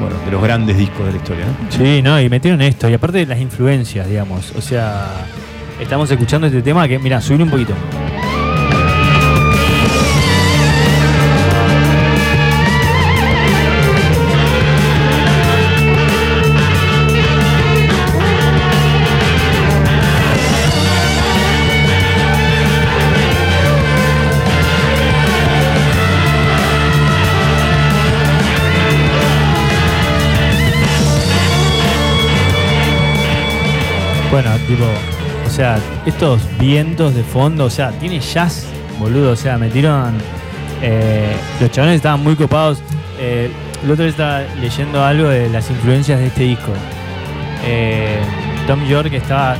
[0.00, 1.46] bueno, de los grandes discos de la historia.
[1.46, 1.70] ¿no?
[1.70, 4.52] Sí, no, y metieron esto, y aparte de las influencias, digamos.
[4.56, 5.26] O sea,
[5.80, 7.72] estamos escuchando este tema que, mira, subir un poquito.
[34.66, 34.84] Tipo,
[35.46, 38.66] o sea, estos vientos de fondo, o sea, tiene jazz,
[38.98, 40.14] boludo, o sea, metieron.
[40.82, 42.82] eh, los chavales estaban muy copados.
[43.18, 43.50] Eh,
[43.84, 46.72] el otro estaba leyendo algo de las influencias de este disco.
[47.64, 48.18] Eh,
[48.66, 49.58] Tom York estaba eh,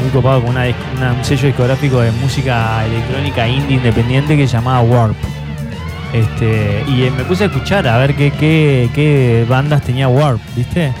[0.00, 4.80] muy copado con una, un sello discográfico de música electrónica indie independiente que se llamaba
[4.82, 5.16] Warp.
[6.12, 10.92] Este, y me puse a escuchar a ver qué, qué, qué bandas tenía Warp, ¿viste?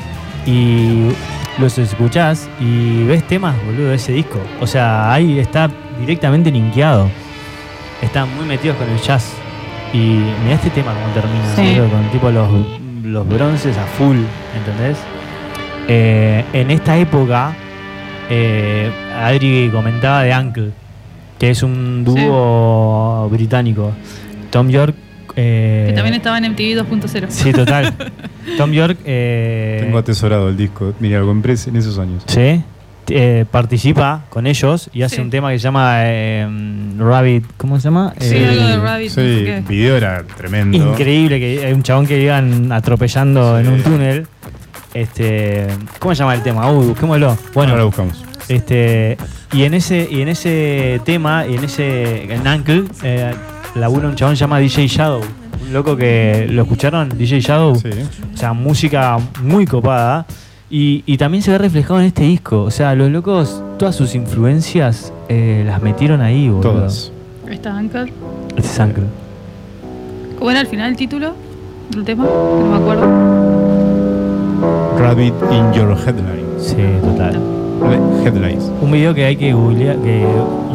[0.46, 1.10] Y
[1.58, 4.40] los escuchás y ves temas, boludo, de ese disco.
[4.60, 5.70] O sea, ahí está
[6.00, 7.08] directamente linkeado.
[8.02, 9.32] Están muy metidos con el jazz.
[9.92, 11.78] Y mira este tema cómo termina, Sí.
[11.90, 12.48] con tipo los,
[13.04, 14.16] los bronces a full,
[14.56, 14.98] ¿entendés?
[15.86, 17.52] Eh, en esta época,
[18.28, 18.90] eh,
[19.22, 20.70] Adri comentaba de Uncle,
[21.38, 23.92] que es un dúo británico.
[24.50, 24.94] Tom York.
[25.36, 27.26] Eh, Que también estaba en MTV 2.0.
[27.28, 27.94] Sí, total.
[28.58, 28.98] Tom York.
[29.04, 30.92] eh, Tengo atesorado el disco.
[31.00, 32.22] Mira, lo compré en esos años.
[32.26, 32.62] Sí.
[33.10, 35.20] eh, participa con ellos y hace Sí.
[35.22, 36.48] un tema que se llama eh,
[36.98, 37.44] Rabbit.
[37.58, 38.14] ¿Cómo se llama?
[38.18, 39.64] Sí, Eh, algo de Rabbit, Sí, no sé el qué.
[39.68, 40.76] video era tremendo.
[40.78, 43.66] Increíble que hay un chabón que iban atropellando Sí.
[43.66, 44.26] en un túnel.
[44.94, 45.66] Este,
[45.98, 46.70] ¿cómo se llama el tema?
[46.70, 47.26] Uy, busquémoslo.
[47.26, 48.24] Bueno, Bueno, ahora lo buscamos.
[48.48, 49.16] este
[49.52, 53.34] y en ese y en ese tema y en ese en Uncle eh,
[53.76, 55.20] labura un chabón que se llama DJ Shadow,
[55.66, 57.74] un loco que lo escucharon, DJ Shadow.
[57.76, 57.88] Sí.
[58.32, 60.26] O sea, música muy copada.
[60.70, 62.62] Y, y también se ve reflejado en este disco.
[62.62, 66.72] O sea, los locos, todas sus influencias eh, las metieron ahí, boludo.
[66.72, 67.12] Todas.
[67.48, 68.08] Está Anchor.
[68.56, 69.04] Este es Uncle.
[70.38, 71.34] ¿Cómo era el final el título
[71.90, 72.24] del tema?
[72.24, 73.06] Que no me acuerdo.
[74.98, 76.44] Rabbit in your headline.
[76.58, 77.38] Sí, total.
[78.24, 78.64] Headlines.
[78.80, 80.26] Un video que hay que googlear, que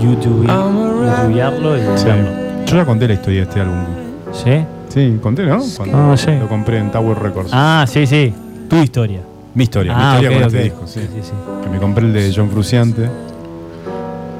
[0.01, 2.07] YouTube, youtubearlo y Sí.
[2.69, 3.77] Yo ya conté la historia de este álbum.
[4.31, 4.51] ¿Sí?
[4.89, 5.59] Sí, conté, ¿no?
[5.77, 6.39] Cuando sé.
[6.39, 7.49] Lo compré en Tower Records.
[7.53, 8.33] Ah, sí, sí.
[8.69, 9.21] Tu historia.
[9.55, 10.99] Mi historia, mi Ah, historia con este disco, sí.
[11.01, 11.31] Sí, sí, sí.
[11.63, 13.09] Que me compré el de John Fruciante.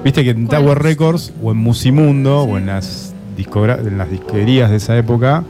[0.04, 0.48] Viste que en.
[0.48, 5.44] Tower Records o en Musimundo o en las, en las disquerías de esa época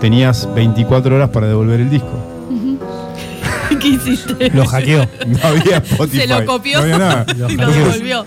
[0.00, 2.10] tenías 24 horas para devolver el disco.
[3.84, 4.50] ¿Qué hiciste?
[4.50, 5.06] Lo hackeó.
[5.26, 6.20] No había Spotify.
[6.22, 7.26] Se lo copió No había nada.
[7.36, 8.26] Lo y lo devolvió.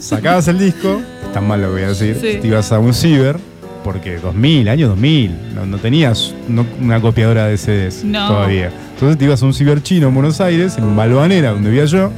[0.00, 2.38] Sacabas el disco, está mal lo que voy a decir, Sí.
[2.40, 3.36] te ibas a un ciber,
[3.84, 8.26] porque 2000, año 2000, no, no tenías no- una copiadora de CDs No.
[8.28, 8.72] todavía.
[8.94, 12.10] Entonces te ibas a un ciber chino en Buenos Aires, en Balvanera, donde vivía yo,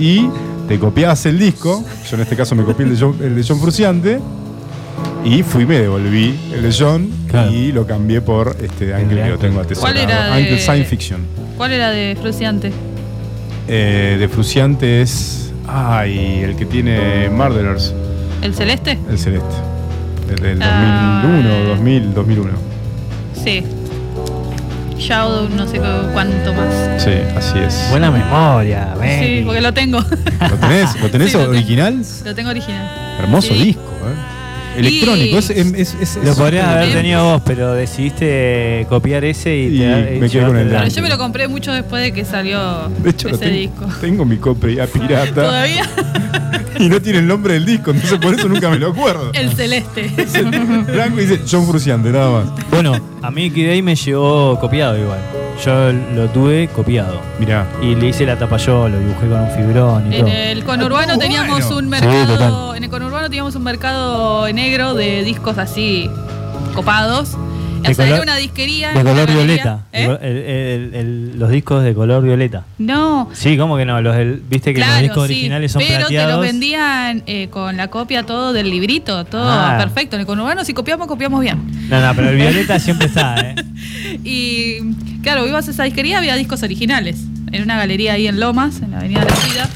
[0.00, 0.26] y
[0.68, 3.44] te copiabas el disco, yo en este caso me copié el de John, el de
[3.46, 4.18] John Fruciante,
[5.24, 7.50] y fui, me devolví el de John Claro.
[7.52, 9.94] y lo cambié por este Ángel que lo tengo atesorado.
[9.94, 11.20] ¿Cuál era de- Ángel Science Fiction.
[11.56, 12.72] ¿Cuál era de Fruciante?
[13.68, 15.52] Eh, de Fruciante es.
[15.68, 17.94] Ay, el que tiene Murderers.
[18.42, 18.98] ¿El celeste?
[19.08, 19.54] El celeste.
[20.28, 21.22] El del Ah.
[21.24, 22.52] 2001, 2000, 2001.
[23.44, 23.62] Sí.
[24.98, 27.02] Shadow, no sé cu- cuánto más.
[27.02, 27.86] Sí, así es.
[27.90, 29.20] Buena memoria, ven.
[29.20, 29.98] Sí, porque lo tengo.
[30.00, 31.50] ¿Lo tenés, ¿lo tenés Sí, lo tengo.
[31.50, 32.02] original?
[32.24, 33.16] lo tengo original.
[33.20, 33.64] Hermoso Sí.
[33.64, 34.41] disco, ¿eh?
[34.76, 35.38] Electrónico.
[35.38, 36.98] Es, es, es- es- Lo podrías haber Bien.
[36.98, 40.88] tenido vos, pero decidiste copiar ese y, Y te me quedé con el de Pero
[40.88, 43.86] yo me lo compré mucho después de que salió De hecho, lo ese tengo, disco.
[44.00, 45.88] tengo mi copia pirata Todavía
[46.78, 49.30] y no tiene el nombre del disco, entonces por eso nunca me lo acuerdo.
[49.34, 50.10] el celeste.
[50.16, 52.70] Es el blanco dice John Fruciante, nada más.
[52.70, 55.18] Bueno, a mí Kid me llegó copiado igual.
[55.64, 57.20] Yo lo tuve copiado.
[57.38, 60.34] Mirá, Y le hice la tapa yo, lo dibujé con un fibrón y En todo.
[60.34, 61.76] el conurbano Ah, teníamos bueno.
[61.78, 62.74] un mercado.
[62.74, 66.10] en el conurbano teníamos un mercado negro de discos así
[66.74, 67.36] copados.
[67.82, 68.92] De o sea, color- era una disquería.
[68.92, 69.84] De color violeta.
[69.92, 70.04] ¿Eh?
[70.22, 72.64] El- el- el- los discos de color violeta.
[72.78, 73.28] No.
[73.32, 74.00] Sí, ¿cómo que no?
[74.00, 74.16] Los
[74.48, 76.30] Viste que los discos sí, originales son pero plateados.
[76.30, 79.76] te los vendían eh, con la copia todo del librito, todo Ah.
[79.78, 80.16] perfecto.
[80.16, 81.58] En el conurbano si copiamos, copiamos bien.
[81.88, 83.54] No, no, pero el violeta siempre está, ¿eh?
[84.24, 84.78] Y
[85.22, 87.18] claro, ibas a esa disquería, había discos originales.
[87.52, 89.68] En una galería ahí en Lomas, en la Avenida de la Vida.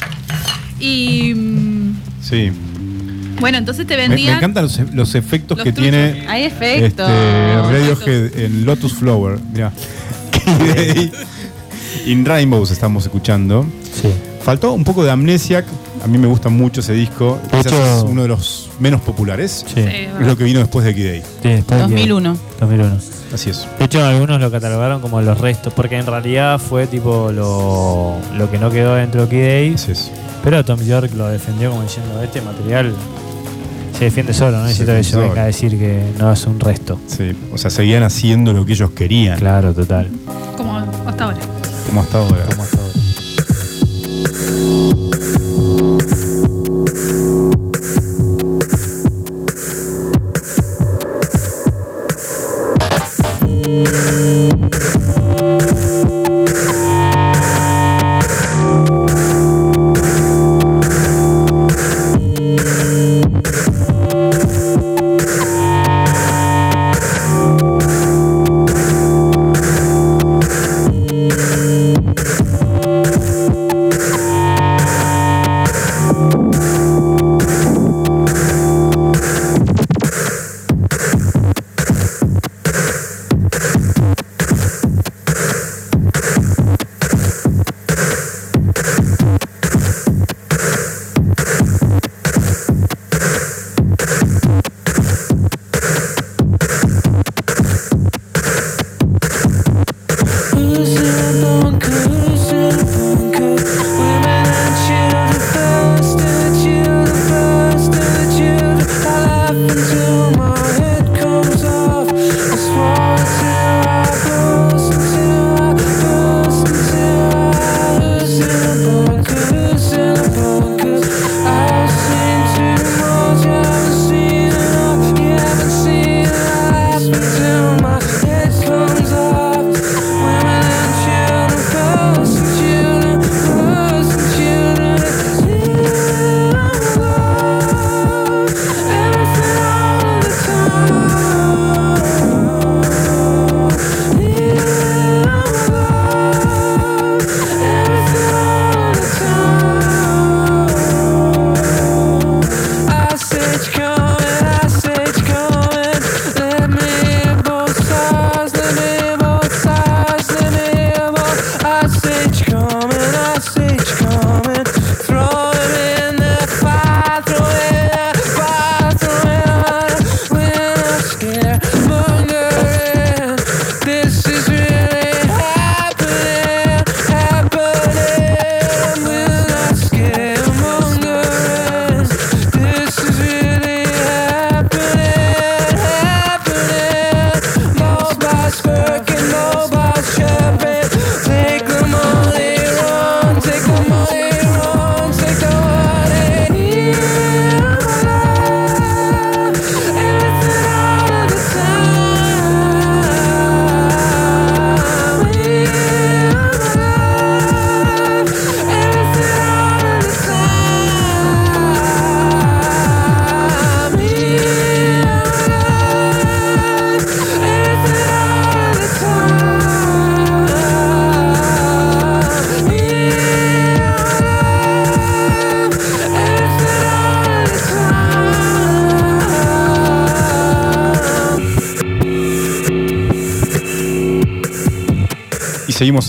[0.80, 2.52] Y mm, sí.
[3.40, 4.36] Bueno, entonces te Me, me vendían.
[4.38, 5.90] encantan los, e- los efectos Los que truchos.
[5.90, 7.08] tiene Hay este, efectos.
[7.08, 9.38] Radiohead en Lotus Flower.
[9.52, 9.72] Mirá.
[12.06, 13.66] In Rainbows estamos escuchando.
[13.92, 14.08] Sí.
[14.42, 15.64] Faltó un poco de Amnesiac,
[16.04, 17.38] A mí me gusta mucho ese disco.
[17.50, 19.64] Quizás es uno de los menos populares.
[19.66, 19.82] Sí.
[19.82, 19.88] Sí,
[20.20, 22.38] Es lo que vino después de Kid Sí, después de- 2001.
[22.60, 22.98] 2001.
[23.34, 23.66] Así es.
[23.78, 28.50] De hecho, algunos lo catalogaron como los restos, porque en realidad fue tipo lo, lo
[28.50, 30.12] que no quedó dentro de Kid Day, Así es.
[30.44, 32.94] pero Tom York lo defendió como diciendo, este material
[33.96, 36.60] se defiende solo, no Se necesito que yo venga a decir que no es un
[36.60, 37.00] resto.
[37.06, 37.34] Sí.
[37.52, 39.38] O sea, seguían haciendo lo que ellos querían.
[39.38, 40.10] Claro, total.
[40.56, 41.38] Como hasta ahora.
[41.86, 42.44] Como hasta ahora.
[42.46, 42.92] Como hasta ahora.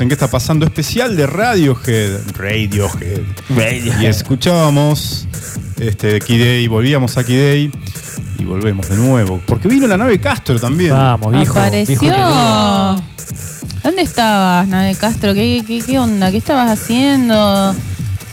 [0.01, 0.65] En ¿Qué está pasando?
[0.65, 2.19] Especial de Radiohead.
[2.35, 3.21] Radiohead.
[4.01, 5.27] Y escuchábamos
[5.79, 7.71] este, Day, volvíamos a Day
[8.39, 9.41] y volvemos de nuevo.
[9.45, 10.91] Porque vino la nave Castro también.
[10.91, 11.59] Vamos, viejo.
[11.59, 11.99] Apareció.
[11.99, 13.01] viejo.
[13.83, 15.33] ¿Dónde estabas, Nave Castro?
[15.33, 16.29] ¿Qué, qué, qué onda?
[16.31, 17.73] ¿Qué estabas haciendo?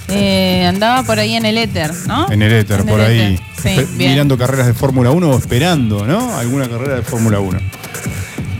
[0.08, 2.30] Eh, andaba por ahí en el éter, ¿no?
[2.30, 3.20] En el éter, En por el ahí.
[3.34, 3.46] éter.
[3.62, 4.10] Sí, Espe- bien.
[4.12, 6.36] Mirando carreras de Fórmula 1 o esperando, ¿no?
[6.36, 7.58] Alguna carrera de Fórmula 1.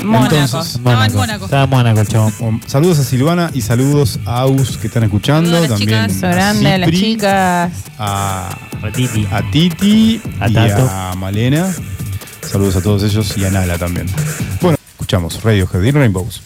[0.07, 0.35] Mónaco.
[0.37, 1.45] Entonces, Estaba en Mónaco.
[1.45, 2.35] Estaba en Mónaco el chabón.
[2.39, 5.51] Bueno, saludos a Silvana y saludos a Aus que están escuchando.
[5.51, 6.23] Saludos a las también chicas.
[6.25, 6.57] A las
[6.89, 7.73] Cipri, chicas.
[7.99, 9.27] A, Ratiti.
[9.31, 10.89] a Titi A y Tato.
[10.91, 11.75] a Malena.
[12.43, 14.07] Saludos a todos ellos y a Nala también.
[14.61, 16.43] Bueno, escuchamos Radiohead y Rainbows.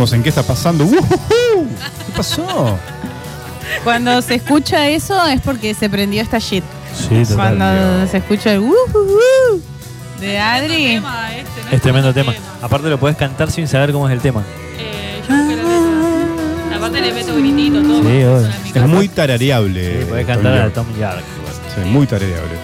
[0.00, 0.86] Seguimos en qué está pasando.
[0.86, 2.78] ¿Qué pasó?
[3.84, 6.64] Cuando se escucha eso es porque se prendió esta shit.
[6.94, 7.56] Sí, total.
[7.56, 9.62] Cuando se escucha el "Wujujú"
[10.20, 10.94] de Adri.
[10.96, 11.76] Tema este, ¿no?
[11.76, 12.34] Es tremendo tema.
[12.62, 14.42] Aparte lo puedes cantar sin saber cómo es el tema.
[14.78, 16.76] Eh, yo.
[16.76, 18.02] Aparte le meto gritito, todo.
[18.02, 18.86] Sí, Es casa.
[18.86, 20.00] muy tarareable.
[20.00, 20.70] Sí, podés Tom cantar a.
[20.72, 21.22] Tom York.
[21.74, 22.54] Sí, muy tarareable.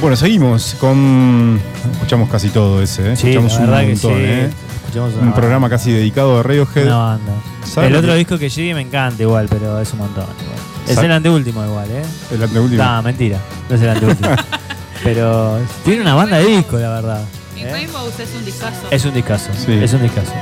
[0.00, 1.58] Bueno, seguimos con.
[1.92, 3.16] Escuchamos casi todo ese, ¿eh?
[3.16, 4.20] Sí, Escuchamos la un verdad que montón, sí.
[4.22, 4.50] ¿eh?
[4.96, 5.36] Escuchamos una Un banda.
[5.40, 6.86] programa casi dedicado a Radiohead.
[6.86, 7.32] Una banda.
[7.64, 10.24] ¿Sabe El lo otro que- disco que llegue me encanta igual, pero es un montón.
[10.24, 10.58] Igual.
[10.88, 11.06] Es ¿Sabe?
[11.08, 12.02] el anteúltimo igual, ¿eh?
[12.32, 12.82] El anteúltimo.
[12.82, 13.38] No, mentira.
[13.68, 14.30] No es el anteúltimo.
[15.04, 17.22] pero tiene una banda de disco, la verdad.
[17.54, 17.70] Mi ¿eh?
[17.72, 18.86] Rainbows es un discazo.
[18.90, 19.50] Es un discazo.
[19.54, 19.72] Sí.
[19.72, 20.32] Es un discazo.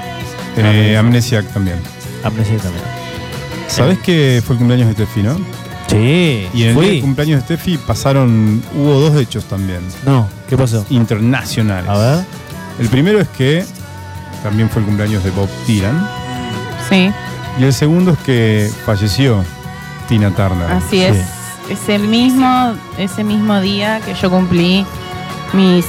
[0.57, 1.79] Eh, Amnesiac también.
[2.23, 2.85] Amnesia también.
[3.67, 5.37] ¿Sabés que fue el cumpleaños de Steffi, no?
[5.89, 6.47] Sí.
[6.55, 7.01] Y en el fui.
[7.01, 8.63] cumpleaños de Steffi pasaron.
[8.75, 9.81] Hubo dos hechos también.
[10.07, 10.87] No, ¿qué pasó?
[10.91, 11.89] Internacionales.
[11.91, 12.25] A ver.
[12.79, 13.65] El primero es que
[14.45, 16.07] también fue el cumpleaños de Bob Dylan.
[16.89, 17.11] Sí,
[17.59, 19.43] Y el segundo es que falleció
[20.09, 20.71] Tina Turner.
[20.71, 21.17] así es.
[21.71, 24.85] Es el mismo, ese mismo día que yo cumplí
[25.55, 25.87] mis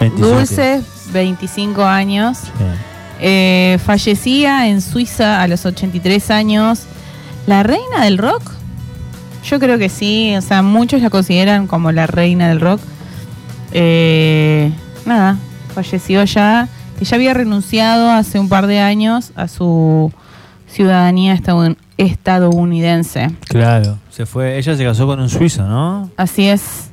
[0.00, 0.36] 27.
[0.36, 2.38] dulces 25 años.
[2.38, 2.64] Sí.
[3.20, 6.82] Eh, fallecía en Suiza a los 83 años.
[7.46, 8.50] ¿La reina del rock?
[9.48, 12.80] Yo creo que sí, o sea, muchos la consideran como la reina del rock.
[13.72, 14.70] Eh,
[15.06, 15.38] nada,
[15.74, 16.68] falleció ya,
[16.98, 20.12] que ya había renunciado hace un par de años a su
[20.66, 23.30] ciudadanía estadoun- estadounidense.
[23.48, 23.98] Claro.
[24.10, 24.58] Se fue.
[24.58, 26.10] Ella se casó con un suizo, ¿no?
[26.16, 26.90] Así es.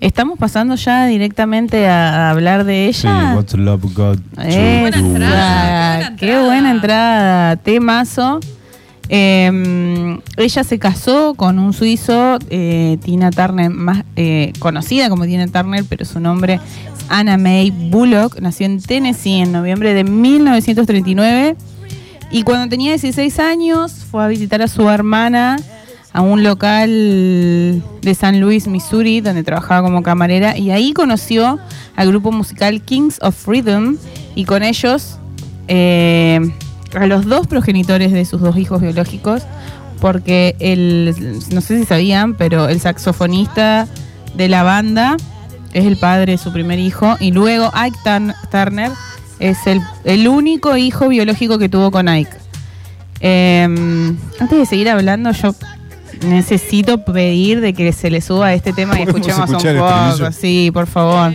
[0.00, 3.34] Estamos pasando ya directamente a, a hablar de Sí, ella.
[3.36, 8.40] What's Love Got to Esa, Buena entrada, qué buena entrada, temazo.
[9.14, 15.46] Eh, ella se casó con un suizo, eh, Tina Turner, más eh, conocida como Tina
[15.48, 16.60] Turner, pero su nombre es
[17.10, 18.40] Anna May Bullock.
[18.40, 21.56] Nació en Tennessee en noviembre de 1939
[22.30, 25.58] y cuando tenía 16 años fue a visitar a su hermana
[26.14, 31.58] a un local de San Luis, Missouri, donde trabajaba como camarera y ahí conoció
[31.96, 33.98] al grupo musical Kings of Freedom
[34.34, 35.18] y con ellos
[35.68, 36.40] eh,
[36.94, 39.42] a los dos progenitores de sus dos hijos biológicos,
[40.00, 41.14] porque el,
[41.52, 43.86] no sé si sabían, pero el saxofonista
[44.34, 45.16] de la banda
[45.72, 48.90] es el padre de su primer hijo y luego Ike Turn- Turner
[49.38, 52.36] es el, el único hijo biológico que tuvo con Ike.
[53.20, 53.62] Eh,
[54.40, 55.54] antes de seguir hablando, yo
[56.26, 60.18] necesito pedir de que se le suba este tema y ¿Podemos escuchemos un escuchar el
[60.18, 60.32] poco.
[60.32, 61.34] Sí, por favor.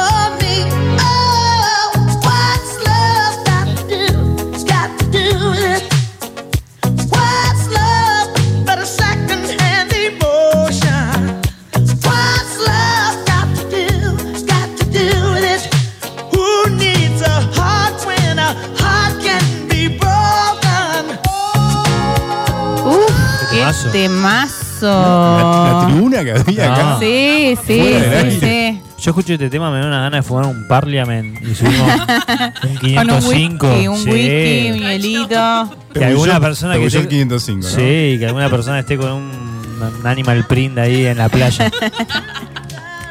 [23.91, 24.79] Temazo.
[24.79, 24.91] Temazo.
[24.91, 26.73] La, la tribuna que había No.
[26.73, 26.97] acá.
[26.99, 28.81] Sí, sí, Fuera del sí.
[28.99, 31.89] Yo escucho este tema, me da una gana de fumar un Parliament y subimos
[32.61, 33.67] un Con un 505.
[33.67, 34.09] whisky, un sí.
[34.11, 35.75] whisky, un hielito.
[35.93, 36.99] Que alguna persona que esté...
[36.99, 37.67] esté- el 505, ¿no?
[37.75, 39.31] Sí, que alguna persona esté con un,
[39.99, 41.71] un animal print ahí en la playa.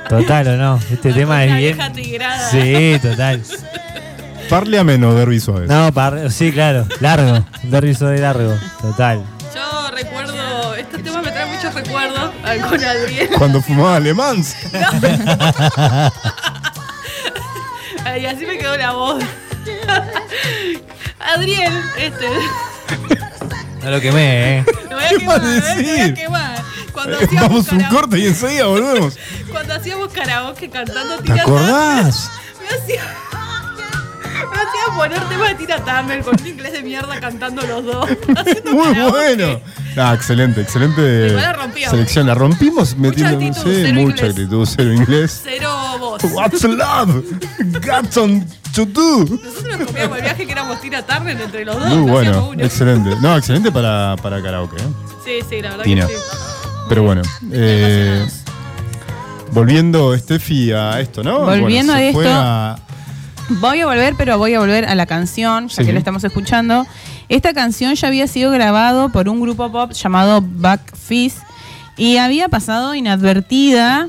[0.08, 1.78] Total o no, este tema es bien.
[2.50, 3.42] Sí, total.
[4.48, 5.68] Parliament o Derby Suárez.
[5.68, 9.22] No, par- sí, claro, largo, un de largo, total.
[12.58, 13.28] Con Adriel.
[13.38, 14.44] Cuando fumaba alemán.
[18.20, 19.22] Y así me quedó la voz.
[21.20, 22.26] Adriel, este.
[23.82, 24.64] No lo quemé, eh.
[24.90, 26.14] Lo voy a ¿Qué quemar, vas a eh, lo voy a decir?
[26.14, 26.62] quemar.
[26.92, 29.16] Cuando Vamos un karaoke- corte y enseguida volvemos.
[29.50, 32.30] cuando hacíamos karaoke cantando ¿Te acordás?
[32.60, 33.02] Me hacía.
[34.50, 38.06] Me hacía poner temas de Tina Turner con un inglés de mierda cantando los dos.
[38.72, 39.10] Muy karaoke.
[39.10, 39.60] bueno.
[39.96, 41.90] Ah, excelente, excelente Igual la rompíamos.
[41.90, 42.26] selección.
[42.26, 44.30] La rompimos metiendo actitud, sí, cero mucha inglés.
[44.30, 45.40] actitud, cero inglés.
[45.44, 46.22] Cero voz.
[46.32, 47.24] What's love?
[47.84, 49.24] Got on to do.
[49.24, 51.88] Nosotros nos comíamos el viaje que éramos Tina Turner entre los dos.
[51.88, 53.10] Muy no bueno, excelente.
[53.20, 54.76] No, excelente para, para karaoke.
[54.76, 54.86] ¿eh?
[55.24, 56.06] Sí, sí, la verdad Tina.
[56.06, 56.20] que sí.
[56.88, 57.22] Pero bueno,
[57.52, 58.26] eh,
[59.52, 61.40] volviendo, Steffi, a esto, ¿no?
[61.40, 62.32] Volviendo Bueno, a esto.
[62.32, 62.78] a-
[63.58, 65.84] Voy a volver, pero voy a volver a la canción, ya Sí.
[65.84, 66.86] que la estamos escuchando.
[67.28, 71.34] Esta canción ya había sido grabado por un grupo pop llamado Back Fizz
[71.96, 74.08] y había pasado inadvertida.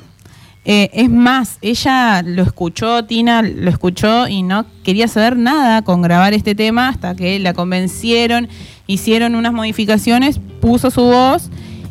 [0.63, 6.03] Eh, es más, ella lo escuchó, Tina lo escuchó y no quería saber nada con
[6.03, 8.47] grabar este tema hasta que la convencieron,
[8.85, 11.49] hicieron unas modificaciones, puso su voz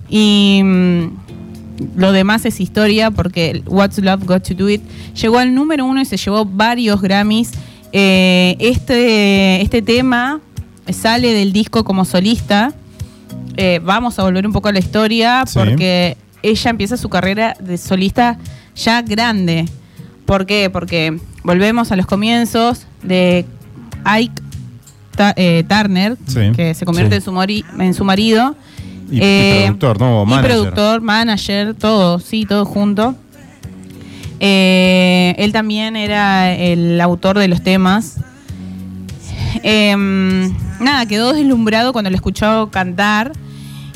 [0.08, 1.19] y mm,
[1.96, 4.82] lo demás es historia porque What's Love Got to Do It
[5.14, 7.50] llegó al número uno y se llevó varios Grammys.
[7.92, 10.40] Eh, este, este tema
[10.92, 12.72] sale del disco como solista.
[13.56, 15.58] Eh, vamos a volver un poco a la historia Sí.
[15.58, 18.38] porque ella empieza su carrera de solista
[18.76, 19.66] ya grande.
[20.26, 20.70] ¿Por qué?
[20.70, 23.44] Porque volvemos a los comienzos de
[24.04, 24.42] Ike
[25.16, 26.52] Ta- eh, Turner, Sí.
[26.54, 27.16] que se convierte Sí.
[27.16, 28.54] en, su mori- en su marido.
[29.10, 30.20] Y, y Eh, productor, ¿no?
[30.22, 30.50] O y manager.
[30.50, 33.14] productor, manager, todo, sí, todo junto.
[34.38, 38.16] Eh, él también era el autor de los temas.
[39.62, 43.32] Em, nada, quedó deslumbrado cuando lo escuchó cantar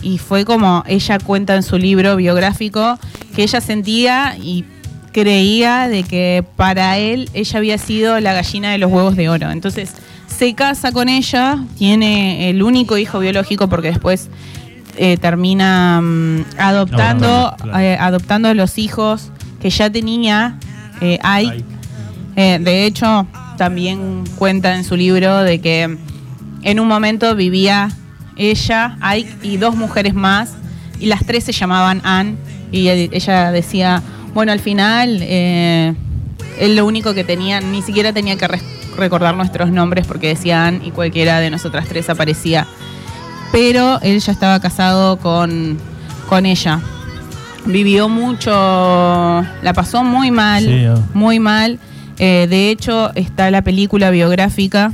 [0.02, 2.98] y fue como ella cuenta en su libro biográfico
[3.34, 4.64] que ella sentía y
[5.12, 9.50] creía de que para él ella había sido la gallina de los huevos de oro.
[9.50, 9.94] Entonces
[10.26, 14.28] se casa con ella, tiene el único hijo biológico porque después
[14.96, 17.78] eh, termina mm, adoptando, claro.
[17.78, 19.30] eh, adoptando los hijos
[19.60, 20.58] que ya tenía
[21.00, 21.52] eh, Ike.
[21.54, 21.64] Ike.
[22.36, 23.26] Eh, de hecho,
[23.56, 25.98] también cuenta en su libro de que
[26.62, 27.90] en un momento vivía
[28.36, 30.54] ella, Ike y dos mujeres más,
[30.98, 32.36] y las tres se llamaban Anne,
[32.72, 34.02] y ella- ella decía,
[34.32, 35.94] bueno, al final, eh,
[36.58, 38.62] él lo único que tenía, ni siquiera tenía que re-
[38.96, 42.66] recordar nuestros nombres porque decía Anne y cualquiera de nosotras tres aparecía.
[43.54, 45.78] Pero él ya estaba casado con,
[46.28, 46.80] con ella.
[47.66, 51.00] Vivió mucho, la pasó muy mal, Sí, oh.
[51.14, 51.78] muy mal.
[52.18, 54.90] Eh, de hecho, está la película biográfica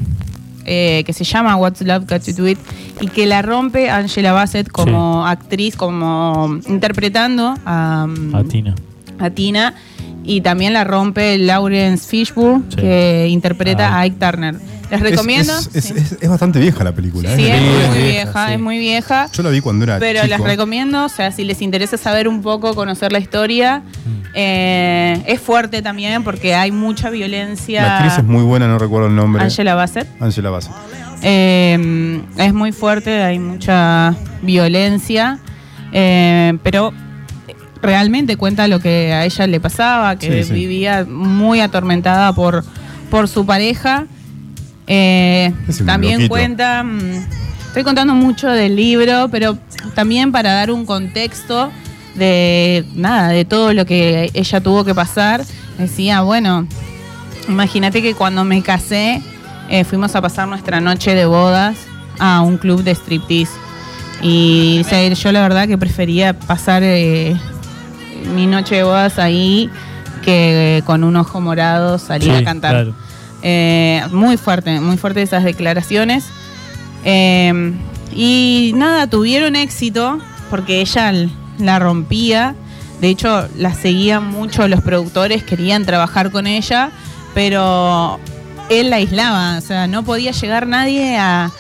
[0.67, 2.59] eh, que se llama What's Love Got to Do It
[3.01, 8.75] y que la rompe Angela Bassett como actriz, como interpretando a, mm, A Tina.
[9.19, 9.75] a Tina
[10.23, 12.77] y también la rompe Lawrence Fishburne Sí.
[12.77, 14.01] que interpreta Ah.
[14.01, 14.55] a Ike Turner.
[14.91, 15.53] Les Es- recomiendo.
[15.59, 15.95] Es, es- sí.
[15.97, 17.35] es- es bastante vieja la película.
[17.37, 17.55] Sí, ¿eh?
[17.55, 18.53] es Sí, muy es vieja, vieja, sí.
[18.55, 19.29] es muy vieja.
[19.33, 20.37] Yo la vi cuando era Pero chico.
[20.37, 24.11] les recomiendo, o sea, si les interesa saber un poco, conocer la historia, Mm.
[24.35, 27.83] eh, es fuerte también porque hay mucha violencia.
[27.83, 29.43] La actriz es muy buena, no recuerdo el nombre.
[29.45, 30.09] Angela Bassett.
[30.21, 30.73] Angela Bassett.
[31.23, 35.39] Eh, es muy fuerte, hay mucha violencia,
[35.93, 36.93] eh, pero
[37.83, 40.55] realmente cuenta lo que a ella le pasaba, que Sí, sí.
[40.55, 42.65] vivía muy atormentada por,
[43.11, 44.07] por su pareja.
[44.87, 45.53] Eh,
[45.87, 46.29] también loquito.
[46.31, 47.27] cuenta, mm,
[47.67, 49.59] estoy contando mucho del libro, pero
[49.95, 51.71] también para dar un contexto
[52.15, 55.45] de nada, de todo lo que ella tuvo que pasar.
[55.79, 56.67] Decía, bueno,
[57.51, 59.23] Imagínate que cuando me casé
[59.69, 61.77] eh, fuimos a pasar nuestra noche de bodas
[62.19, 63.53] a un club de striptease.
[64.23, 67.37] Y dice, yo la verdad que prefería pasar eh,
[68.35, 69.71] mi noche de bodas ahí
[70.23, 72.71] que con un ojo morado salir a cantar.
[72.71, 72.95] claro.
[73.43, 76.25] Eh, muy fuerte, muy fuerte esas declaraciones.
[77.05, 77.73] Eh,
[78.15, 80.19] y nada, tuvieron éxito
[80.51, 81.13] porque ella
[81.59, 82.55] la rompía.
[83.01, 86.91] De hecho, la seguían mucho los productores, querían trabajar con ella,
[87.35, 88.19] pero
[88.69, 89.59] él la aislaba.
[89.59, 91.51] O sea, no podía llegar nadie a,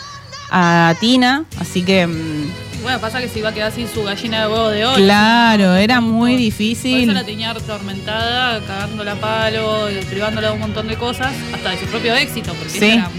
[0.50, 1.44] a Tina.
[1.58, 4.68] Así que mm, Bueno, pasa que se iba a quedar sin su gallina de huevo
[4.70, 4.96] de oro.
[4.96, 7.02] Claro, era muy Por difícil.
[7.04, 11.78] eso la tenía atormentada, cagándola a palo, privándola de un montón de cosas, hasta de
[11.80, 12.90] su propio éxito, porque Sí.
[12.92, 13.10] era,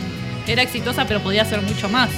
[0.48, 2.10] era exitosa, pero podía hacer mucho más.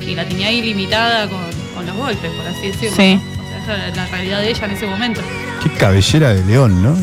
[0.00, 1.40] Y la tenía ahí limitada con,
[1.74, 2.96] con los golpes, por así decirlo.
[2.96, 3.14] Sí.
[3.16, 3.42] ¿no?
[3.42, 5.20] O sea, esa era la realidad de ella en ese momento.
[5.62, 6.96] Qué cabellera de león, ¿no?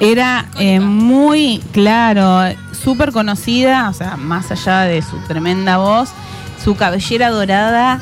[0.00, 2.42] Era eh, muy claro,
[2.72, 6.08] súper conocida, o sea, más allá de su tremenda voz,
[6.62, 8.00] su cabellera dorada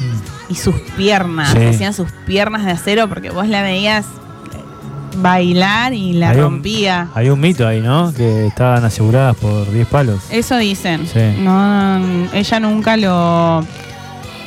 [0.50, 1.52] y sus piernas.
[1.52, 1.64] Sí.
[1.64, 6.42] Hacían sus piernas de acero porque vos la veías eh, bailar y la Hay un-
[6.42, 7.08] rompía.
[7.14, 8.12] Hay un mito ahí, ¿no?
[8.12, 10.20] Que estaban aseguradas por 10 palos.
[10.30, 11.06] Eso dicen.
[11.06, 11.20] Sí.
[11.38, 13.64] No, ella nunca lo,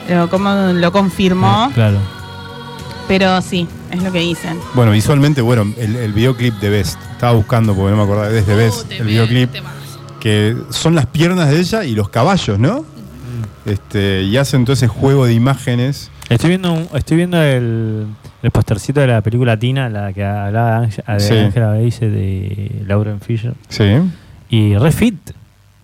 [0.10, 1.98] lo, como lo confirmó, Eh, claro.
[3.08, 4.60] pero sí, es lo que dicen.
[4.74, 7.00] Bueno, visualmente, bueno, el, el videoclip de Best.
[7.12, 9.50] Estaba buscando porque no me acordaba desde Best, Uh, el videoclip.
[10.20, 12.86] Que son las piernas de ella y los caballos, ¿no?
[13.66, 16.12] Este, y hacen todo ese juego de imágenes.
[16.30, 18.08] Estoy viendo, un- estoy viendo el,
[18.42, 21.38] el postercito de la película Tina, la que hablaba de Ángel- de Sí.
[21.38, 23.54] Angela Bassett de Lauren Fisher.
[23.70, 23.86] Sí.
[24.50, 25.16] Y refit.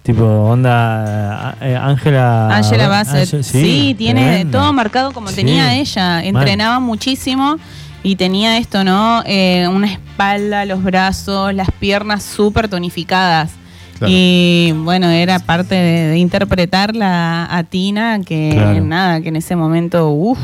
[0.04, 2.56] Tipo, onda eh, Ángela.
[2.56, 3.34] Angela Bassett.
[3.34, 4.60] Ángel- sí, tiene tremendo.
[4.60, 6.16] todo marcado como Sí, tenía ella.
[6.16, 6.26] mal.
[6.26, 7.58] Entrenaba muchísimo
[8.02, 9.22] y tenía esto, ¿no?
[9.26, 13.52] Eh, una espalda, los brazos, las piernas súper tonificadas.
[14.00, 14.14] Claro.
[14.16, 18.84] Y bueno, era parte de, de interpretarla a Tina, que Claro.
[18.84, 20.40] nada, que en ese momento, uff.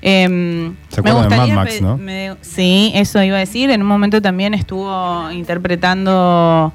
[0.00, 0.76] ¿Se me
[1.10, 1.98] acuerdan de gustaría Mad Max, no?
[1.98, 3.70] me- sí, eso iba a decir.
[3.70, 6.72] En un momento también estuvo interpretando.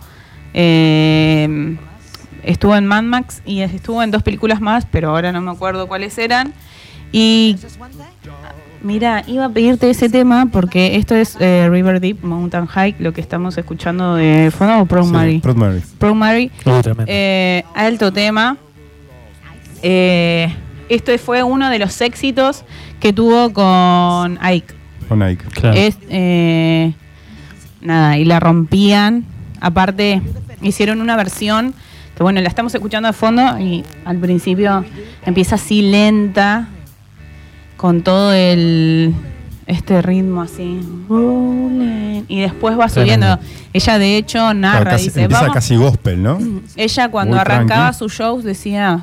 [0.54, 1.78] em,
[2.44, 5.88] estuvo en Mad Max y estuvo en dos películas más, pero ahora no me acuerdo
[5.88, 6.54] cuáles eran.
[7.12, 7.56] Y
[8.84, 13.14] mira, iba a pedirte ese tema porque esto es eh, River Deep Mountain Hike, lo
[13.14, 15.40] que estamos escuchando de fondo o Proud Sí, Mary.
[15.40, 15.82] Proud Mary.
[15.98, 16.52] Proud Mary.
[16.66, 17.06] Uh, tremendo.
[17.08, 18.58] Eh, alto tema.
[19.82, 20.54] Eh,
[20.90, 22.64] esto fue uno de los éxitos
[23.00, 24.74] que tuvo con Ike.
[25.08, 25.44] Con Nike.
[25.54, 25.78] Claro.
[25.78, 26.94] Es, eh,
[27.82, 29.26] nada, y la rompían.
[29.60, 30.22] Aparte,
[30.62, 31.74] hicieron una versión
[32.16, 34.86] que, bueno, la estamos escuchando de fondo y al principio
[35.26, 36.68] empieza así lenta,
[37.84, 39.14] con todo el
[39.68, 40.80] este ritmo así.
[42.30, 43.26] Y después va subiendo.
[43.36, 43.40] Tremendo.
[43.74, 46.40] Ella, de hecho, Claro, narra, casi- dice, empieza casi gospel, ¿no?
[46.78, 48.00] ella cuando Muy arrancaba tranqui.
[48.00, 49.02] sus shows decía,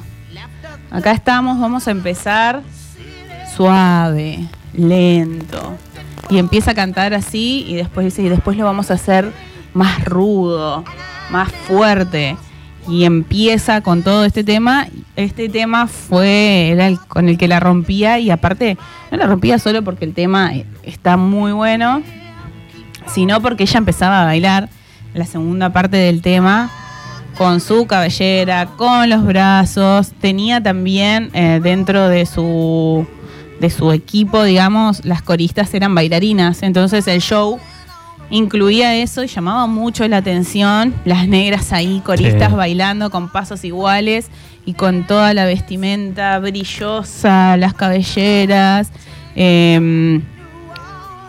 [0.90, 2.62] acá estamos, vamos a empezar
[3.54, 5.74] suave, lento.
[6.30, 9.30] Y empieza a cantar así y después dice, y después lo vamos a hacer
[9.74, 10.84] más rudo,
[11.30, 12.38] más fuerte.
[12.90, 14.88] Y empieza con todo este tema.
[15.16, 18.76] Este tema fue, era el con el que la rompía y aparte
[19.10, 20.52] no la rompía solo porque el tema
[20.82, 22.02] está muy bueno,
[23.06, 24.68] sino porque ella empezaba a bailar
[25.14, 26.70] la segunda parte del tema
[27.36, 30.12] con su cabellera, con los brazos.
[30.20, 33.06] Tenía también eh, dentro de su,
[33.60, 36.62] de su equipo, digamos, las coristas eran bailarinas.
[36.62, 37.58] Entonces el show
[38.30, 40.94] incluía eso y llamaba mucho la atención.
[41.04, 42.54] Las negras ahí, coristas Sí.
[42.56, 44.28] bailando con pasos iguales
[44.64, 48.90] y con toda la vestimenta brillosa, las cabelleras.
[49.34, 50.22] Em,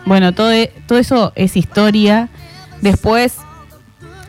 [0.04, 2.28] bueno, todo, e- todo eso es historia.
[2.80, 3.36] Después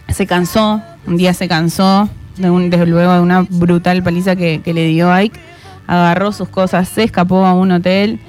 [0.09, 4.61] se cansó, un día se cansó, de un- desde luego de una brutal paliza que,
[4.63, 5.39] que le dio Ike.
[5.85, 8.19] Agarró sus cosas, se escapó a un hotel.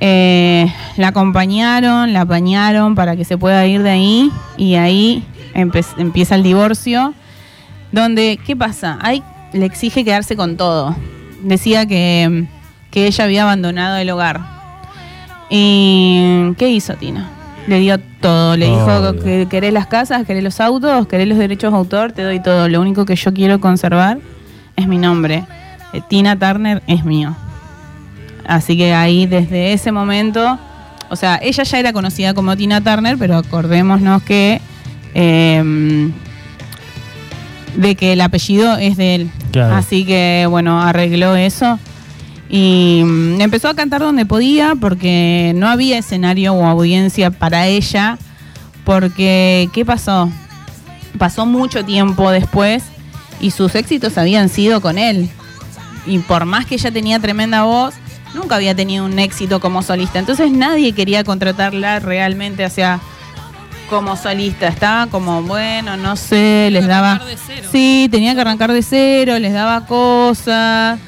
[0.00, 4.30] Eh, la acompañaron, la apañaron para que se pueda ir de ahí.
[4.56, 7.14] Y ahí empieza el divorcio.
[7.92, 8.98] Donde, ¿qué pasa?
[9.02, 10.94] Ike le exige quedarse con todo.
[11.42, 12.46] Decía que,
[12.90, 14.40] que ella había abandonado el hogar.
[15.50, 17.28] ¿Y qué hizo Tina?
[17.66, 18.56] Le dio todo.
[18.56, 22.22] Le dijo que querés las casas, querés los autos, querés los derechos de autor, te
[22.22, 22.68] doy todo.
[22.68, 24.18] Lo único que yo quiero conservar
[24.76, 25.44] es mi nombre.
[25.92, 27.34] Eh, Tina Turner es mío.
[28.48, 30.58] Así que ahí desde ese momento,
[31.10, 34.60] o sea, ella ya era conocida como Tina Turner, pero acordémonos que
[35.14, 36.10] eh,
[37.76, 39.30] de que el apellido es de él.
[39.52, 39.76] Claro.
[39.76, 41.78] Así que bueno, arregló eso.
[42.48, 48.18] Y mm, empezó a cantar donde podía porque no había escenario o audiencia para ella.
[48.84, 50.30] Porque, ¿qué pasó?
[51.18, 52.84] Pasó mucho tiempo después
[53.40, 55.28] y sus éxitos habían sido con él.
[56.06, 57.94] Y por más que ella tenía tremenda voz,
[58.34, 60.18] nunca había tenido un éxito como solista.
[60.18, 63.00] Entonces nadie quería contratarla realmente hacia
[63.88, 64.68] como solista.
[64.68, 67.12] Estaba como, bueno, no sé, les que daba...
[67.12, 67.68] arrancar de cero.
[67.72, 70.98] Sí, tenía que arrancar de cero, les daba cosas.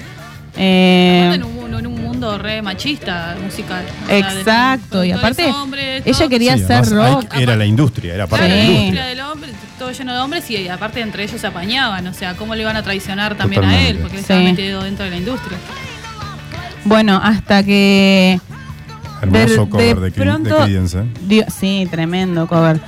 [0.57, 3.85] eh, en un, en un mundo re machista musical.
[4.05, 7.35] O sea, Exacto, y aparte hombres, ella quería Sí, hacer además, rock.
[7.37, 9.05] Era la industria, era parte de la la industria.
[9.07, 12.55] del hombre, todo lleno de hombres y aparte entre ellos se apañaban, o sea, cómo
[12.55, 14.33] le iban a traicionar también a él, porque él Sí.
[14.33, 15.59] estaba metido dentro de la industria.
[16.85, 18.41] Bueno, hasta que
[19.23, 20.99] Hermoso de- cover de de, pronto- Creedence,
[21.29, 21.47] ¿eh?
[21.51, 22.81] sí, tremendo cover.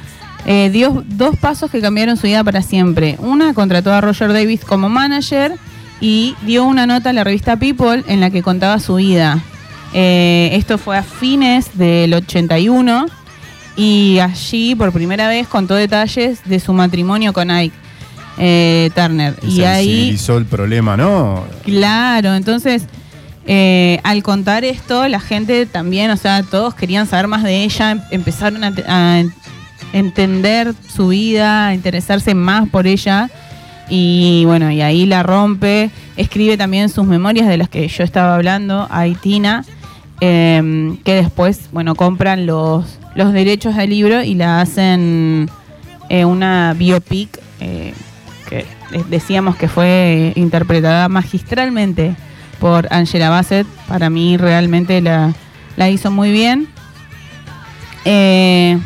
[0.45, 3.17] Eh, dio dos pasos que cambiaron su vida para siempre.
[3.21, 5.53] Una, contrató a Roger Davis como manager
[6.01, 9.39] y dio una nota a la revista People en la que contaba su vida.
[9.95, 13.07] Eh, esto fue a fines del 81
[13.77, 17.75] y allí por primera vez contó detalles de su matrimonio con Ike
[18.39, 19.37] eh, Turner.
[19.43, 21.45] Y, Y ahí el problema, ¿no?
[21.65, 22.85] Claro, entonces
[23.47, 27.91] eh, al contar esto, la gente también, o sea, todos querían saber más de ella,
[27.93, 29.33] em- empezaron a, te- a en-
[29.93, 33.31] entender su vida, a interesarse más por ella.
[33.89, 35.91] Y bueno, y ahí la rompe.
[36.17, 39.65] Escribe también sus memorias de las que yo estaba hablando, a Tina,
[40.21, 45.51] eh, que después, bueno, compran los, los derechos del libro y la hacen
[46.09, 47.93] eh, una biopic eh,
[48.49, 48.65] que
[49.11, 52.15] decíamos que fue interpretada magistralmente
[52.63, 53.67] por Angela Bassett.
[53.89, 55.35] Para mí realmente la,
[55.77, 56.69] la hizo muy bien.
[58.05, 58.79] Eh,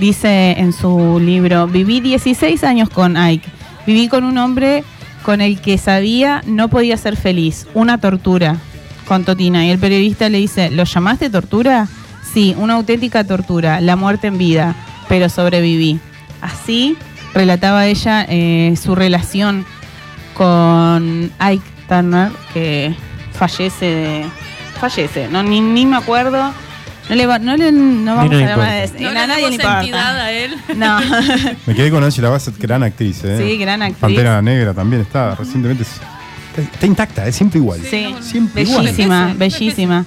[0.00, 3.48] dice en su libro, viví 16 años con Ike.
[3.86, 4.82] Viví con un hombre
[5.22, 7.68] con el que sabía no podía ser feliz.
[7.72, 8.56] Una tortura,
[9.06, 9.64] contó Tina.
[9.64, 11.86] Y el periodista le dice, ¿lo llamaste tortura?
[12.32, 14.74] Sí, una auténtica tortura, la muerte en vida,
[15.08, 16.00] pero sobreviví.
[16.40, 16.96] Así
[17.32, 19.64] relataba ella eh, su relación
[20.34, 22.94] con Ike Turner, que
[23.32, 24.24] fallece de...
[24.80, 26.52] Fallece, no, ni, ni me acuerdo.
[27.08, 30.24] No le, va- no le no vamos a llamar a, No a nadie importa.
[30.24, 30.54] a él.
[30.76, 30.98] No.
[31.66, 33.38] Me quedé con Angela Bassett, gran actriz, ¿eh?
[33.38, 33.98] Sí, gran actriz.
[34.00, 35.82] Pantera Negra también está recientemente.
[35.84, 37.80] Está, está intacta, es siempre igual.
[37.82, 38.84] Sí, Siempre igual.
[38.86, 40.04] bellísima, Envejece, bellísima.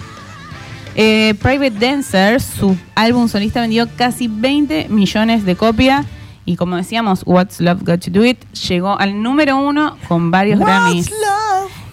[0.95, 6.03] Eh, Private Dancer, su álbum solista vendió casi 20 millones de copias
[6.47, 10.59] y como decíamos, What's Love Got to Do It llegó al número uno con varios
[10.59, 11.05] Grammys.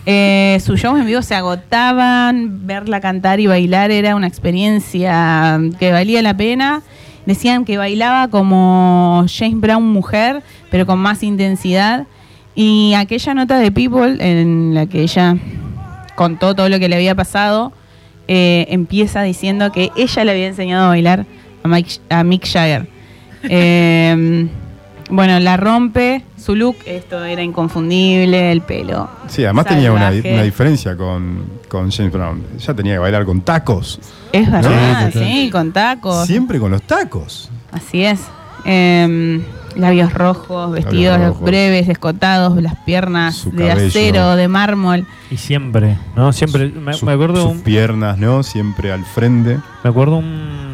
[0.06, 5.92] Eh, sus shows en vivo se agotaban, verla cantar y bailar era una experiencia que
[5.92, 6.82] valía la pena.
[7.26, 12.06] Decían que bailaba como James Brown mujer, pero con más intensidad.
[12.54, 15.36] Y aquella nota de People en la que ella
[16.14, 17.72] contó todo lo que le había pasado,
[18.28, 21.26] eh, empieza diciendo que ella le había enseñado a bailar
[21.64, 22.88] a, Mike- a Mick Jagger.
[23.48, 24.48] Eh,
[25.10, 29.08] bueno, la rompe, su look, esto era inconfundible, el pelo.
[29.28, 32.42] Sí, además tenía una, diferencia con, con James Brown.
[32.58, 34.00] Ella tenía que bailar con tacos.
[34.32, 36.26] Es verdad, Sí, con tacos.
[36.26, 37.50] Siempre con los tacos.
[37.70, 38.20] Así es.
[38.64, 39.42] Eh,
[39.76, 41.42] labios rojos, vestidos rojos.
[41.42, 43.88] breves, escotados, las piernas Su de cabello.
[43.88, 45.06] acero, de mármol.
[45.30, 46.32] Y siempre, ¿no?
[46.32, 46.68] Siempre.
[46.68, 48.42] Me, me acuerdo sus un, piernas, ¿no?
[48.42, 49.58] Siempre al frente.
[49.82, 50.73] me acuerdo un,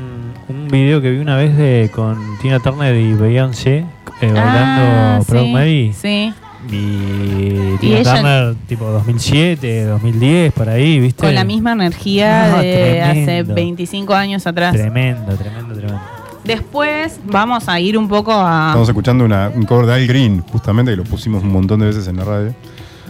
[0.51, 3.79] un video que vi una vez de con Tina Turner y Beyoncé
[4.21, 5.93] eh, bailando Ah, Proud sí, Mary.
[5.99, 6.33] Sí.
[6.71, 11.25] Y Tina ella- Turner, tipo 2007, 2010, por ahí, ¿viste?
[11.25, 13.55] Con la misma energía No, de hace tremendo.
[13.55, 14.73] 25 años atrás.
[14.75, 16.01] Tremendo, tremendo, tremendo.
[16.45, 18.69] Después vamos a ir un poco a...
[18.69, 21.87] Estamos escuchando una- un cover de Al Green, justamente, que lo pusimos un montón de
[21.87, 22.55] veces en la radio.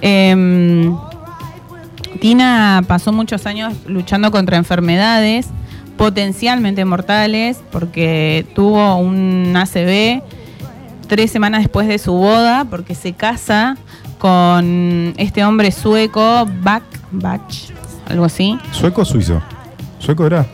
[0.00, 0.96] Em,
[2.20, 5.48] Tina pasó muchos años luchando contra enfermedades
[5.96, 10.22] potencialmente mortales porque tuvo un ACV
[11.08, 13.76] tres semanas después de su boda porque se casa
[14.18, 17.40] con este hombre sueco, Bach, Bach,
[18.08, 18.58] algo así.
[18.72, 19.42] ¿Sueco o suizo?
[19.98, 20.46] ¿Sueco era?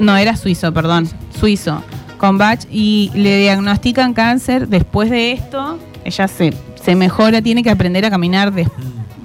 [0.00, 1.08] No, era suizo, perdón,
[1.38, 1.82] suizo,
[2.16, 4.68] con Bach y le diagnostican cáncer.
[4.68, 8.52] Después de esto, ella se, se mejora, tiene que aprender a caminar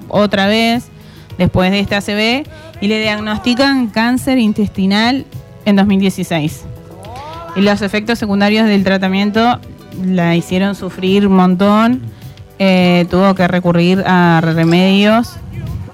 [0.08, 0.90] otra vez
[1.38, 2.46] después de este ACV
[2.80, 5.24] y le diagnostican cáncer intestinal
[5.64, 6.64] en 2016.
[7.56, 9.60] Y los efectos secundarios del tratamiento
[10.04, 12.02] la hicieron sufrir un montón.
[12.58, 15.36] Eh, tuvo que recurrir a remedios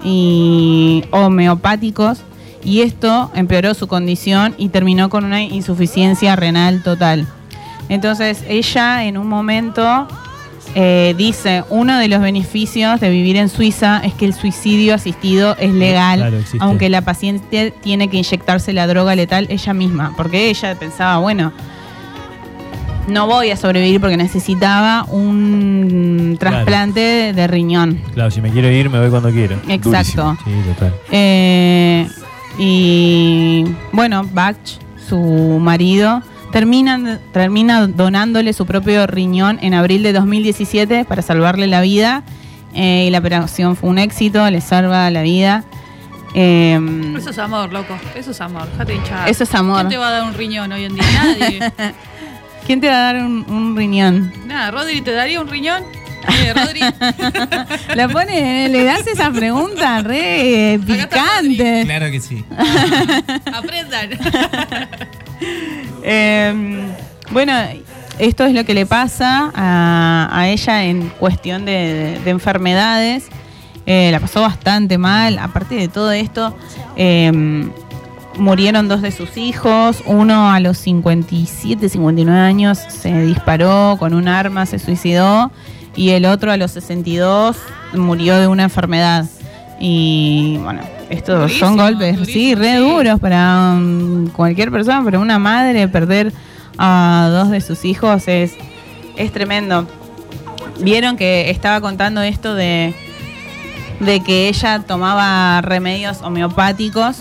[0.04, 2.22] y homeopáticos
[2.62, 7.26] y esto empeoró su condición y terminó con una insuficiencia renal total.
[7.88, 10.06] Entonces ella en un momento
[10.74, 15.56] eh, dice, uno de los beneficios de vivir en Suiza es que el suicidio asistido
[15.58, 20.48] es legal, claro, aunque la paciente tiene que inyectarse la droga letal ella misma, porque
[20.48, 21.52] ella pensaba, bueno,
[23.08, 26.56] no voy a sobrevivir porque necesitaba un Claro.
[26.58, 28.00] trasplante de riñón.
[28.14, 29.56] Claro, si me quiero ir, me voy cuando quiero.
[29.68, 30.36] Exacto.
[30.44, 30.94] Sí, total.
[31.10, 32.06] Eh,
[32.58, 34.56] y bueno, Bach,
[35.08, 35.18] su
[35.60, 36.22] marido,
[36.52, 42.22] termina, termina donándole su propio riñón en abril de 2017 para salvarle la vida.
[42.74, 45.64] Eh, y la operación fue un éxito, le salva la vida.
[46.34, 46.78] Eh,
[47.16, 47.98] Eso es amor, loco.
[48.14, 48.68] Eso es amor.
[48.70, 49.28] Déjate hinchar.
[49.28, 49.78] Eso es amor.
[49.78, 51.04] ¿Quién te va a dar un riñón hoy en día?
[51.24, 51.72] Nadie.
[52.66, 54.32] ¿Quién te va a dar un, un riñón?
[54.46, 55.82] Nada, Rodri, ¿te daría un riñón?
[56.28, 56.80] Eh, Rodri,
[57.94, 61.82] La pone, le das esa pregunta re está picante.
[61.84, 62.44] Claro que sí.
[63.52, 64.10] aprendan.
[66.02, 66.92] Eh,
[67.30, 67.52] bueno,
[68.18, 73.28] esto es lo que le pasa a, a ella en cuestión de, de enfermedades.
[73.86, 75.38] Eh, la pasó bastante mal.
[75.38, 76.56] Aparte de todo esto,
[76.96, 77.32] eh,
[78.36, 80.02] murieron dos de sus hijos.
[80.06, 85.50] Uno a los 57, 59 años se disparó con un arma, se suicidó.
[85.96, 87.56] Y el otro a los 62
[87.94, 89.26] murió de una enfermedad.
[89.80, 92.78] Y bueno, estos Durísimo, son golpes, sí, re sí.
[92.78, 96.32] duros para um, cualquier persona, pero una madre perder
[96.78, 98.52] a dos de sus hijos es,
[99.16, 99.86] es tremendo.
[100.80, 102.94] Vieron que estaba contando esto de,
[104.00, 107.16] de que ella tomaba remedios homeopáticos.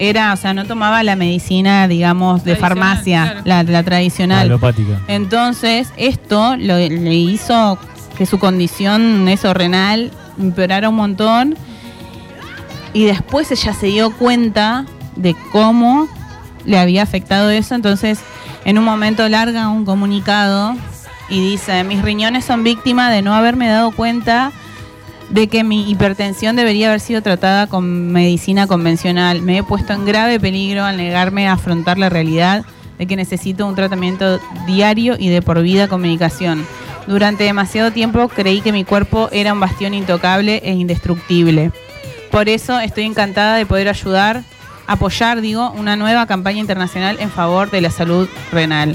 [0.00, 3.40] Era, o sea, no tomaba la medicina, digamos, de farmacia, claro.
[3.44, 4.46] la, la tradicional.
[4.46, 5.00] Alopática.
[5.08, 7.78] Entonces, esto lo- le hizo
[8.18, 11.56] que su condición eso renal empeorara un montón.
[12.92, 14.84] Y después ella se dio cuenta
[15.14, 16.08] de cómo
[16.64, 17.76] le había afectado eso.
[17.76, 18.18] Entonces,
[18.64, 20.74] en un momento larga un comunicado
[21.28, 24.50] y dice, mis riñones son víctimas de no haberme dado cuenta
[25.30, 29.42] de que mi hipertensión debería haber sido tratada con medicina convencional.
[29.42, 32.64] Me he puesto en grave peligro al negarme a afrontar la realidad
[32.98, 36.66] de que necesito un tratamiento diario y de por vida con medicación.
[37.08, 41.72] Durante demasiado tiempo creí que mi cuerpo era un bastión intocable e indestructible.
[42.30, 44.42] Por eso estoy encantada de poder ayudar,
[44.86, 48.94] apoyar, digo, una nueva campaña internacional en favor de la salud renal.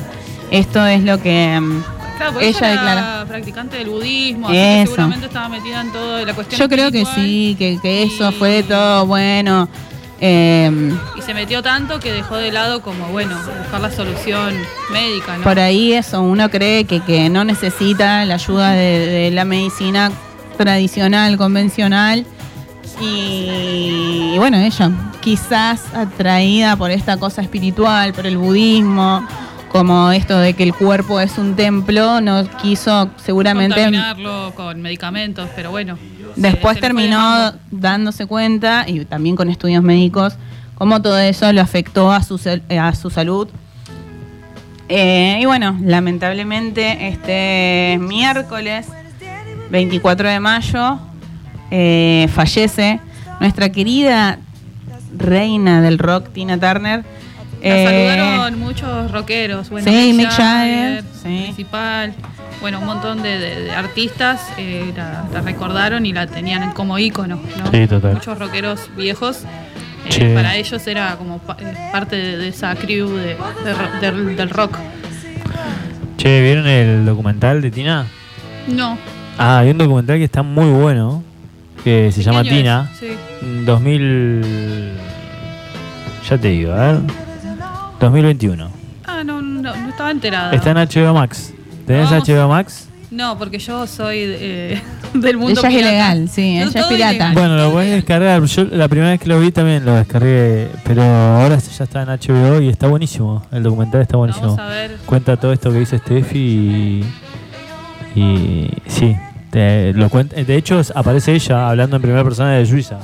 [0.51, 1.83] Esto es lo que mm,
[2.19, 3.25] Claro, ella ella, era declara.
[3.27, 4.91] practicante del budismo, así que Eso.
[4.91, 8.33] seguramente estaba metida en todo la cuestión Yo creo que sí, que, que eso y-
[8.35, 9.67] fue todo bueno.
[10.25, 10.71] Eh,
[11.17, 14.55] Y se metió tanto que dejó de lado como, bueno, buscar la solución
[14.89, 15.43] médica, ¿no?
[15.43, 20.11] por ahí eso, uno cree que, que no necesita la ayuda de, de la medicina
[20.57, 22.25] tradicional, convencional.
[23.01, 29.27] Y, y bueno, ella, quizás atraída por esta cosa espiritual, por el budismo,
[29.73, 33.75] como esto de que el cuerpo es un templo, no quiso seguramente...
[33.75, 35.97] Contaminarlo con medicamentos, pero bueno.
[36.35, 40.35] Después terminó dándose cuenta, y también con estudios médicos,
[40.75, 42.39] cómo todo eso lo afectó a su,
[42.79, 43.47] a su salud.
[44.89, 48.87] Eh, y bueno, lamentablemente este miércoles
[49.69, 50.99] 24 de mayo
[51.71, 52.99] eh, fallece
[53.39, 54.39] nuestra querida
[55.17, 57.03] reina del rock, Tina Turner.
[57.63, 59.69] La Eh, saludaron muchos rockeros.
[59.69, 61.41] Bueno, sí, Mick Jagger, sí.
[61.45, 62.13] Principal.
[62.61, 66.99] Bueno, un montón de, de- de artistas eh, la, la recordaron y la tenían como
[66.99, 67.39] ícono.
[67.57, 67.71] ¿no?
[67.71, 68.13] Sí, total.
[68.15, 69.43] Muchos rockeros viejos.
[70.09, 71.57] eh, para ellos era como pa-
[71.91, 74.77] parte de, de esa crew de, de ro- del, del rock.
[76.17, 78.05] Che, ¿vieron el documental de Tina?
[78.67, 78.97] No.
[79.37, 81.23] Ah, hay un documental que está muy bueno,
[81.83, 82.89] que se ¿qué llama Tina.
[82.93, 82.99] es?
[82.99, 83.07] Sí.
[83.65, 84.91] 2000...
[86.29, 86.99] Ya te digo, a ver.
[88.03, 88.69] 2021.
[89.05, 90.53] Ah, no, no, no estaba enterada.
[90.53, 91.53] Está en HBO Max.
[91.87, 92.27] ¿Tenés Vamos.
[92.27, 92.87] HBO Max?
[93.11, 94.81] No, porque yo soy eh,
[95.13, 95.89] del mundo Ella es pirata.
[95.91, 97.11] ilegal, sí, Yo ella es todo pirata.
[97.13, 97.33] ilegal.
[97.33, 98.41] Bueno, lo puedes descargar.
[98.43, 102.09] Yo la primera vez que lo vi también lo descargué, pero ahora ya está en
[102.09, 103.45] HBO y está buenísimo.
[103.51, 104.47] El documental está buenísimo.
[104.55, 104.97] Vamos a ver.
[105.05, 107.03] Cuenta todo esto que dice Steffi
[108.15, 109.15] y, y sí,
[109.51, 110.35] te- lo cuenta.
[110.41, 112.97] De hecho, aparece ella hablando en primera persona de Suiza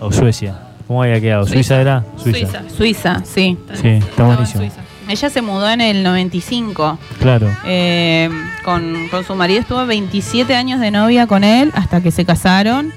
[0.00, 0.54] o Suecia.
[0.86, 1.44] ¿Cómo había quedado?
[1.46, 1.80] ¿Suiza, Suiza.
[1.80, 2.04] era?
[2.16, 2.62] Suiza.
[2.76, 3.58] Suiza, sí.
[3.74, 4.62] Sí, está buenísimo.
[4.62, 4.80] Suiza.
[5.08, 6.98] Ella se mudó en el 95.
[7.20, 7.48] Claro.
[7.64, 8.30] Eh,
[8.64, 12.92] con, con su marido estuvo 27 años de novia con él hasta que se casaron.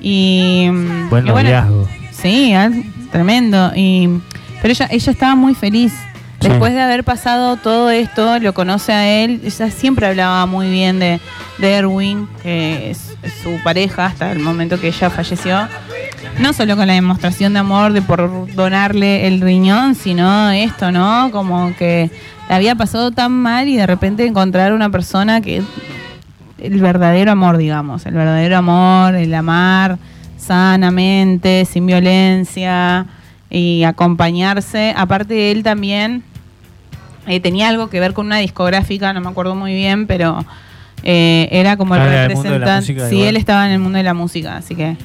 [0.00, 2.54] Y, mm, Buen y bueno, sí,
[3.10, 3.70] tremendo.
[3.76, 4.08] Y,
[4.60, 5.92] pero ella, ella estaba muy feliz.
[6.40, 6.48] Sí.
[6.48, 9.40] Después de haber pasado todo esto, lo conoce a él.
[9.44, 11.20] Ella siempre hablaba muy bien de,
[11.58, 15.68] de Erwin, que es su pareja hasta el momento que ella falleció.
[16.38, 21.30] No solo con la demostración de amor de por donarle el riñón, sino esto, ¿no?
[21.32, 22.10] Como que
[22.48, 25.62] le había pasado tan mal y de repente encontrar una persona que
[26.58, 29.98] el verdadero amor, digamos, el verdadero amor, el amar
[30.36, 33.06] sanamente, sin violencia
[33.50, 34.94] y acompañarse.
[34.96, 36.22] Aparte él también
[37.26, 40.44] eh, tenía algo que ver con una discográfica, no me acuerdo muy bien, pero
[41.04, 42.86] eh, era como el de la representante.
[42.86, 43.28] Sí, igual.
[43.28, 44.96] él estaba en el mundo de la música, así que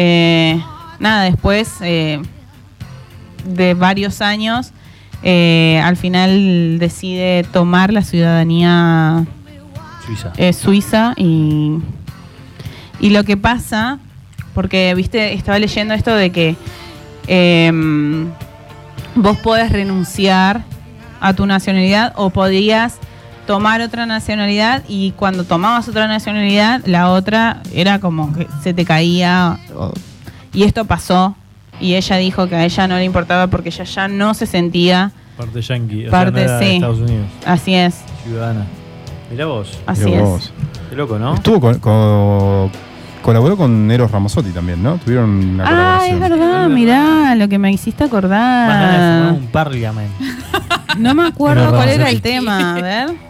[0.00, 0.62] eh,
[1.00, 2.22] nada, después eh,
[3.44, 4.72] de varios años,
[5.24, 9.26] eh, al final decide tomar la ciudadanía
[10.06, 10.52] Suiza.
[10.52, 11.78] suiza y,
[13.00, 13.98] y lo que pasa,
[14.54, 16.54] porque viste, estaba leyendo esto de que
[17.26, 18.28] em,
[19.16, 20.62] vos podés renunciar
[21.20, 22.98] a tu nacionalidad o podías
[23.48, 28.84] tomar otra nacionalidad y cuando tomabas otra nacionalidad, la otra era como que se te
[28.84, 29.58] caía.
[29.74, 29.92] o-
[30.52, 31.34] y esto pasó.
[31.80, 35.12] Y ella dijo que a ella no le importaba porque ella ya no se sentía.
[35.36, 36.06] Parte yankee.
[36.06, 36.74] o sea, Parte, no era de sí.
[36.74, 37.26] Estados Unidos.
[37.46, 37.94] Así es,
[38.24, 38.64] Ciudadana.
[39.30, 39.78] Mirá vos.
[39.86, 40.22] así Mirá es.
[40.24, 40.52] vos.
[40.90, 41.34] Qué loco, ¿no?
[41.34, 42.70] Estuvo con, con-
[43.22, 44.96] colaboró con Eros Ramazzotti también, ¿no?
[44.98, 46.20] Tuvieron una Ah, es colaboración.
[46.20, 49.32] verdad, mirá lo que me hiciste acordar.
[49.32, 50.10] un parliament.
[50.98, 53.27] No me acuerdo cuál era el tema, a ver.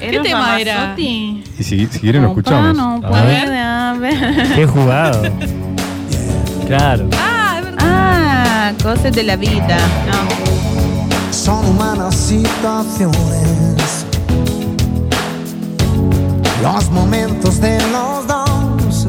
[0.00, 0.74] ¿Eros tema era?
[0.74, 1.44] Ramazzotti?
[1.58, 2.76] Y si, si quieren lo escuchamos.
[2.76, 4.54] no A puede haber.
[4.54, 5.22] Qué jugado.
[6.66, 7.08] Claro.
[7.18, 7.78] Ah, es verdad.
[7.82, 9.76] Ah, cosas de la vida.
[10.10, 11.32] No.
[11.32, 13.16] Son humanas situaciones.
[16.62, 19.06] Los momentos de los dos.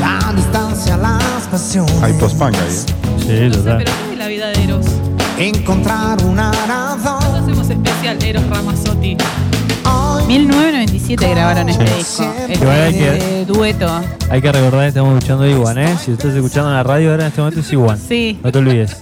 [0.00, 2.02] La distancia, las pasiones.
[2.02, 2.60] Hay post-punk ahí.
[2.60, 2.84] ¿eh?
[3.18, 3.78] Sí, No sé, total.
[3.78, 4.86] pero ¿qué es la vida de Eros?
[5.38, 6.68] Encontrar una Nosotros
[7.04, 7.42] razón.
[7.42, 9.16] hacemos especial Eros Ramazzotti.
[9.84, 11.94] Hoy 1997 grabaron este Sí.
[11.96, 12.34] disco.
[12.48, 14.00] El Igual hay que- dueto.
[14.30, 15.96] Hay que recordar que estamos escuchando a Iwan, ¿eh?
[16.04, 17.98] Si estás escuchando en la radio ahora en este momento es Iwan.
[17.98, 18.38] Sí.
[18.42, 18.96] No te olvides.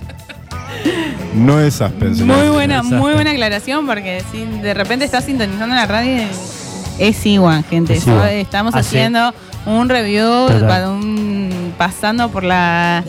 [1.35, 2.27] No es Aspen.
[2.27, 6.23] Muy buena, muy buena aclaración porque si de repente estás sintonizando la radio
[6.99, 7.95] es igual, gente.
[7.95, 8.07] Es.
[8.07, 9.35] Estamos Hace- haciendo
[9.67, 10.47] un review,
[10.89, 13.03] un- pasando por la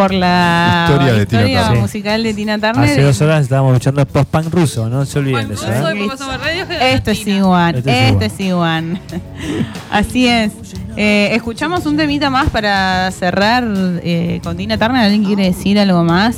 [0.00, 1.80] por la Historia de Tina historia Turner.
[1.82, 2.90] musical de Tina Turner.
[2.90, 6.94] Hace dos horas estábamos escuchando post-punk ruso, no se olviden de eso, ¿eh?
[6.94, 9.00] Esto es igual, Esto es igual.
[9.90, 10.52] Así es.
[10.96, 13.64] Eh, escuchamos un temita más para cerrar
[14.02, 15.02] eh, con Tina Turner.
[15.04, 16.36] ¿Alguien quiere decir algo más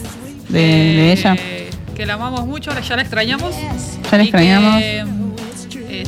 [0.49, 1.37] de, de Eh, ella?
[1.95, 3.55] Que la amamos mucho, ahora ya la extrañamos.
[3.55, 4.81] Ya la Y que, extrañamos.
[4.83, 5.05] eh,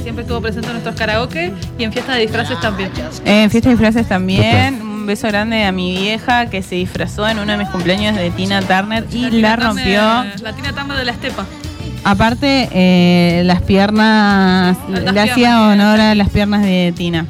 [0.03, 2.91] siempre estuvo presente en nuestros karaoke y en fiestas de disfraces también.
[3.25, 4.94] En fiesta de disfraces también.
[5.05, 8.31] Un beso grande a mi vieja que se disfrazó en uno de mis cumpleaños de
[8.31, 10.01] Tina Turner y la, rompió.
[10.01, 11.45] Turner- La Tina Turner de la Estepa.
[12.05, 17.27] Aparte, eh, las piernas, Altas le hacía honor a las piernas de Tina.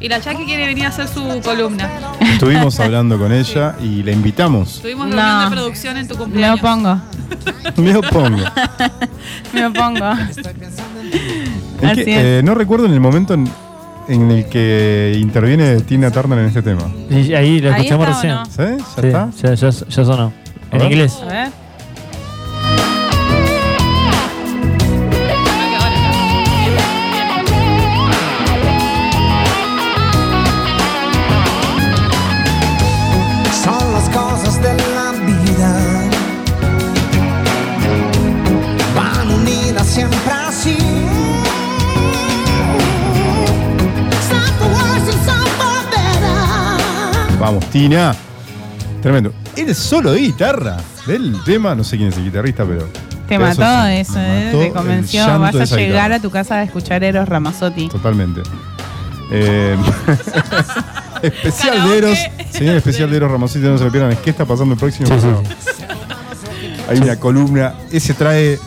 [0.00, 1.90] Y la Jackie quiere venir a hacer su columna.
[2.20, 4.80] Estuvimos hablando con ella y la invitamos.
[4.80, 5.16] Tuvimos No.
[5.16, 6.58] reunión de producción en tu Me cumpleaños.
[6.60, 7.00] opongo,
[7.76, 8.44] Me opongo.
[9.52, 10.10] me opongo.
[11.82, 12.06] Es que, es.
[12.08, 13.46] eh, no recuerdo en el momento en,
[14.08, 16.90] en el que interviene Tina Turner en este tema.
[17.10, 18.34] Y ahí lo Ahí escuchamos está, ¿o recién.
[18.34, 18.44] no?
[18.46, 18.84] ¿Sí?
[18.96, 19.30] ¿Ya Sí, está?
[19.42, 20.32] ya, ya, ya sonó.
[20.72, 20.92] En ver.
[20.92, 21.18] inglés.
[21.22, 21.48] A ver.
[47.50, 48.14] Vamos, Tina.
[49.02, 49.32] Tremendo.
[49.56, 52.84] El solo de guitarra del tema, no sé quién es el guitarrista, pero.
[52.86, 54.44] Te pero mató eso, ¿eh?
[54.44, 55.26] mató Te convenció.
[55.26, 56.14] Vas a llegar guitarra.
[56.14, 57.88] a tu casa a escuchar Eros Ramazzotti.
[57.88, 58.42] Totalmente.
[59.32, 59.76] Eh,
[61.22, 61.98] especial de.
[61.98, 62.18] Eros.
[62.52, 64.12] Señor especial de Eros Ramosito, no se lo pierdan.
[64.12, 65.08] Es ¿Qué está pasando el próximo?
[65.08, 65.26] Sí?
[66.88, 67.74] Hay una columna.
[67.90, 68.60] Ese trae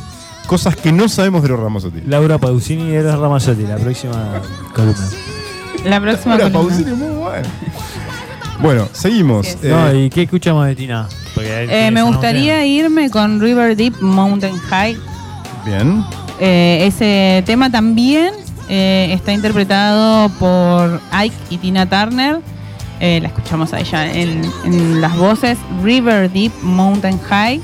[0.45, 2.02] cosas que no sabemos de los Ramazzotti.
[2.06, 4.42] Laura Pausini y Eros Ramazzotti, la próxima
[4.76, 5.08] columna.
[5.86, 6.76] La próxima Laura columna.
[6.76, 7.48] Pausini, muy bueno.
[8.64, 9.45] Bueno, seguimos.
[9.61, 11.08] Eh, No, ¿y qué escuchamos de Tina?
[11.38, 14.98] Eh, me gustaría irme con River Deep Mountain High.
[15.66, 16.03] Bien.
[16.40, 18.33] Eh, ese tema también
[18.69, 22.40] eh, está interpretado por Ike y Tina Turner.
[23.01, 25.58] Eh, la escuchamos a ella en, en las voces.
[25.83, 27.59] River Deep Mountain High.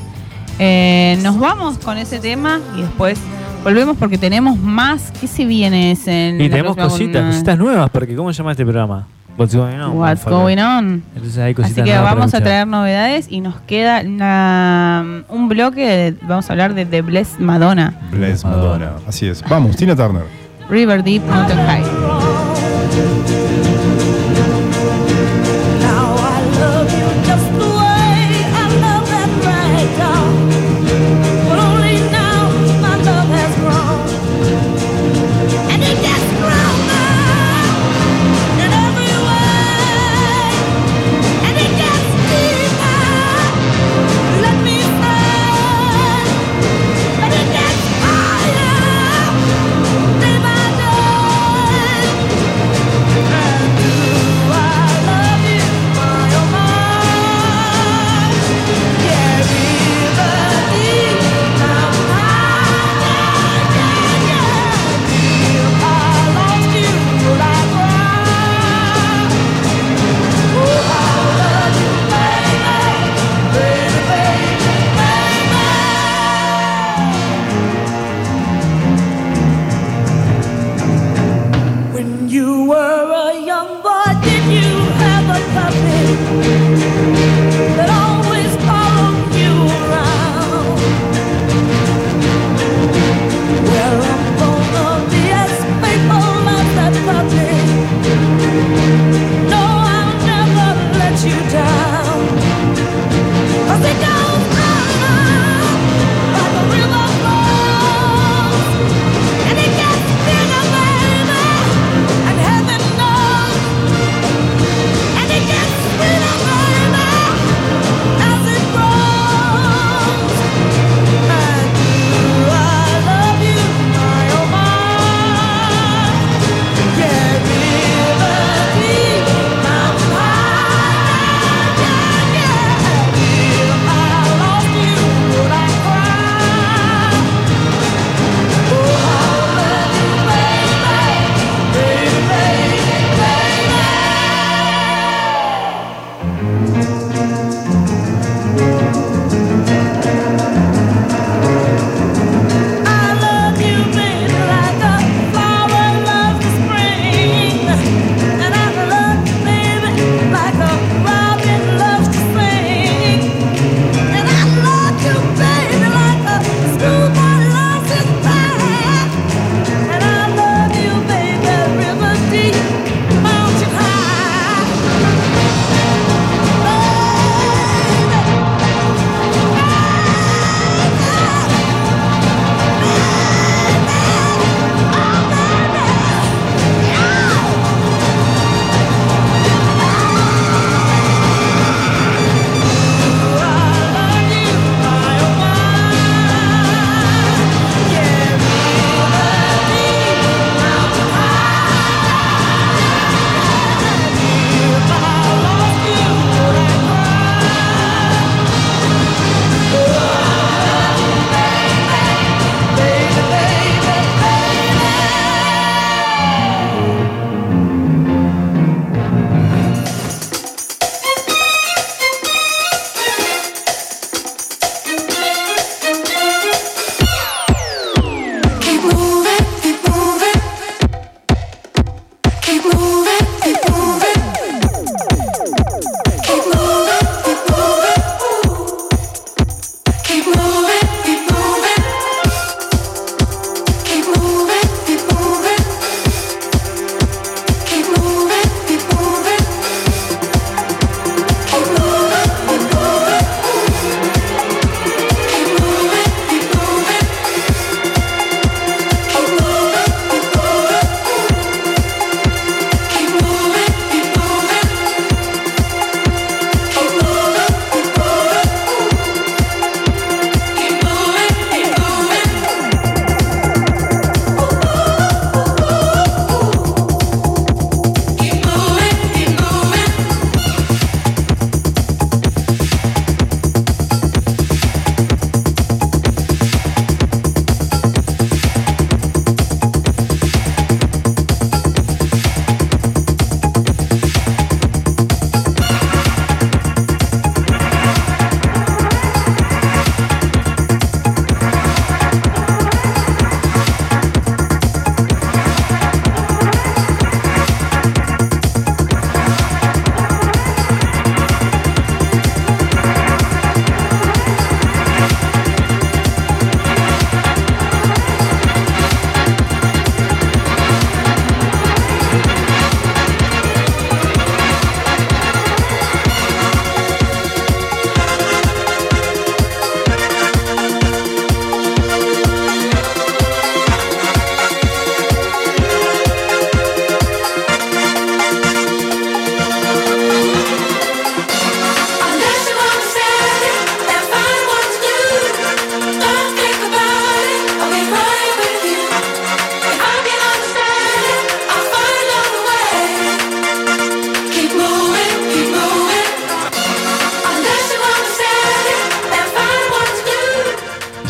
[0.59, 3.17] Eh, nos vamos con ese tema y después
[3.63, 5.13] volvemos porque tenemos más.
[5.21, 8.65] ¿Qué se viene ese en Y tenemos cositas, cositas nuevas, porque ¿cómo se llama este
[8.65, 9.07] programa?
[9.39, 9.95] What's going on?
[9.97, 11.01] What's going on?
[11.15, 15.79] Entonces hay cositas Así que vamos a traer novedades y nos queda una- un bloque.
[15.87, 17.93] de- vamos a hablar de The Blessed Madonna.
[18.11, 18.91] Bless Madonna.
[19.07, 19.41] Así es.
[19.49, 20.23] Vamos, Tina Turner.
[20.69, 22.28] River Deep Mountain High.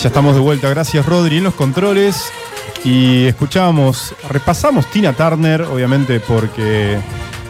[0.02, 2.32] Ya estamos de vuelta, gracias Rodri en los controles.
[2.86, 6.98] Y escuchábamos, repasamos Tina Turner, obviamente porque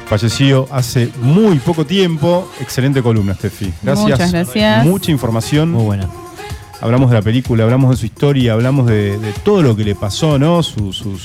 [0.07, 2.51] falleció hace muy poco tiempo.
[2.59, 3.71] Excelente columna, Steffi.
[3.83, 4.09] Gracias.
[4.09, 4.85] Muchas gracias.
[4.85, 5.71] Mucha información.
[5.71, 6.09] Muy buena.
[6.81, 9.93] Hablamos de la película, hablamos de su historia, hablamos de, de todo lo que le
[9.95, 10.63] pasó, ¿no?
[10.63, 11.23] Su- sus,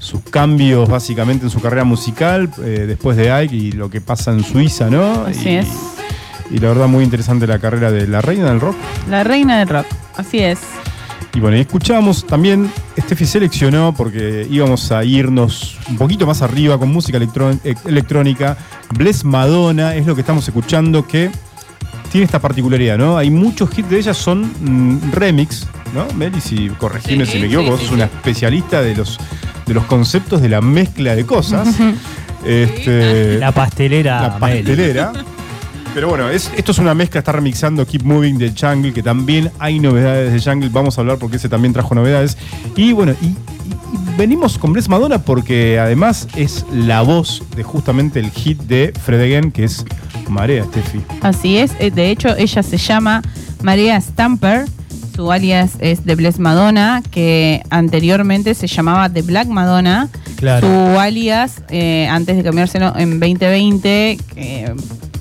[0.00, 4.32] sus cambios básicamente en su carrera musical eh, después de Ike y lo que pasa
[4.32, 5.26] en Suiza, ¿no?
[5.26, 5.68] Así y, es.
[6.50, 8.74] Y la verdad muy interesante la carrera de la reina del rock.
[9.10, 9.86] La reina del rock.
[10.26, 10.58] Así es.
[11.34, 16.78] Y bueno, y escuchamos también, Steffi seleccionó porque íbamos a irnos un poquito más arriba
[16.78, 18.56] con música electrón- e- electrónica.
[18.96, 21.30] Bless Madonna es lo que estamos escuchando que
[22.10, 23.18] tiene esta particularidad, ¿no?
[23.18, 26.06] Hay muchos hits de ella son mm, remix, ¿no?
[26.16, 29.18] Meli, si corregime Sí, si me equivoco, sí, sos una especialista de los,
[29.66, 31.68] de los conceptos de la mezcla de cosas.
[32.46, 34.22] este, La pastelera.
[34.22, 35.12] la pastelera.
[35.96, 39.50] Pero bueno, es- esto es una mezcla, está remixando Keep Moving de Jungle, que también
[39.58, 42.36] hay novedades de Jungle, vamos a hablar porque ese también trajo novedades.
[42.76, 47.62] Y bueno, y, y- y venimos con Bless Madonna porque además es la voz de
[47.62, 49.86] justamente el hit de Fred Again, que es
[50.28, 51.00] Marea, Steffi.
[51.22, 51.72] Así es.
[51.80, 53.22] Eh, De hecho, ella se llama
[53.62, 54.66] María Stamper.
[55.14, 60.10] Su alias es The Bless Madonna, que anteriormente se llamaba The Black Madonna.
[60.36, 60.66] Claro.
[60.68, 64.74] Su alias, eh, antes de cambiárselo en 2020, que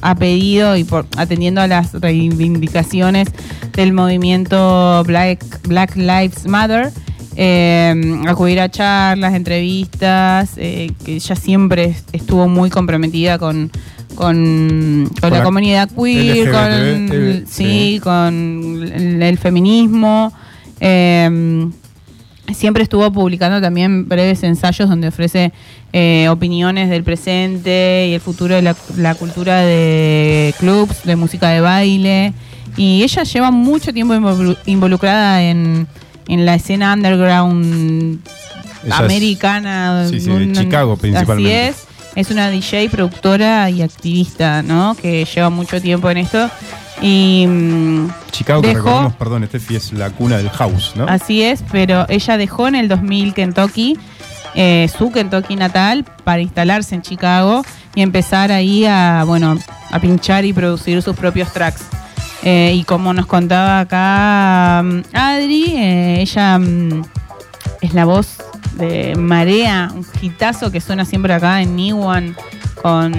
[0.10, 3.28] ha pedido y por, atendiendo a las reivindicaciones
[3.74, 6.92] del movimiento Black, Black Lives Matter,
[7.36, 13.72] eh, acudir a charlas, entrevistas, eh, que ella siempre est- estuvo muy comprometida con,
[14.16, 18.00] con, con la, la comunidad queer, con, sí, sí.
[18.02, 18.34] con
[18.94, 20.32] el, el feminismo.
[20.80, 21.70] eh,
[22.54, 25.52] siempre estuvo publicando también breves ensayos donde ofrece
[25.94, 31.50] eh, opiniones del presente y el futuro de la, la cultura de clubs, de música
[31.50, 32.34] de baile.
[32.78, 35.88] Y ella lleva mucho tiempo involu- involucrada en,
[36.28, 38.20] en la escena underground
[38.92, 40.08] americana.
[40.10, 41.68] sí, sí, de Chicago principalmente.
[41.70, 41.86] Así es.
[42.16, 44.96] Es una DJ, productora y activista, ¿no?
[44.96, 46.50] Que lleva mucho tiempo en esto.
[47.02, 47.48] Y
[48.32, 51.06] Chicago, que Dejó- recordemos, perdón, Steffi, es la cuna del house, ¿no?
[51.08, 53.98] Así es, pero ella dejó en el 2000 Kentucky,
[54.56, 57.64] eh, su Kentucky natal, para instalarse en Chicago
[57.96, 59.58] y empezar ahí a, bueno,
[59.92, 61.82] a pinchar y producir sus propios tracks.
[62.44, 67.02] Eh, y como nos contaba acá mm, Adri, eh, ella mm,
[67.82, 68.38] es la voz
[68.78, 72.34] de Marea, un hitazo que suena siempre acá en New One
[72.82, 73.14] con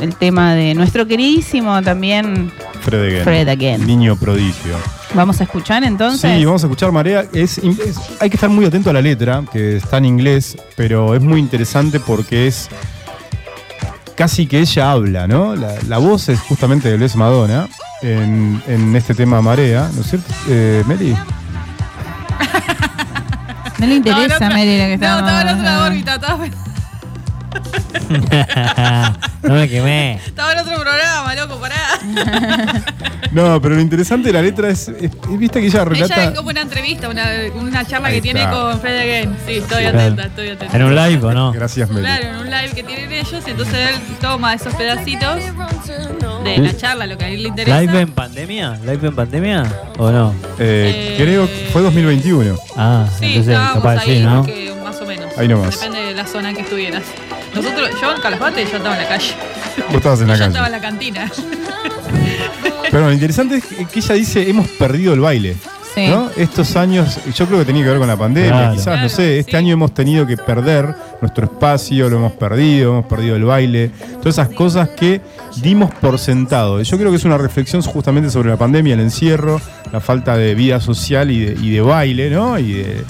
[0.00, 2.52] el tema de nuestro queridísimo también.
[2.88, 3.24] Fred Again.
[3.24, 3.86] Fred Again.
[3.86, 4.76] Niño prodigio.
[5.14, 6.36] Vamos a escuchar entonces.
[6.38, 7.24] Sí, vamos a escuchar Marea.
[7.32, 11.14] Es, es- hay que estar muy atento a la letra, que está en inglés, pero
[11.14, 12.68] es muy interesante porque es
[14.16, 15.54] casi que ella habla, ¿no?
[15.54, 17.68] La, la voz es justamente de Bless Madonna
[18.02, 21.14] en, en este tema Marea, ¿no es cierto, eh, Meli?
[23.78, 26.46] No le interesa a Mary lo que No, estamos estaba en otra órbita, estaba,
[29.42, 30.14] no me quemé.
[30.14, 31.76] estaba en otro programa, loco, pará.
[33.30, 36.14] No, pero lo interesante de la letra es, es- viste que ella relata...
[36.14, 39.36] Ella es como una entrevista, una, una charla Ahí que tiene con Fred Again.
[39.46, 39.98] Sí, estoy Claro.
[39.98, 40.74] atenta, estoy atenta.
[40.76, 41.52] ¿En un live o no?
[41.52, 42.06] Gracias, Meli.
[42.06, 45.36] Claro, en un live que tienen ellos, y entonces él toma esos pedacitos
[46.44, 47.80] de la charla, lo que a él le interesa.
[47.82, 48.78] ¿Live en pandemia?
[48.82, 49.64] ¿Live en pandemia?
[49.98, 50.34] ¿O no?
[50.58, 52.56] Eh, Eh, creo que fue 2021.
[52.78, 54.42] Ah, Sí, entonces capaz ahí, sí, ¿no?
[54.42, 55.36] que más o menos.
[55.36, 55.78] Ahí nomás.
[55.78, 57.02] Depende de la zona en que estuvieras.
[57.62, 59.34] Nosotros, yo en Calafate, yo estaba en la calle.
[59.86, 60.76] Vos estabas en la yo estaba en calle.
[60.76, 61.30] la cantina.
[62.90, 65.56] Pero lo interesante es que ella dice, hemos perdido el baile.
[65.94, 66.06] Sí.
[66.06, 66.30] ¿no?
[66.36, 68.74] Estos años, yo creo que tenía que ver con la pandemia, Claro.
[68.74, 69.56] quizás, no sé, este sí.
[69.56, 74.38] año hemos tenido que perder nuestro espacio, lo hemos perdido, hemos perdido el baile, todas
[74.38, 75.20] esas cosas que
[75.56, 76.80] dimos por sentado.
[76.82, 79.60] Yo creo que es una reflexión justamente sobre la pandemia, el encierro,
[79.92, 82.58] la falta de vida social y de, y de baile, ¿no?
[82.58, 83.04] Y de,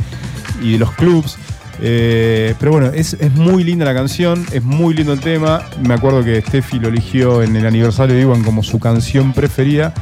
[0.62, 1.36] y de los clubs.
[1.80, 5.62] Eh, pero bueno, es, es muy linda la canción, es muy lindo el tema.
[5.80, 9.94] Me acuerdo que Steffi lo eligió en el aniversario de Iwan como su canción preferida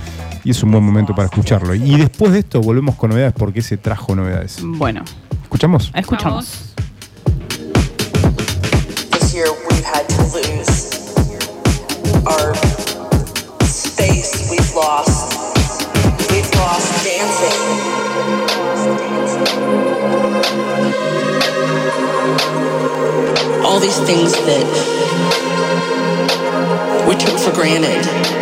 [0.45, 1.75] y es un buen momento para escucharlo.
[1.75, 4.59] Y después de esto volvemos con novedades porque se trajo novedades.
[4.63, 5.03] Bueno,
[5.43, 5.91] ¿Escuchamos?
[5.95, 6.75] escuchamos.
[9.13, 11.15] This year we've had to lose
[12.27, 12.55] our
[13.65, 14.49] space.
[14.51, 15.16] We've lost.
[23.77, 24.65] All these things that
[27.07, 28.36] we took for granted.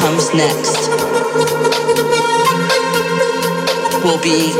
[0.00, 0.88] Comes next
[4.04, 4.52] will be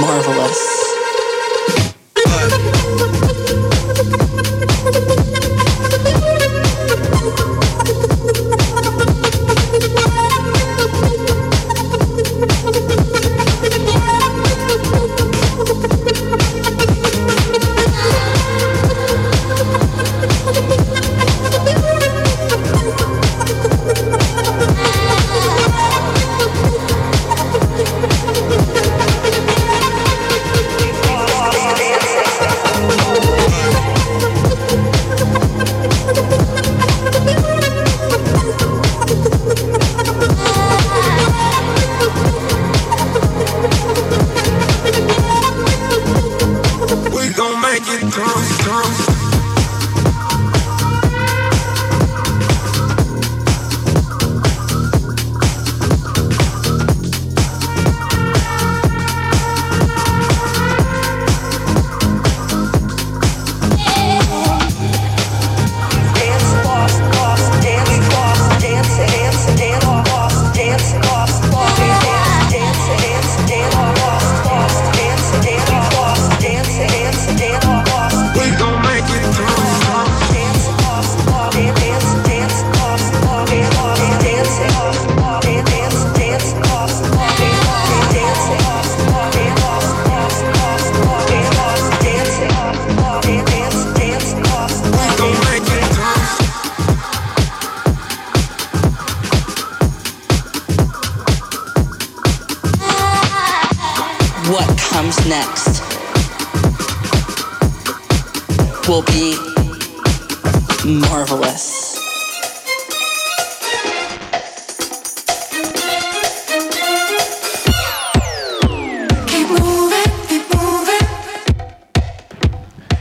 [0.00, 0.79] marvelous.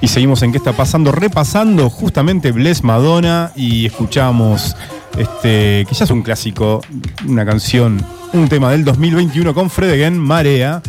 [0.10, 4.76] Y seguimos en qué está pasando, repasando justamente Bless Madonna y escuchamos
[5.16, 6.82] este, que ya es un clásico,
[7.28, 10.82] una canción, un tema del 2021 con Fred Again, Marea.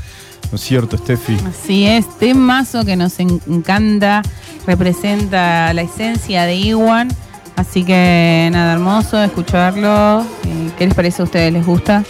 [0.50, 1.36] ¿No es cierto, Steffi?
[1.46, 4.22] Así es, temazo que nos en- encanta,
[4.66, 7.08] representa la esencia de Iwan.
[7.56, 10.24] Así que nada, hermoso escucharlo.
[10.78, 11.52] ¿Qué les parece a ustedes?
[11.52, 12.02] ¿Les gusta?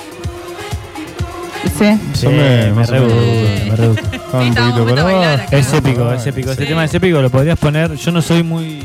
[1.76, 1.86] ¿Sí?
[2.14, 3.14] Sí, Yo me- me, más o re menos.
[3.14, 4.09] gusta, me re gusta.
[4.33, 5.42] Estaba un poquito abajo.
[5.50, 6.50] Es épico, es épico.
[6.52, 7.94] Este tema es épico, lo podrías poner.
[7.97, 8.83] Yo no soy muy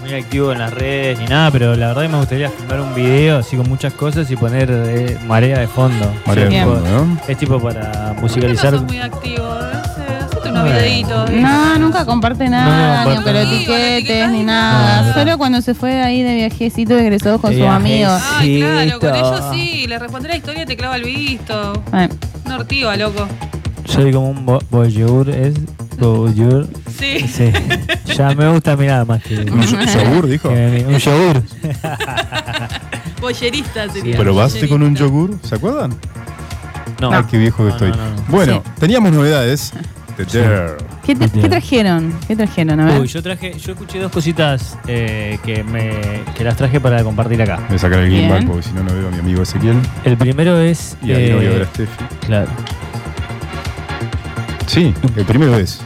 [0.00, 2.94] muy activo en las redes ni nada, pero la verdad que me gustaría filmar un
[2.94, 6.10] video así con muchas cosas y poner eh, marea de fondo.
[6.26, 7.18] Marea Sí, de fondo, ¿no?
[7.28, 8.72] Es tipo para ¿Por qué musicalizar.
[8.74, 9.44] no muy activo?
[9.44, 9.54] No
[10.30, 11.30] hacete unos videitos.
[11.30, 11.40] ¿eh?
[11.42, 13.42] No, nunca comparte nada, No, ni lo comparte.
[13.54, 15.12] etiquetes, ni ni nada.
[15.12, 18.22] Solo cuando se fue ahí de viajecito egresados con De sus amigos.
[18.38, 19.86] Ay, claro, con ellos sí.
[19.88, 21.82] Le responde la historia y te clava el visto.
[21.92, 22.08] Eh,
[22.46, 23.28] Una ortiva, loco.
[24.02, 25.54] Soy como un bo- voyeur, ¿es?
[25.98, 26.66] Voyeur.
[26.96, 27.26] Sí.
[27.28, 27.52] Sí.
[28.16, 29.40] ya me gusta mirar más que.
[29.40, 30.48] ¿Un yo- yogur, dijo?
[30.50, 31.42] que un yogur.
[33.20, 34.16] Bollerista sería.
[34.16, 35.04] ¿Probaste con un Bollerista.
[35.04, 35.38] yogur?
[35.42, 35.94] ¿Se acuerdan?
[37.00, 37.12] No.
[37.12, 37.90] Ay, qué viejo que No, estoy.
[37.90, 38.22] no, no, no.
[38.28, 39.72] Bueno, teníamos novedades.
[40.16, 42.12] ¿Qué, te- qué trajeron?
[42.26, 42.80] ¿Qué trajeron?
[42.80, 43.00] A ver.
[43.00, 45.90] Uy, yo traje, yo escuché dos cositas eh, que me
[46.36, 47.60] que las traje para compartir acá.
[47.68, 49.76] Voy a sacar el gimbal porque si no, no veo a mi amigo Ezequiel.
[50.04, 50.96] El primero es.
[51.02, 52.04] Y a ver a eh, Steffi.
[52.26, 52.48] claro.
[54.68, 55.80] Sí, el primero es.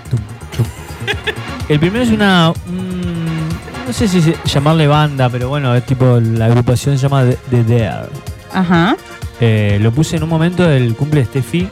[1.68, 2.50] El primero es una.
[2.68, 3.48] un-
[3.86, 6.20] no sé si se- llamarle banda, pero bueno, es tipo.
[6.20, 8.08] La agrupación se llama The, The Dare.
[8.52, 8.96] Ajá.
[9.40, 11.68] Eh, lo puse en un momento del cumple de Steffi.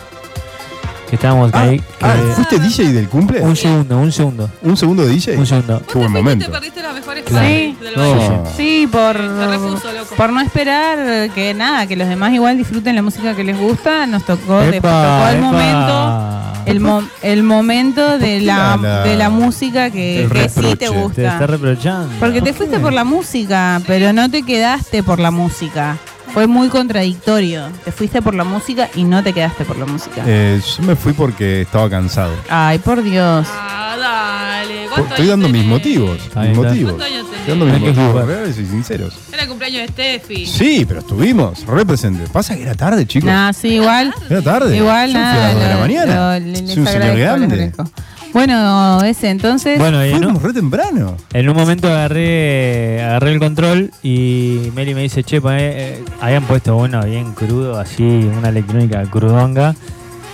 [1.09, 1.81] Que estábamos Ah, ahí.
[1.81, 3.41] que- ah, ¿fuiste DJ del cumple?
[3.41, 4.49] un segundo, un segundo.
[4.63, 5.37] ¿Un segundo de DJ?
[5.39, 5.83] Un segundo.
[5.93, 6.47] Qué buen momento.
[6.47, 7.45] Te perdiste las mejores Claro.
[7.47, 7.85] partes Sí.
[7.85, 8.11] del No.
[8.11, 8.41] baile.
[8.57, 10.15] Sí, por, Se repuso, loco.
[10.17, 14.07] por no esperar que nada, que los demás igual disfruten la música que les gusta,
[14.07, 15.47] nos tocó, de- Epa, tocó el epa.
[15.51, 16.30] momento
[16.67, 20.77] el, mo- el momento de la, La- la- de la música que, el que sí
[20.77, 21.23] Te gusta.
[21.33, 22.09] está reprochando.
[22.21, 25.97] Porque te fuiste por la música, pero no te quedaste por la música.
[26.33, 27.65] Fue muy contradictorio.
[27.85, 30.23] Te fuiste por la música y no te quedaste por la música.
[30.27, 32.33] Eh, yo me fui porque estaba cansado.
[32.49, 33.47] Ay, por Dios.
[33.51, 34.85] Ah, dale.
[34.85, 36.11] Por- ¿cuántos Estoy años dando mis motivos.
[36.17, 36.41] Mis está.
[36.43, 36.93] motivos.
[36.93, 39.15] ¿Cuántos años Estoy dando mis motivos reales y sinceros.
[39.33, 40.47] Era el cumpleaños de Steffi.
[40.47, 42.29] Sí, pero estuvimos, re presentes.
[42.31, 43.27] Pasa que era tarde, chicos.
[43.31, 44.15] Nah, sí, igual.
[44.29, 44.77] Era tarde.
[44.77, 45.33] Igual nada.
[45.33, 46.15] a las dos de la lo- mañana.
[46.39, 47.55] lo- le- les Soy un señor agradezco, les grande.
[47.55, 47.85] agradezco.
[48.33, 49.79] Bueno, ese entonces.
[49.79, 51.17] Bueno, y en un, re temprano.
[51.33, 55.59] en un momento agarré agarré el control y Meli me dice, che, poné,
[55.95, 59.75] eh, habían puesto uno bien crudo, así, una electrónica crudonga.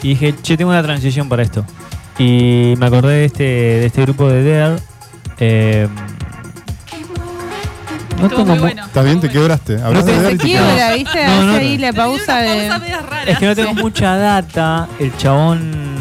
[0.02, 1.64] Y dije, che, tengo una transición para esto.
[2.18, 4.76] Y me acordé de este, de este grupo de Dare.
[5.38, 5.88] eh,
[8.18, 8.84] no Estuvo tengo muy mu- bueno.
[8.86, 9.76] Está bien, te quebraste.
[9.76, 10.96] Te- de se ver y te quiebra, quebraste.
[10.98, 11.24] ¿viste?
[11.26, 11.82] No, Hace no, ahí no.
[11.86, 12.70] la pausa de.
[13.26, 14.88] Es que no tengo mucha data.
[14.98, 15.95] El chabón.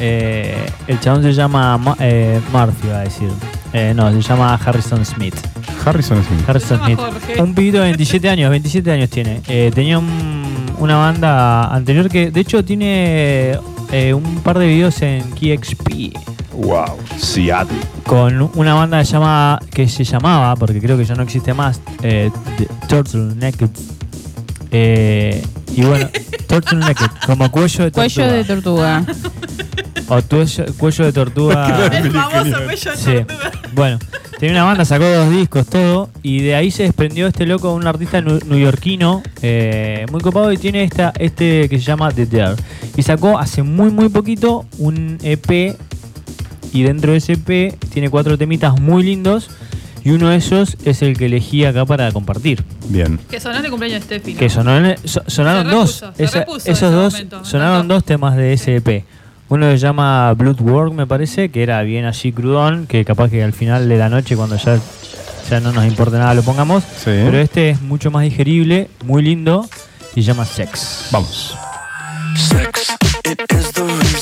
[0.00, 3.28] Eh, el chabón se llama Ma- eh, Murphy, iba a decir.
[3.72, 5.34] Eh, no, se llama Harrison Smith.
[5.84, 6.48] Harrison Smith.
[6.48, 6.98] Harrison Smith.
[7.38, 9.40] Un pibito de 27 años, 27 años tiene.
[9.48, 13.58] Eh, tenía un- una banda anterior que, de hecho, tiene
[13.90, 16.12] eh, un par de videos en KXP.
[16.52, 16.96] Wow.
[17.18, 17.76] Seattle.
[18.04, 21.54] Con una banda que, se llama, que se llamaba, porque creo que ya no existe
[21.54, 23.70] más, eh, The Turtle Naked.
[24.70, 25.42] Eh,
[25.74, 26.08] y bueno,
[26.48, 28.14] Turtle Naked, como cuello de tortuga.
[28.14, 29.04] Cuello de tortuga.
[30.10, 31.86] O tuello- cuello de tortuga.
[31.92, 33.04] El famoso cuello de Sí.
[33.26, 33.52] tortuga.
[33.74, 33.98] Bueno,
[34.38, 37.86] tenía una banda, sacó dos discos, todo, y de ahí se desprendió este loco, un
[37.86, 42.56] artista nu- neoyorquino, eh, muy copado, y tiene esta, este que se llama The Dare.
[42.96, 45.76] Y sacó hace muy, muy poquito un EP,
[46.72, 49.50] y dentro de ese EP tiene cuatro temitas muy lindos,
[50.04, 52.64] y uno de esos es el que elegí acá para compartir.
[52.88, 53.18] Bien.
[53.30, 54.32] Que sonó en el cumpleaños de Steffi.
[54.32, 54.38] ¿no?
[54.38, 57.44] Que sonaron, so- sonaron Se dos, se esa- repuso en esos ese dos, momento, me
[57.44, 57.94] sonaron encantó.
[57.94, 59.04] dos temas de ese EP.
[59.50, 63.54] Uno se llama Bloodwork, me parece, que era bien así crudón, que capaz que al
[63.54, 64.78] final de la noche, cuando ya,
[65.48, 66.84] ya no nos importa nada, lo pongamos.
[66.84, 67.06] Sí.
[67.06, 69.66] Pero este es mucho más digerible, muy lindo,
[70.14, 71.08] y se llama Sex.
[71.12, 71.56] Vamos.
[72.36, 72.94] Sex,
[73.24, 74.17] it is the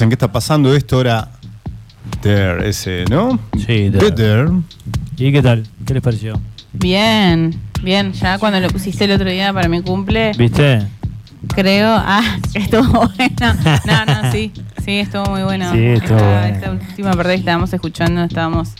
[0.00, 1.28] En qué está pasando esto era
[2.20, 3.38] There, ese, ¿no?
[3.56, 4.12] Sí, The There.
[4.12, 4.50] There.
[5.16, 5.66] ¿Y qué tal?
[5.84, 6.40] ¿Qué les pareció?
[6.72, 8.12] Bien, bien.
[8.12, 10.86] Ya cuando lo pusiste el otro día para mi cumple, ¿Viste?
[11.54, 11.88] creo.
[11.90, 12.82] Ah, estuvo
[13.16, 13.54] bueno.
[13.86, 14.52] No, no, sí.
[14.84, 15.72] Sí, estuvo muy bueno.
[15.72, 16.54] Sí, estuvo esta, bueno.
[16.54, 18.74] esta última parte que estábamos escuchando, estábamos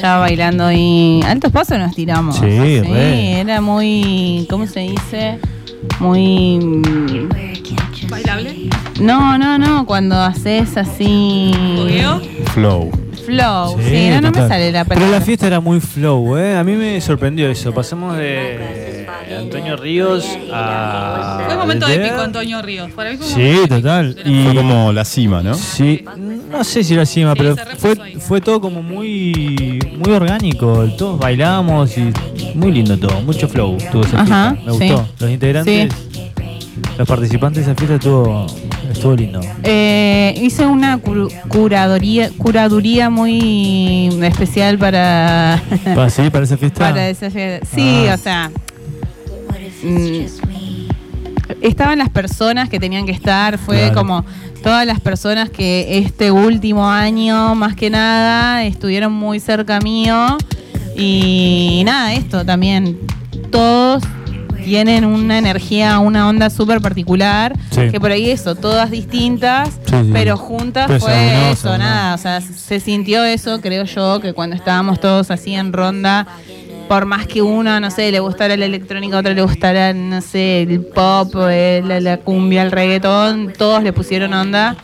[0.00, 2.36] ya bailando y altos pasos nos tiramos.
[2.36, 3.40] Sí, re.
[3.40, 4.46] era muy.
[4.48, 5.38] ¿Cómo se dice?
[6.00, 6.58] Muy.
[9.02, 9.86] No, no, no.
[9.86, 11.52] Cuando haces así.
[12.54, 12.90] Flow.
[13.26, 13.78] Flow.
[13.88, 15.18] Sí, no, no me sale la Pero palabra.
[15.18, 16.56] la fiesta era muy flow, ¿eh?
[16.56, 17.72] A mí me sorprendió eso.
[17.72, 19.06] Pasamos de
[19.38, 21.42] Antonio Ríos a.
[21.44, 22.90] Fue un momento épico, Antonio Ríos.
[22.90, 24.16] Para mí fue un Sí, total.
[24.24, 25.54] Y- Fue como la cima, ¿no?
[25.54, 26.04] Sí,
[26.50, 28.16] no sé si la cima, Sí, pero fue, ahí.
[28.18, 30.84] fue todo como muy muy orgánico.
[30.98, 32.12] Todos bailamos y
[32.54, 33.20] muy lindo todo.
[33.22, 34.72] Mucho flow tuvo esa Ajá, fiesta.
[34.72, 34.92] Me sí.
[34.92, 35.08] gustó.
[35.20, 35.94] Los integrantes,
[36.98, 38.46] los participantes de esa fiesta estuvo,
[39.02, 39.40] estuvo lindo.
[39.64, 46.78] Eh, hice una curu- curadoría, curaduría muy especial para, ¿Para, sí, para esa fiesta?
[46.78, 47.66] para esa fiesta.
[47.74, 48.14] Sí, Ah.
[48.14, 48.50] o sea.
[49.82, 50.24] mm,
[51.62, 53.94] estaban las personas que tenían que estar, fue Claro.
[53.94, 54.24] como
[54.62, 60.36] todas las personas que este último año, más que nada, estuvieron muy cerca mío.
[60.96, 62.98] Y nada, esto también.
[63.50, 64.04] Todos
[64.64, 67.54] tienen una energía, una onda súper particular.
[67.70, 67.90] Sí.
[67.90, 70.10] Que por ahí eso, todas distintas, Sí, sí.
[70.12, 72.14] pero juntas se fue eso, nada.
[72.14, 76.26] O sea, se sintió eso, creo yo, que cuando estábamos todos así en ronda,
[76.88, 80.62] por más que uno, no sé, le gustara la electrónica, otro le gustara, no sé,
[80.62, 84.76] el pop, el- la, la cumbia, el reggaetón, todos le pusieron onda.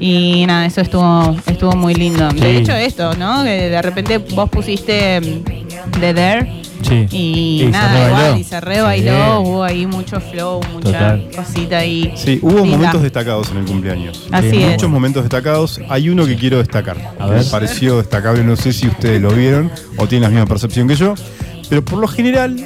[0.00, 2.28] Y nada, eso estuvo, estuvo muy lindo.
[2.32, 3.44] De hecho, esto, ¿no?
[3.44, 7.06] Que de repente vos pusiste mm, The There Sí.
[7.10, 8.18] y, nada, rebailó.
[8.26, 9.48] igual, y se re bailó, Sí.
[9.48, 11.28] hubo ahí mucho flow, mucha Total.
[11.34, 12.12] cosita ahí.
[12.16, 12.76] Sí, hubo linda.
[12.76, 14.26] momentos destacados en el cumpleaños.
[14.30, 14.70] Así Sí, es.
[14.72, 15.80] Muchos momentos destacados.
[15.88, 17.14] Hay uno que quiero destacar.
[17.18, 17.38] A ver.
[17.42, 20.94] Me pareció destacable, no sé si ustedes lo vieron o tienen la misma percepción que
[20.96, 21.14] yo.
[21.68, 22.56] Pero por lo general,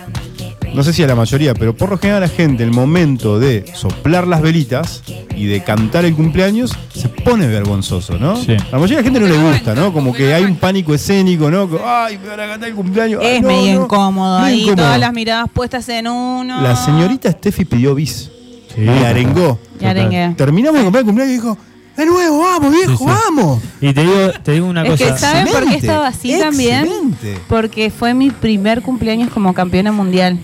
[0.75, 3.65] no sé si a la mayoría, pero por lo general la gente, el momento de
[3.75, 5.03] soplar las velitas
[5.37, 8.37] y de cantar el cumpleaños, se pone vergonzoso, ¿no?
[8.37, 8.57] Sí.
[8.71, 9.93] La mayoría de la gente no le gusta, ¿no?
[9.93, 11.69] Como que hay un pánico escénico, ¿no?
[11.69, 13.21] Que, Ay, me van a cantar el cumpleaños.
[13.25, 13.85] Ay, Es no, medio no".
[13.85, 14.85] incómodo, Medio ahí incómodo.
[14.85, 16.61] todas las miradas puestas en uno.
[16.63, 18.31] La señorita Steffi pidió bis.
[18.75, 19.59] Sí, y arengó.
[19.81, 20.35] Y arengue.
[20.37, 21.59] Terminamos de comprar el cumpleaños y dijo,
[21.97, 23.05] de nuevo, vamos, viejo, Sí, sí.
[23.07, 23.61] vamos.
[23.81, 25.19] Y te digo, te digo una Es que cosa.
[25.19, 26.85] ¿saben por qué estaba así también?
[26.85, 27.39] excelente.
[27.49, 30.39] Porque fue mi primer cumpleaños como campeona mundial.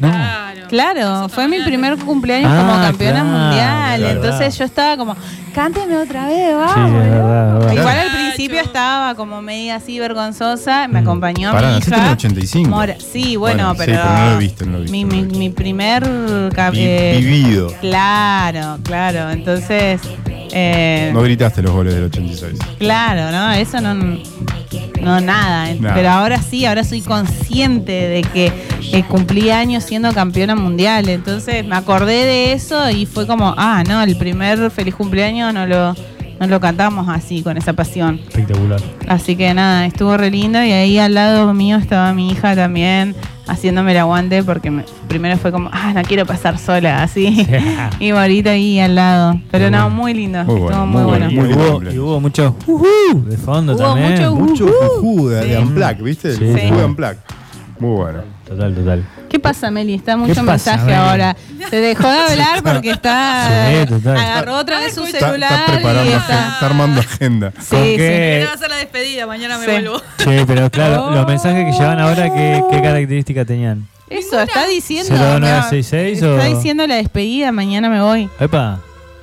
[0.00, 0.08] No.
[0.10, 0.60] Claro.
[0.68, 4.04] Claro, fue mi primer cumpleaños Ah, como campeona claro, mundial.
[4.16, 5.16] Entonces yo estaba como,
[5.52, 7.72] cánteme otra vez, vamos.
[7.74, 12.02] Igual al principio estaba como media así vergonzosa, me acompañó Pará, mi naciste hija.
[12.02, 12.70] en el 85.
[12.70, 15.04] Mora- Sí, bueno, Bueno, sí, pero, no lo he visto, no lo he visto, mi,
[15.24, 16.04] mi- primer
[16.74, 17.72] eh, vivido.
[17.80, 19.30] Claro, claro.
[19.30, 20.00] Entonces,
[20.52, 22.58] eh, No gritaste los goles del 86.
[22.78, 23.50] claro, ¿no?
[23.52, 25.74] Eso no, no nada.
[25.74, 25.94] Nada.
[25.94, 28.52] Pero ahora sí, ahora soy consciente de que
[28.92, 31.08] eh, cumplí años siendo campeona mundial.
[31.08, 35.66] Entonces me acordé de eso y fue como, ah, no, el primer feliz cumpleaños no
[35.66, 35.94] lo,
[36.40, 38.20] no lo cantamos así, con esa pasión.
[38.28, 38.80] Espectacular.
[39.08, 43.14] Así que nada, estuvo re lindo y ahí al lado mío estaba mi hija también
[43.46, 47.46] haciéndome el aguante porque me- primero fue como, ah, no quiero pasar sola, así.
[48.00, 49.40] y Morita ahí al lado.
[49.50, 49.96] Pero Muy no, bueno.
[49.96, 51.26] muy lindo, Muy estuvo bueno, muy muy bueno.
[51.26, 51.30] bueno.
[51.30, 51.94] Y Muy lindo hubo, cumpleaños.
[51.94, 54.12] y hubo mucho jujú de fondo Hubo también.
[54.12, 54.66] mucho Mucho
[55.00, 55.62] juju de, de Sí.
[55.62, 56.32] Unplugged, ¿viste?
[56.36, 56.70] Sí, sí.
[57.80, 58.22] Muy bueno.
[58.46, 59.04] Total, total.
[59.28, 59.94] ¿Qué pasa, Meli?
[59.94, 60.96] Está mucho pasa, mensaje Meli?
[60.96, 61.36] ahora.
[61.70, 63.48] Se dejó de hablar porque está.
[63.70, 64.16] Sí, total.
[64.16, 66.52] Agarró otra vez su Está, celular está preparando, y agenda, está.
[66.54, 67.52] está armando agenda.
[67.58, 67.96] Sí, ¿Con sí.
[67.98, 69.70] Mañana va a ser la despedida, mañana me Sí.
[69.70, 69.98] vuelvo.
[70.18, 71.10] Sí, pero claro, Oh.
[71.14, 73.86] los mensajes que llevan ahora, ¿qué, qué características tenían?
[74.08, 75.14] Eso, está diciendo.
[75.14, 78.28] 0966 Está o- diciendo la despedida, mañana me voy.
[78.40, 78.80] Epa.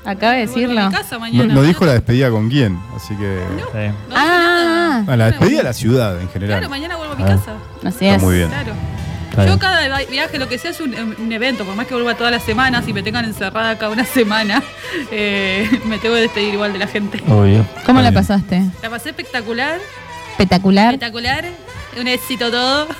[0.08, 0.86] Acaba de a decirlo.
[0.88, 1.54] mi casa No, mañana.
[1.54, 3.42] no dijo la despedida con quién, así que.
[3.50, 4.16] No dije nada.
[4.16, 6.58] Ah, Ah, la despedida de la ciudad en general.
[6.60, 7.28] Claro, mañana vuelvo a mi Ah.
[7.28, 7.54] casa.
[7.86, 8.22] así Está es.
[8.24, 8.50] muy bien.
[8.50, 8.74] Claro.
[9.54, 11.64] Yo cada vi- viaje, lo que sea, es un, un evento.
[11.64, 14.64] Por más que vuelva todas las semanas y me tengan encerrada acá una semana,
[15.12, 17.22] eh, me tengo que despedir igual de la gente.
[17.28, 17.64] Obvio.
[17.86, 18.14] ¿Cómo Está la bien.
[18.16, 18.64] pasaste?
[18.82, 19.78] La pasé espectacular,
[20.32, 20.94] Espectacular.
[20.96, 21.46] espectacular,
[22.00, 22.88] un éxito todo.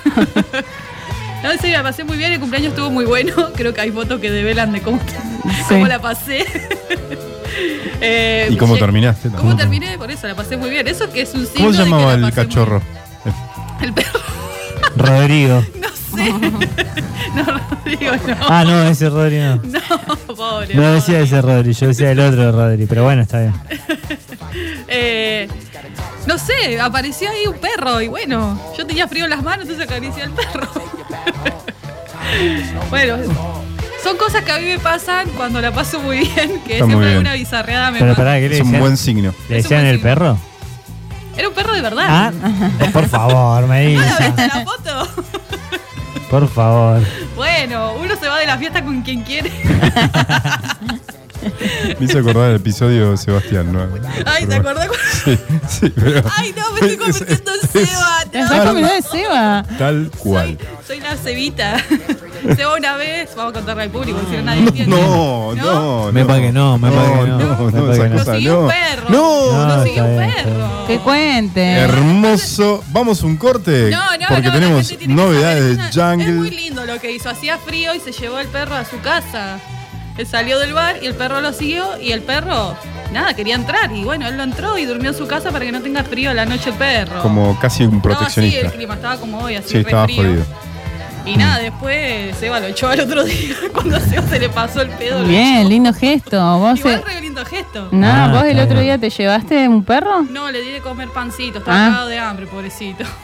[1.42, 3.32] No, en serio, la pasé muy bien, el cumpleaños estuvo muy bueno.
[3.56, 4.98] Creo que hay fotos que develan de cómo,
[5.68, 6.44] cómo la pasé.
[8.00, 9.28] Eh, ¿Y cómo llegué- terminaste?
[9.30, 9.98] ¿Cómo terminé?
[9.98, 10.86] Por eso, la pasé muy bien.
[10.86, 12.80] Eso que es un signo ¿Cómo se de que llamaba la el cachorro?
[13.80, 14.20] El perro,
[14.96, 15.64] Rodrigo.
[15.80, 16.30] no sé.
[17.34, 18.36] No, Rodrigo, no.
[18.48, 19.56] Ah, no, ese Rodri no.
[19.56, 20.74] No, pobre.
[20.76, 23.54] No decía ese Rodri, yo decía el otro Rodri, pero bueno, está bien.
[24.86, 25.48] Eh,
[26.26, 29.84] no sé, apareció ahí un perro y bueno, yo tenía frío en las manos, entonces
[29.84, 30.68] acaricié al perro.
[32.90, 33.16] bueno,
[34.02, 36.92] Son cosas que a mí me pasan cuando la paso muy bien, que Está muy
[36.92, 37.08] siempre bien.
[37.18, 38.22] alguna bizarreada me Pero pasa.
[38.24, 38.80] pará, ¿qué le Es un decían?
[38.80, 39.34] buen signo.
[39.48, 40.10] ¿Le Es un decían buen el signo.
[40.10, 40.38] perro?
[41.36, 42.06] Era un perro de verdad.
[42.08, 42.32] Ah,
[42.92, 44.24] por favor, me ¿No la dice.
[44.26, 45.08] viste la foto?
[46.30, 47.00] Por favor.
[47.36, 49.50] Bueno, uno se va de la fiesta con quien quiere.
[51.98, 53.86] Me hizo acordar el episodio de Sebastián, ¿no?
[54.26, 54.88] Ay, ¿te acordás?
[54.88, 54.94] cuando-
[55.24, 58.24] Sí, sí, pero Ay, no, me estoy convirtiendo en Seba.
[58.30, 59.64] Te estás comiendo de Seba.
[59.78, 60.58] tal cual.
[60.86, 61.76] Soy la cebita.
[62.56, 64.96] Seba una vez, vamos a contarle al público, si no nadie entiende.
[64.96, 66.26] No, no, Me no.
[66.26, 67.38] pa' que no, me pa' que no.
[67.38, 68.60] No, Me no, esa cosa no.
[68.60, 69.10] un perro.
[69.10, 70.86] No, No, siguió un perro.
[70.86, 71.72] Que cuente.
[71.72, 72.82] Hermoso.
[72.88, 73.90] Vamos a un corte.
[73.90, 76.50] No, no, porque tenemos novedades de saber, es muy Jungle.
[76.62, 77.28] lindo lo que hizo.
[77.28, 79.58] Hacía frío y se llevó el perro a su casa.
[80.18, 82.76] Él salió del bar y el perro lo siguió y el perro,
[83.12, 83.90] nada, quería entrar.
[83.92, 86.30] Y bueno, él lo entró y durmió en su casa para que no tenga frío
[86.30, 87.22] a la noche el perro.
[87.22, 88.66] Como casi un No, sí, proteccionista.
[88.66, 90.16] el clima estaba como hoy, así Sí, re estaba frío.
[90.22, 90.44] jodido.
[91.24, 94.80] Y nada, después Seba lo echó al otro día cuando a Seba se le pasó
[94.80, 95.22] el pedo.
[95.24, 96.58] Bien, lindo gesto.
[96.58, 97.88] ¿Vos, Igual eh, re lindo gesto.
[97.92, 98.84] no, Ah, ¿vos el otro bien.
[98.84, 100.22] día te llevaste un perro?
[100.22, 101.90] No, le di de comer pancito, estaba Ah.
[101.90, 103.04] cagado de hambre, pobrecito.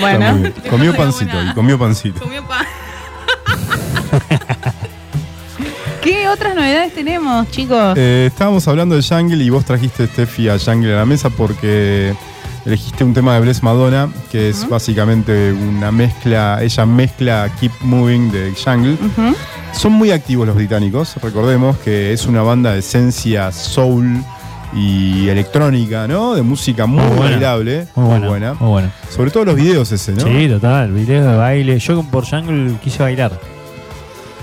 [0.00, 0.50] Bueno.
[0.68, 2.20] Comió pancito y comió pancito.
[2.20, 2.66] Comió pan.
[6.02, 7.94] ¿Qué otras novedades tenemos, chicos?
[7.96, 12.14] Eh, estábamos hablando de Jungle y vos trajiste, Steffi, a Jungle a la mesa porque
[12.64, 18.30] elegiste un tema de Bless Madonna, que es básicamente una mezcla, ella mezcla Keep Moving
[18.30, 18.96] de Jungle.
[19.72, 24.22] Son muy activos los británicos, recordemos que es una banda de esencia soul
[24.76, 26.34] y electrónica, ¿no?
[26.34, 27.30] De música muy, Muy buena.
[27.32, 28.54] bailable, Muy bueno.
[28.60, 28.90] Muy bueno.
[29.10, 30.20] Sobre todo los videos ese, ¿no?
[30.20, 30.92] Sí, total.
[30.92, 31.78] Video de baile.
[31.78, 33.32] Yo por Jungle quise bailar.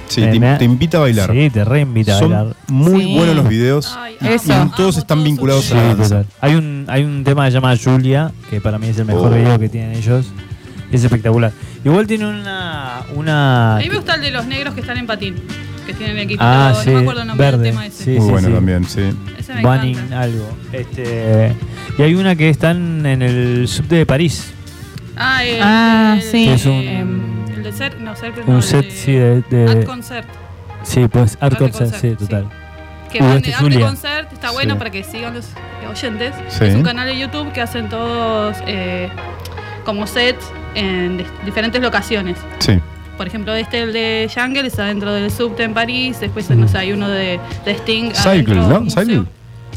[0.08, 1.32] Sí, Eh, te, me- te invita a bailar.
[1.32, 2.56] Sí, te reinvita a Son bailar.
[2.68, 3.16] muy Sí.
[3.18, 3.96] buenos los videos.
[3.98, 4.50] Ay, y- Eso.
[4.50, 6.24] y amo todos están vinculados a la danza.
[6.42, 9.32] Hay un, hay un tema que se llama Julia, que para mí es el mejor
[9.32, 9.36] Oh.
[9.36, 10.26] video que tienen ellos.
[10.92, 11.52] Es espectacular.
[11.84, 13.02] Igual tiene una.
[13.16, 15.36] una A mí me gusta el de los negros que están en patín,
[15.86, 16.42] que tienen el equipo.
[16.44, 18.04] Ah, no sí, me acuerdo el nombre verde, del tema ese.
[18.04, 18.10] sí.
[18.20, 19.02] Muy bueno también, sí.
[19.54, 20.22] Me Banning encanta.
[20.22, 20.48] algo.
[20.72, 21.54] Este,
[21.98, 24.52] y hay una que están en el subte de París.
[25.16, 26.46] Ah, el, Ah, el- sí.
[26.46, 28.12] Que es un- el de no,
[28.48, 29.42] Un set, de sí, de.
[29.50, 30.28] de- Art Concert.
[30.84, 32.16] sí, pues Art Art Concert, Concert, sí, sí.
[32.16, 32.50] total.
[33.12, 33.86] Que van este de Art Julia.
[33.86, 34.78] Concert, está bueno Sí.
[34.80, 35.46] para que sigan los
[35.90, 36.34] oyentes.
[36.50, 36.66] Sí.
[36.66, 39.10] Es un canal de YouTube que hacen todos eh,
[39.86, 42.38] como sets en diferentes locaciones.
[42.60, 42.80] Sí.
[43.18, 46.20] Por ejemplo, este, el de Jungle, está dentro del subte en París.
[46.20, 48.12] Después, no sé, hay uno de, de Sting.
[48.14, 48.90] Cycle, ¿no?
[48.90, 49.24] Cycle.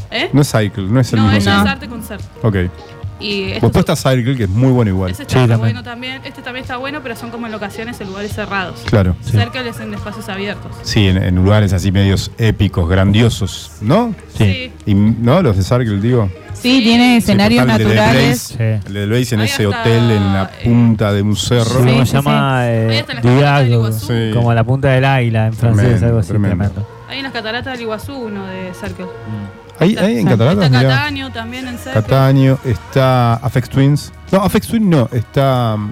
[0.09, 0.29] ¿Eh?
[0.33, 1.61] No es Cycle, no es el No, mismo No.
[1.63, 1.67] es.
[1.69, 2.23] Arte Concert.
[2.41, 2.55] Ok.
[3.19, 5.09] Y este Después es- está Cycle, que es muy bueno igual.
[5.11, 5.59] ese Sí, está también.
[5.59, 6.21] bueno también.
[6.23, 8.81] Este también está bueno, pero son como en locaciones en lugares cerrados.
[8.85, 9.15] Claro.
[9.21, 9.31] Sí.
[9.31, 10.71] Circle es en espacios abiertos.
[10.83, 14.13] Sí, en, en lugares así medios épicos, grandiosos, ¿no?
[14.37, 14.71] Sí.
[14.85, 15.41] Y, ¿No?
[15.41, 16.29] Los de Circle, digo.
[16.53, 18.55] Sí, tiene escenarios total, el de The naturales.
[18.57, 18.87] Blaze, Sí.
[18.87, 21.65] El de Blaze en Ahí ese hasta, hotel en la eh, punta de un cerro.
[21.65, 22.59] Sí, Sí, ¿Cómo sí, se llama?
[22.67, 23.91] Eh, está.
[23.99, 24.31] Sí.
[24.33, 26.29] Como la punta del águila en francés, Tremendo, algo así.
[26.29, 26.55] tremendo.
[26.65, 26.87] Tremendo.
[27.09, 29.05] Hay en las cataratas del Iguazú uno de Circle.
[29.79, 30.89] Ahí, ahí en Cataratas, Está mirá.
[30.89, 31.93] Cataño también en Circle.
[32.01, 34.11] Cataño, está Afex Twins.
[34.31, 35.91] No, Afex Twins no, está um,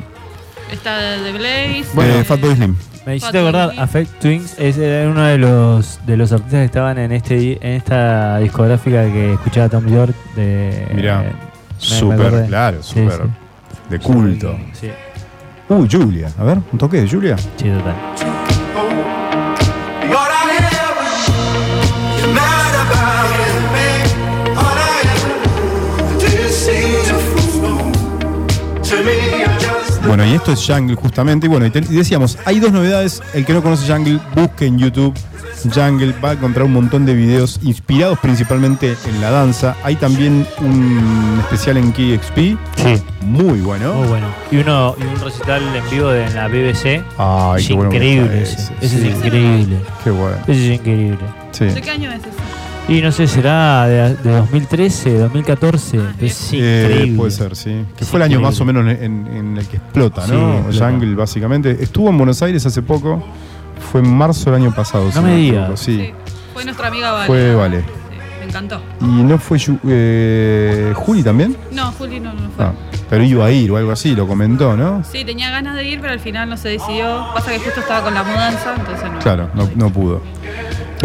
[0.72, 1.86] Está The Blaze.
[1.94, 2.76] bueno, eh, Fatboy Slim.
[3.06, 3.72] Me hiciste acordar.
[3.78, 7.74] Affect Twins es era uno de los de los artistas que estaban en este en
[7.74, 11.32] esta discográfica que escuchaba Tom York de Mirá, eh,
[11.78, 13.22] Súper, claro, Sí, súper.
[13.22, 13.30] sí.
[13.92, 14.58] De culto.
[14.74, 14.90] Sí,
[15.70, 16.30] Uh, Julia.
[16.40, 17.38] A ver, un toque de Julia.
[17.38, 17.96] sí, total.
[30.16, 31.48] Bueno, y esto es Jungle justamente.
[31.48, 33.22] Y bueno, y, te- y decíamos, hay dos novedades.
[33.34, 35.14] El que no conoce Jungle, busque en YouTube
[35.74, 36.14] Jungle.
[36.24, 39.76] Va a encontrar un montón de videos inspirados principalmente en la danza.
[39.84, 42.38] Hay también un especial en KXP.
[42.78, 43.94] Sí, Muy bueno.
[43.96, 44.28] muy bueno.
[44.52, 47.04] Y uno y un recital en vivo de en la BBC.
[47.18, 48.74] Ay, es qué bueno increíble está ese.
[48.82, 49.08] ese, Ese sí.
[49.10, 49.78] es increíble.
[50.04, 50.38] Qué bueno.
[50.48, 51.20] Ese es increíble.
[51.52, 51.66] Sí.
[51.66, 52.30] ¿De qué año es ese?
[52.88, 55.98] Y no sé, será de, de 2013, 2014.
[56.00, 57.18] Ah, es Eh, increíble.
[57.18, 57.84] puede ser, sí.
[57.98, 58.46] Que Es fue el año increíble.
[58.48, 60.60] más o menos en, en el que explota, Sí, ¿no?
[60.60, 60.92] explota.
[60.92, 61.72] Jungle, básicamente.
[61.82, 63.24] Estuvo en Buenos Aires hace poco.
[63.92, 65.12] Fue en marzo del año pasado.
[65.12, 65.80] si me digas.
[65.80, 66.12] Sí.
[66.54, 67.28] Fue nuestra amiga Vale.
[67.28, 67.80] Fue Vale.
[67.80, 67.86] Sí,
[68.40, 68.80] me encantó.
[69.02, 69.58] ¿Y no fue
[69.88, 71.58] eh, Juli también?
[71.72, 72.66] No, Juli no, no fue.
[72.66, 72.74] Ah,
[73.10, 75.04] pero iba a ir o algo así, lo comentó, ¿no?
[75.12, 77.26] Sí, tenía ganas de ir, pero al final no se decidió.
[77.34, 79.20] Pasa que justo estaba con la mudanza, entonces no.
[79.20, 80.22] Claro, no, no pudo.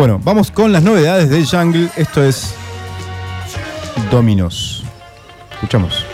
[0.00, 1.90] Bueno, vamos con las novedades de Jungle.
[1.94, 2.54] Esto es
[4.10, 4.82] Dominos.
[5.52, 6.06] Escuchamos.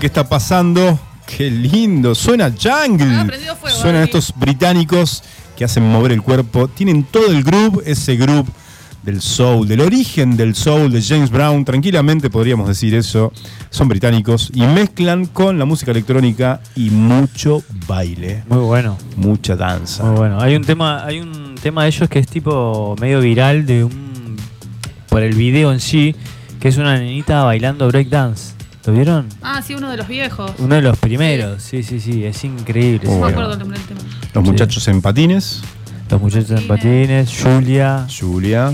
[0.00, 0.98] Qué está pasando.
[1.26, 2.14] Qué lindo.
[2.14, 3.06] Suena Jungle.
[3.14, 4.04] Ah, fuego, Suenan ahí.
[4.04, 5.22] estos británicos
[5.56, 6.68] que hacen mover el cuerpo.
[6.68, 8.48] Tienen todo el groove, ese groove
[9.02, 11.64] del soul, del origen del soul de James Brown.
[11.64, 13.32] Tranquilamente podríamos decir eso.
[13.70, 18.44] Son británicos y mezclan con la música electrónica y mucho baile.
[18.48, 18.96] Muy bueno.
[19.16, 20.04] Mucha danza.
[20.04, 20.40] Muy bueno.
[20.40, 24.36] Hay un tema, hay un tema de ellos que es tipo medio viral de un
[25.08, 26.14] por el video en sí,
[26.60, 28.47] que es una nenita bailando breakdance.
[28.88, 29.26] ¿Lo vieron?
[29.42, 30.50] Ah, sí, uno de los viejos.
[30.56, 33.06] Uno de los primeros, sí, sí, sí, es increíble.
[33.06, 34.00] No me acuerdo el nombre del tema.
[34.32, 34.50] Los Sí.
[34.50, 35.60] muchachos en patines.
[36.08, 38.72] Los muchachos en patines, Julia, Julia.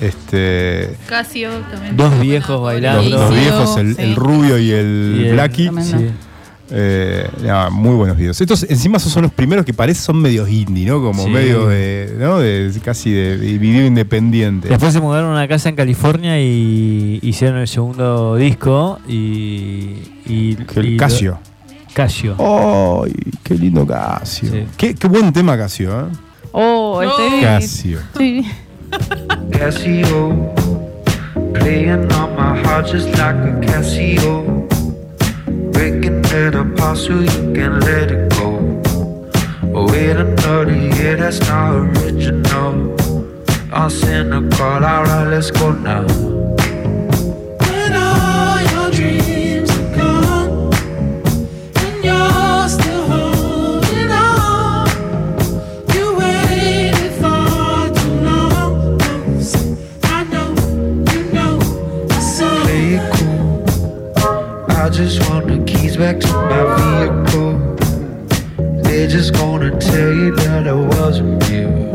[0.00, 0.96] Este.
[1.06, 1.96] Casio también.
[1.96, 3.08] Dos viejos bailando.
[3.08, 4.02] los Sí, viejos, el, sí.
[4.02, 5.62] el rubio y el Y el- Blackie.
[5.68, 5.98] Tremendo.
[5.98, 6.06] sí.
[6.74, 8.40] Eh, nada, muy buenos videos.
[8.40, 11.02] Estos encima esos son los primeros que parecen son medios indie, ¿no?
[11.02, 11.30] Como Sí.
[11.30, 12.38] medio de, ¿no?
[12.38, 14.68] De, casi de, de video independiente.
[14.68, 19.96] Después se mudaron a una casa en California y hicieron el segundo disco y.
[20.24, 21.38] y, Que el y lo- Casio.
[21.92, 22.36] Casio.
[22.38, 23.12] ¡Ay!
[23.42, 24.50] ¡Qué lindo Casio!
[24.50, 24.64] Sí.
[24.78, 26.04] Qué, qué buen tema Casio, ¿eh?
[26.52, 27.98] Oh, este- Casio.
[28.16, 28.46] sí.
[29.50, 30.52] Casio,
[31.54, 34.61] playing on my heart just like a Casio,
[36.32, 38.58] it apart so you can let it go.
[39.72, 42.96] Wait another year, that's not original.
[43.72, 46.02] I'll send a call, alright, let's go now.
[47.66, 50.74] When all your dreams are gone
[51.76, 54.88] and you're still holding on,
[55.94, 59.00] you waited for too long.
[60.04, 60.48] I know,
[61.12, 61.58] you know,
[62.20, 63.64] so Play it cool.
[64.68, 65.31] I just want the keys
[66.02, 67.54] back to my vehicle.
[68.82, 71.94] They're just gonna tell you that I wasn't real.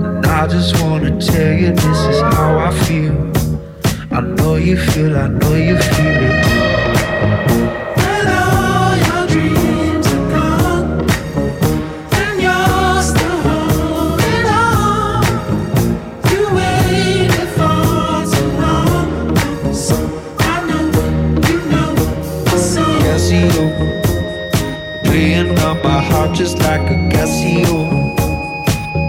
[0.00, 3.18] And I just wanna tell you this is how I feel.
[4.18, 6.37] I know you feel, I know you feel it.
[26.28, 28.14] On my heart just like a Casio,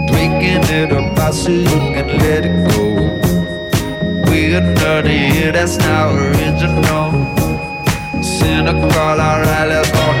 [0.06, 4.30] breaking it apart so you can let it go.
[4.30, 7.12] We another year, that's not original.
[8.22, 10.19] Send a call, alright,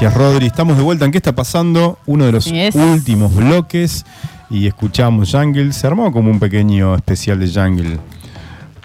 [0.00, 0.46] Gracias, Rodri.
[0.46, 1.98] Estamos de vuelta en ¿Qué está pasando?
[2.06, 2.74] Uno de los Yes.
[2.74, 4.06] últimos bloques
[4.48, 5.74] y escuchamos Jungle.
[5.74, 7.98] Se armó como un pequeño especial de Jungle.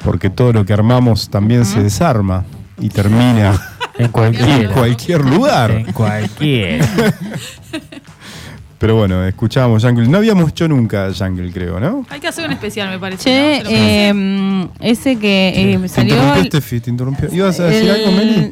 [0.03, 2.43] Porque todo lo que armamos también se desarma
[2.81, 3.53] y termina
[3.97, 5.23] En en cualquier.
[5.23, 5.71] lugar.
[5.71, 6.85] En cualquier.
[8.77, 10.09] Pero bueno, escuchábamos Jungle.
[10.09, 12.05] No habíamos hecho nunca Jungle, creo, ¿no?
[12.09, 13.23] Hay que hacer un especial, me parece.
[13.23, 13.69] Che, ¿no?
[13.69, 16.13] ¿Te eh, ese que eh, Te salió.
[16.13, 17.29] interrumpió, el- Steffi, te interrumpió.
[17.33, 18.51] ¿Ibas a decir el- algo, Meli?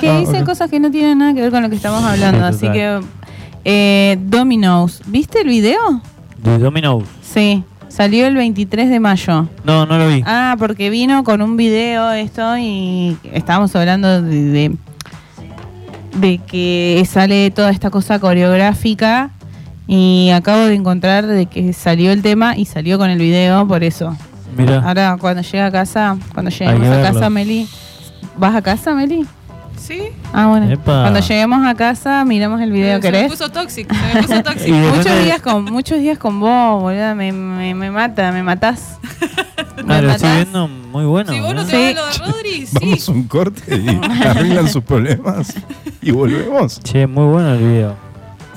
[0.00, 0.44] Que Ah, dice ok.
[0.46, 3.00] cosas que no tienen nada que ver con lo que estamos hablando, Sí, así que.
[3.64, 6.00] Eh, Domino's, ¿viste el video?
[6.42, 7.02] De Domino.
[7.22, 9.48] Sí, salió el 23 de mayo.
[9.64, 10.22] No, no lo vi.
[10.24, 14.76] Ah, porque vino con un video esto y estábamos hablando de, de,
[16.16, 19.30] de que sale toda esta cosa coreográfica
[19.86, 23.82] y acabo de encontrar de que salió el tema y salió con el video, por
[23.84, 24.16] eso.
[24.56, 24.82] Mira.
[24.86, 27.66] Ahora cuando llegue a casa, cuando lleguemos a casa, Meli.
[28.36, 29.26] ¿Vas a casa, Meli?
[29.78, 30.02] Sí.
[30.32, 30.70] Ah, bueno.
[30.70, 31.02] Epa.
[31.02, 33.22] Cuando lleguemos a casa, miramos el video, se ¿querés?
[33.24, 33.94] me puso tóxico.
[33.94, 34.76] Se me puso tóxico.
[34.76, 38.98] Muchos días con muchos días con vos, boludo, me, me, me mata, me matás.
[39.84, 41.32] Me Ah, lo estoy viendo muy bueno.
[41.32, 41.64] si vos no ¿eh?
[41.64, 41.76] te Sí.
[41.76, 42.76] ves lo de Rodri, sí.
[42.82, 43.88] Vamos a un corte y
[44.26, 45.54] arreglan sus problemas
[46.02, 46.80] y volvemos.
[46.80, 47.94] Che, muy bueno el video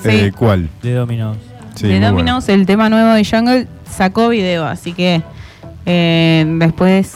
[0.01, 0.09] Sí.
[0.09, 0.67] Eh, ¿Cuál?
[0.81, 1.37] de Domino's.
[1.75, 5.21] Sí, de Domino's, el tema nuevo de Jungle, sacó video, así que
[5.85, 7.13] eh, después.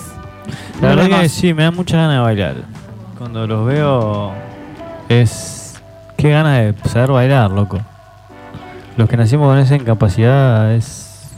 [0.82, 2.56] La verdad que sí, me da mucha ganas de bailar.
[3.26, 4.34] Cuando los veo
[5.10, 5.82] es...
[6.16, 7.80] Qué ganas de saber bailar, loco.
[8.98, 11.32] Los que nacimos con esa incapacidad es...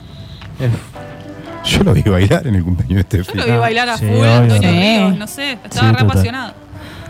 [1.64, 3.38] Yo lo vi bailar en el cumpleaños de Yo Steffi.
[3.38, 4.26] lo vi bailar a Sí, full.
[4.28, 4.70] Antonio.
[4.70, 6.06] Ríos, no sé, estaba Sí, re total.
[6.12, 6.54] apasionado.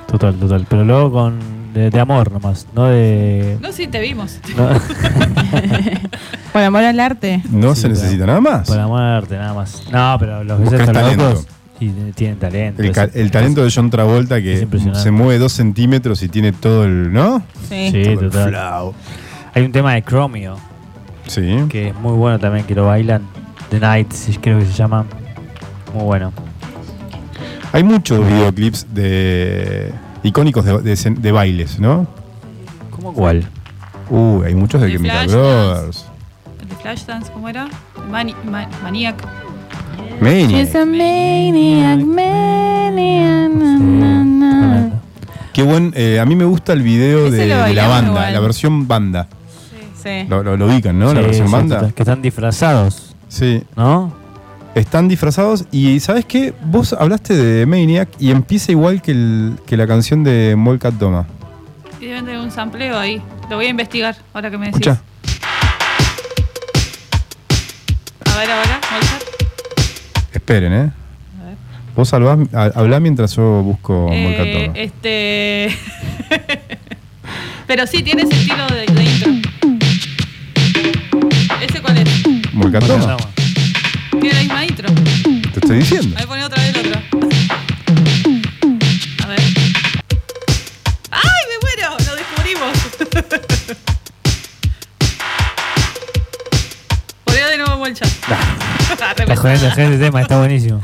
[0.06, 0.66] total, total.
[0.70, 1.58] Pero luego con...
[1.74, 3.58] De, de amor nomás, no de...
[3.60, 4.40] No, sí, te vimos.
[4.56, 4.70] no-
[6.54, 7.42] Por amor al arte.
[7.50, 8.68] No Sí, se necesita nada más.
[8.70, 9.82] Para muerte, nada más.
[9.92, 11.30] No, pero los talento.
[11.30, 11.48] locos
[11.80, 12.82] y tienen talento.
[12.82, 16.52] El, ca- Es- el talento de John Travolta que se mueve dos centímetros y tiene
[16.52, 17.12] todo el.
[17.14, 17.44] ¿No?
[17.70, 17.90] Sí.
[17.92, 18.50] Sí, Todo el total.
[18.50, 18.94] flow.
[19.54, 20.58] Hay un tema de Chromio
[21.28, 21.66] Sí.
[21.70, 23.24] que es muy bueno también, que lo bailan.
[23.70, 25.06] The Nights, creo que se llama.
[25.94, 26.32] Muy bueno.
[27.74, 29.92] Hay muchos videoclips de
[30.24, 32.08] icónicos de, de- de bailes, ¿no?
[32.92, 33.46] ¿Cómo cuál?
[34.10, 35.28] Uh, hay muchos de De Chemical.
[35.28, 36.06] Brothers.
[36.62, 37.68] El de Flashdance, ¿cómo era?
[38.10, 39.22] Mani- ma- Maniac.
[40.22, 40.50] Maniac.
[40.50, 44.90] She's a maniac, maniac, na, na, na.
[45.54, 45.94] Qué buen.
[45.96, 48.34] eh, a mí me gusta el video Ese de, lo de la bailamos banda, igual.
[48.34, 49.28] la versión banda.
[50.02, 50.26] Sí.
[50.30, 51.14] Lo, lo- lo ubican, ¿no?
[51.14, 51.76] la Sí, versión sí, banda.
[51.80, 53.64] total, que están disfrazados, Sí.
[53.76, 54.14] ¿no?
[54.76, 56.54] Están disfrazados y ¿sabes qué?
[56.66, 61.26] Vos hablaste de Maniac y empieza igual que, el- que la canción de Molcat Doma.
[62.00, 63.22] Y deben tener un sampleo ahí.
[63.50, 64.82] Lo voy a investigar ahora que me decís.
[64.88, 65.02] Escucha.
[68.26, 69.24] A ver, ahora, Mozart.
[70.38, 70.92] Esperen, ¿eh?
[71.96, 75.76] Vos salvás, ha- hablá mientras yo busco Eh, este.
[77.68, 79.32] Pero sí, tiene ese estilo de, de intro.
[81.68, 82.08] ¿Ese cuál es?
[82.54, 83.18] Molcat ¿Cómo se Doma.
[83.18, 83.32] llama?
[84.22, 84.94] Tiene la misma intro.
[85.54, 86.16] Te estoy diciendo.
[86.16, 87.17] A ver, poné otra vez el otro.
[97.88, 98.10] el chat.
[98.30, 98.36] Nah.
[99.28, 100.00] Pues.
[100.00, 100.82] Tema, está buenísimo.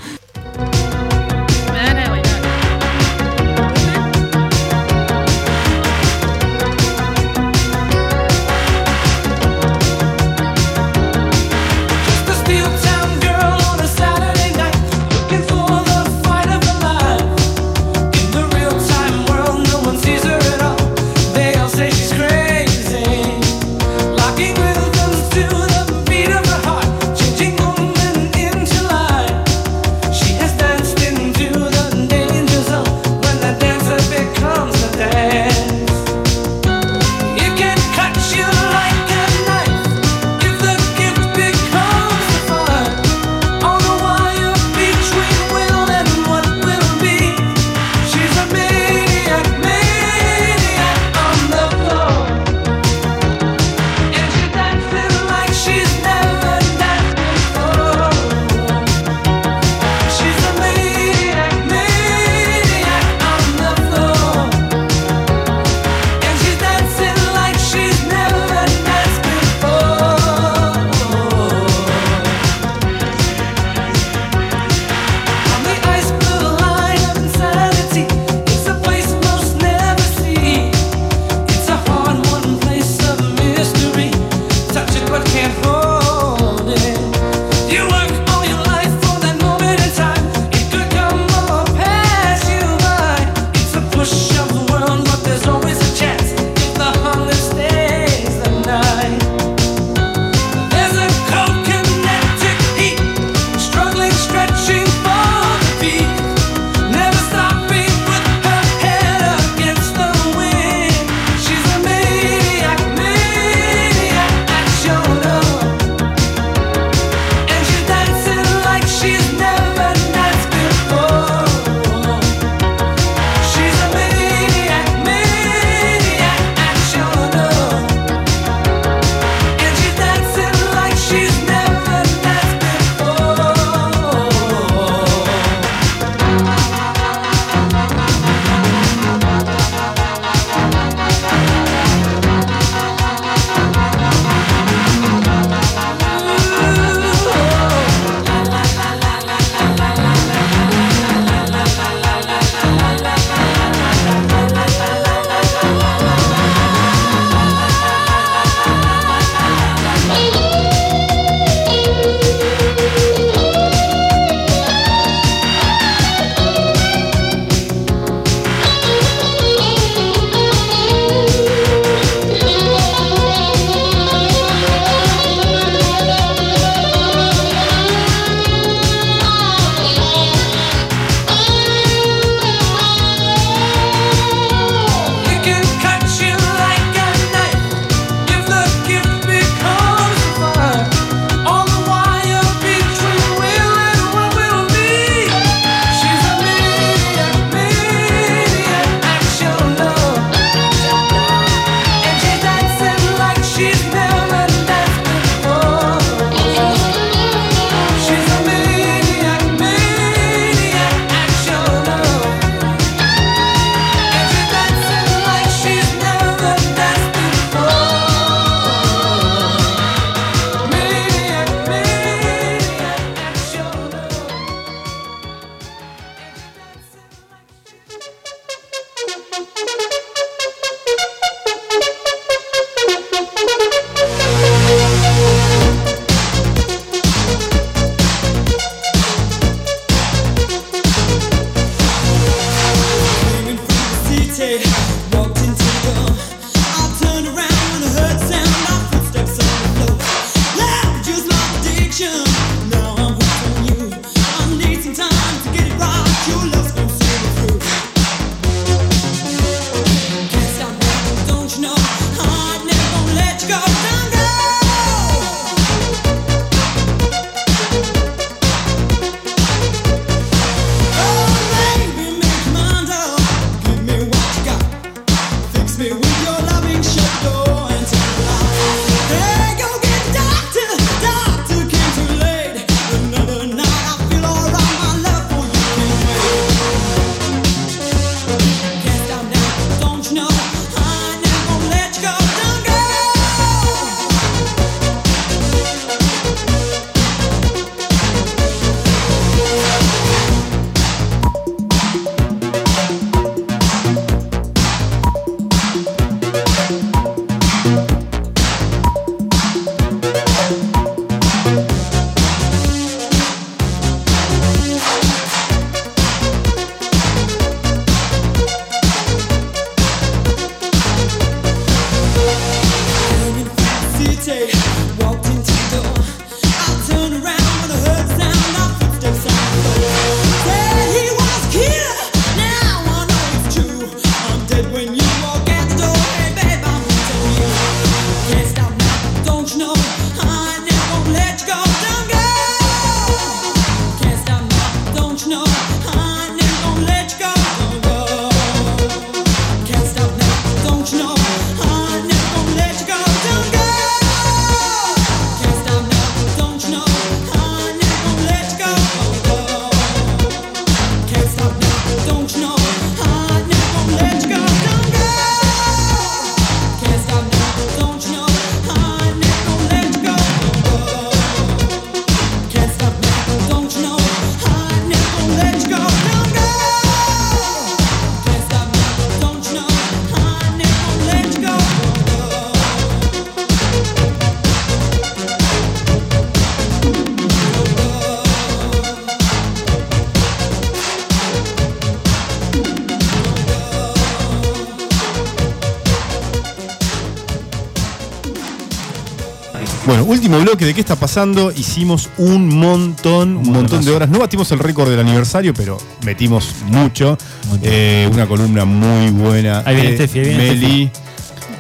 [400.64, 401.52] Bloque de qué está pasando.
[401.52, 404.10] Hicimos un montón, un montón de horas.
[404.10, 407.18] No batimos el récord del aniversario, pero metimos mucho.
[407.62, 409.64] Eh, una columna muy buena.
[409.66, 410.92] Ahí viene de Steffi, ahí viene Meli.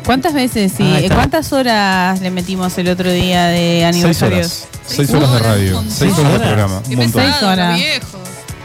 [0.05, 0.83] ¿Cuántas veces, sí?
[0.83, 1.15] Ah, está.
[1.15, 4.37] ¿Cuántas horas le metimos el otro día de Seis aniversario?
[4.37, 4.67] horas.
[4.85, 5.83] Seis horas de radio.
[5.87, 6.81] Seis horas de programa.
[6.89, 7.23] Un montón.
[7.23, 7.75] Seis horas.
[7.77, 8.17] viejo.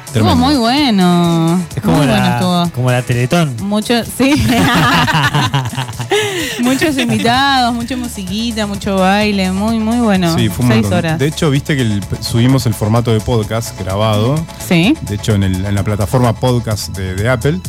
[0.09, 0.37] Estuvo Tremendo.
[0.37, 1.63] muy bueno.
[1.77, 2.71] Es como muy bueno la, estuvo.
[2.75, 3.55] como la Teletón.
[3.61, 4.33] Mucho, sí.
[6.69, 10.35] Muchos invitados, mucha musiquita, mucho baile, muy, muy bueno.
[10.37, 11.19] Sí, fue Seis horas.
[11.19, 14.35] De hecho, viste que el- subimos el formato de podcast grabado.
[14.67, 14.95] Sí.
[15.03, 17.61] De hecho, en, el- en la plataforma podcast de, de Apple.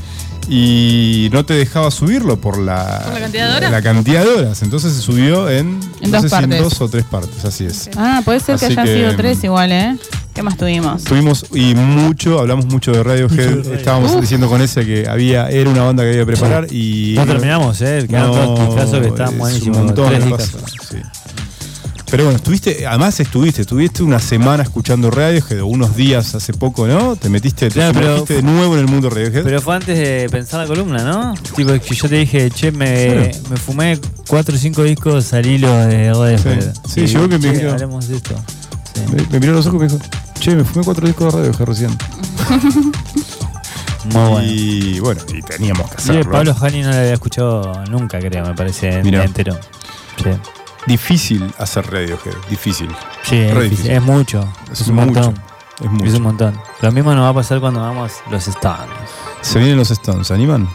[0.52, 3.72] Y no te dejaba subirlo por la, ¿Por la cantidad de horas?
[3.72, 4.62] la cantidad de horas.
[4.64, 6.62] Entonces se subió en, En no dos sé si en partes.
[6.64, 7.46] dos o tres partes.
[7.46, 7.88] Así es.
[7.96, 9.98] Ah, puede ser que Así que, sido tres mm, igual, ¿eh?
[10.40, 11.04] ¿Qué más tuvimos?
[11.04, 13.30] Tuvimos y mucho, hablamos mucho de Radiohead.
[13.30, 13.78] Mucho de Radiohead.
[13.80, 14.22] Estábamos Uf.
[14.22, 17.14] diciendo con ese que había, era una banda que había que preparar y.
[17.18, 18.06] No terminamos, ¿eh?
[18.10, 19.78] Quedaron todos discazos que es estaban un buenísimos.
[19.80, 20.62] montón Tres de discazos.
[20.62, 20.98] cosas, sí.
[22.10, 26.88] Pero bueno, estuviste, además estuviste, estuviste una semana escuchando Radiohead, o unos días hace poco,
[26.88, 27.18] ¿no?
[27.18, 29.44] Te metiste, te Claro, pero- sumergiste de nuevo en el mundo Radiohead.
[29.44, 31.34] Pero fue antes de pensar la columna, ¿no?
[31.54, 33.32] Tipo, que yo te dije, che, me, Claro.
[33.50, 36.74] me fumé cuatro o cinco discos al hilo de Radiohead.
[36.88, 38.36] Sí, Y, llegó que me hablemos de esto.
[38.96, 39.02] Sí.
[39.16, 40.00] me, me miró a los ojos y me dijo,
[40.40, 41.98] che, me fumé cuatro discos de Radiohead recién.
[44.06, 44.42] Muy bueno.
[44.44, 46.32] Y bueno, y teníamos que Sí, hacerlo.
[46.32, 49.24] Pablo Hani no lo había escuchado nunca, creo, me parece, Mirá.
[49.24, 49.58] entero.
[50.24, 50.30] Sí,
[50.88, 52.90] Difícil hacer Radiohead, difícil.
[53.24, 53.70] Sí, es, Re difícil.
[53.70, 53.92] difícil.
[53.92, 54.54] es mucho.
[54.72, 55.44] Es Es, un mucho, montón.
[55.84, 56.06] Es mucho.
[56.06, 56.60] Es un montón.
[56.82, 58.88] Lo mismo nos va a pasar cuando vamos los Stones.
[59.42, 60.68] Se vienen los Stones, ¿se animan?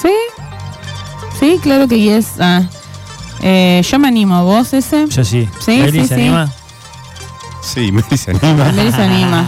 [0.00, 0.12] Sí.
[1.40, 2.34] Sí, claro que yes.
[2.38, 2.62] Ah.
[3.42, 4.44] Eh, yo me animo.
[4.44, 5.06] ¿Vos ese?
[5.08, 5.48] Yo sí.
[5.64, 6.20] Sí, ¿Eli sí, se sí.
[6.20, 6.52] anima?
[7.60, 8.72] Sí, Meli se anima.
[8.72, 9.46] Meli se anima.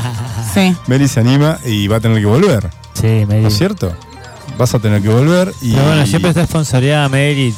[0.53, 0.77] Sí.
[0.87, 3.43] Meli se anima y va a tener que volver, Sí, Meli.
[3.43, 3.93] ¿no es cierto?
[4.59, 5.73] Vas a tener que volver y.
[5.73, 7.55] Pero bueno, siempre está sponsoreada Meli.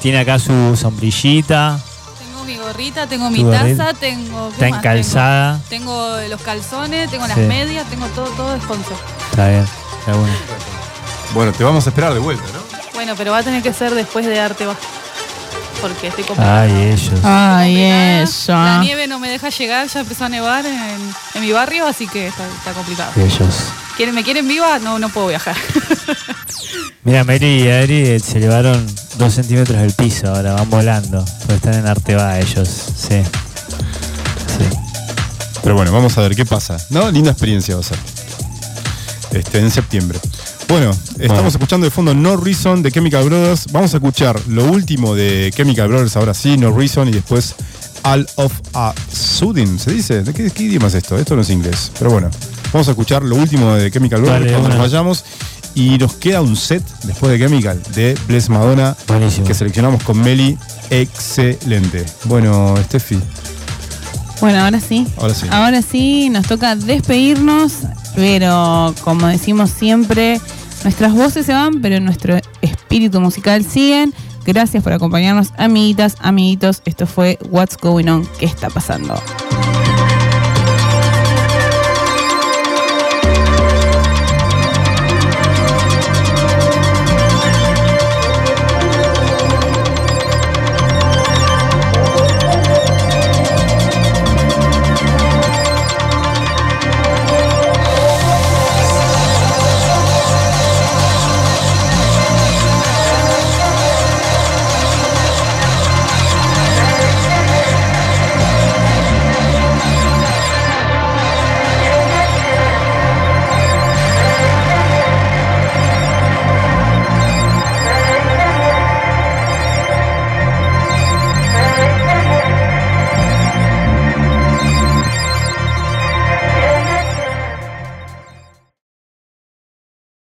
[0.00, 1.78] Tiene, acá su sombrillita.
[2.18, 4.48] Tengo mi gorrita, tengo mi taza, tengo.
[4.48, 5.60] ¿qué Está encalzada.
[5.68, 8.96] Tengo, Tengo los calzones, tengo las medias, tengo todo, todo de sponsor.
[9.30, 9.64] Está bien.
[10.00, 10.34] Está bueno.
[11.32, 12.60] Bueno, te vamos a esperar de vuelta, ¿no?
[12.94, 14.80] Bueno, pero va a tener que ser después de Arte Bajo.
[15.80, 16.60] Porque estoy complicado.
[16.60, 17.20] Ay, ellos.
[17.22, 17.82] Ay,
[18.22, 18.52] eso.
[18.52, 21.00] La nieve no me deja llegar, ya empezó a nevar en,
[21.34, 23.12] en mi barrio, así que está, está complicado.
[23.16, 23.72] Ellos.
[23.96, 24.78] ¿Quieren, ¿Me quieren viva?
[24.78, 25.56] No, no puedo viajar.
[27.04, 28.86] Mira, Meli y Adri eh, se elevaron
[29.16, 31.24] dos centímetros del piso, ahora van volando.
[31.40, 32.68] Porque están en Arteba ellos.
[32.68, 33.22] Sí.
[34.46, 34.64] Sí.
[35.62, 36.76] Pero bueno, vamos a ver qué pasa.
[36.90, 37.10] ¿No?
[37.10, 37.98] Linda experiencia va a ser.
[39.32, 40.18] Este, en septiembre.
[40.70, 41.48] Bueno, estamos Bueno.
[41.48, 43.66] escuchando de fondo No Reason de Chemical Brothers.
[43.72, 47.56] Vamos a escuchar lo último de Chemical Brothers, ahora sí, No Reason, y después
[48.04, 49.78] All of a Sudden.
[49.80, 50.22] ¿Se dice?
[50.22, 51.18] ¿De qué, qué idioma es esto?
[51.18, 51.90] Esto no es inglés.
[51.98, 52.30] Pero bueno,
[52.72, 55.24] vamos a escuchar lo último de Chemical Brothers Dale, cuando nos vayamos.
[55.74, 59.46] Y nos queda un set después de Chemical de Bless Madonna Buenísimo.
[59.46, 60.56] que seleccionamos con Meli.
[60.90, 62.04] Excelente.
[62.24, 63.18] Bueno, Steffi,
[64.40, 65.06] Bueno, ahora sí.
[65.16, 65.46] ahora sí.
[65.50, 67.72] Ahora sí, nos toca despedirnos,
[68.16, 70.40] pero como decimos siempre,
[70.84, 74.12] nuestras voces se van, pero nuestro espíritu musical siguen.
[74.44, 76.82] Gracias por acompañarnos, amiguitas, amiguitos.
[76.84, 79.14] Esto fue What's Going On, ¿qué está pasando?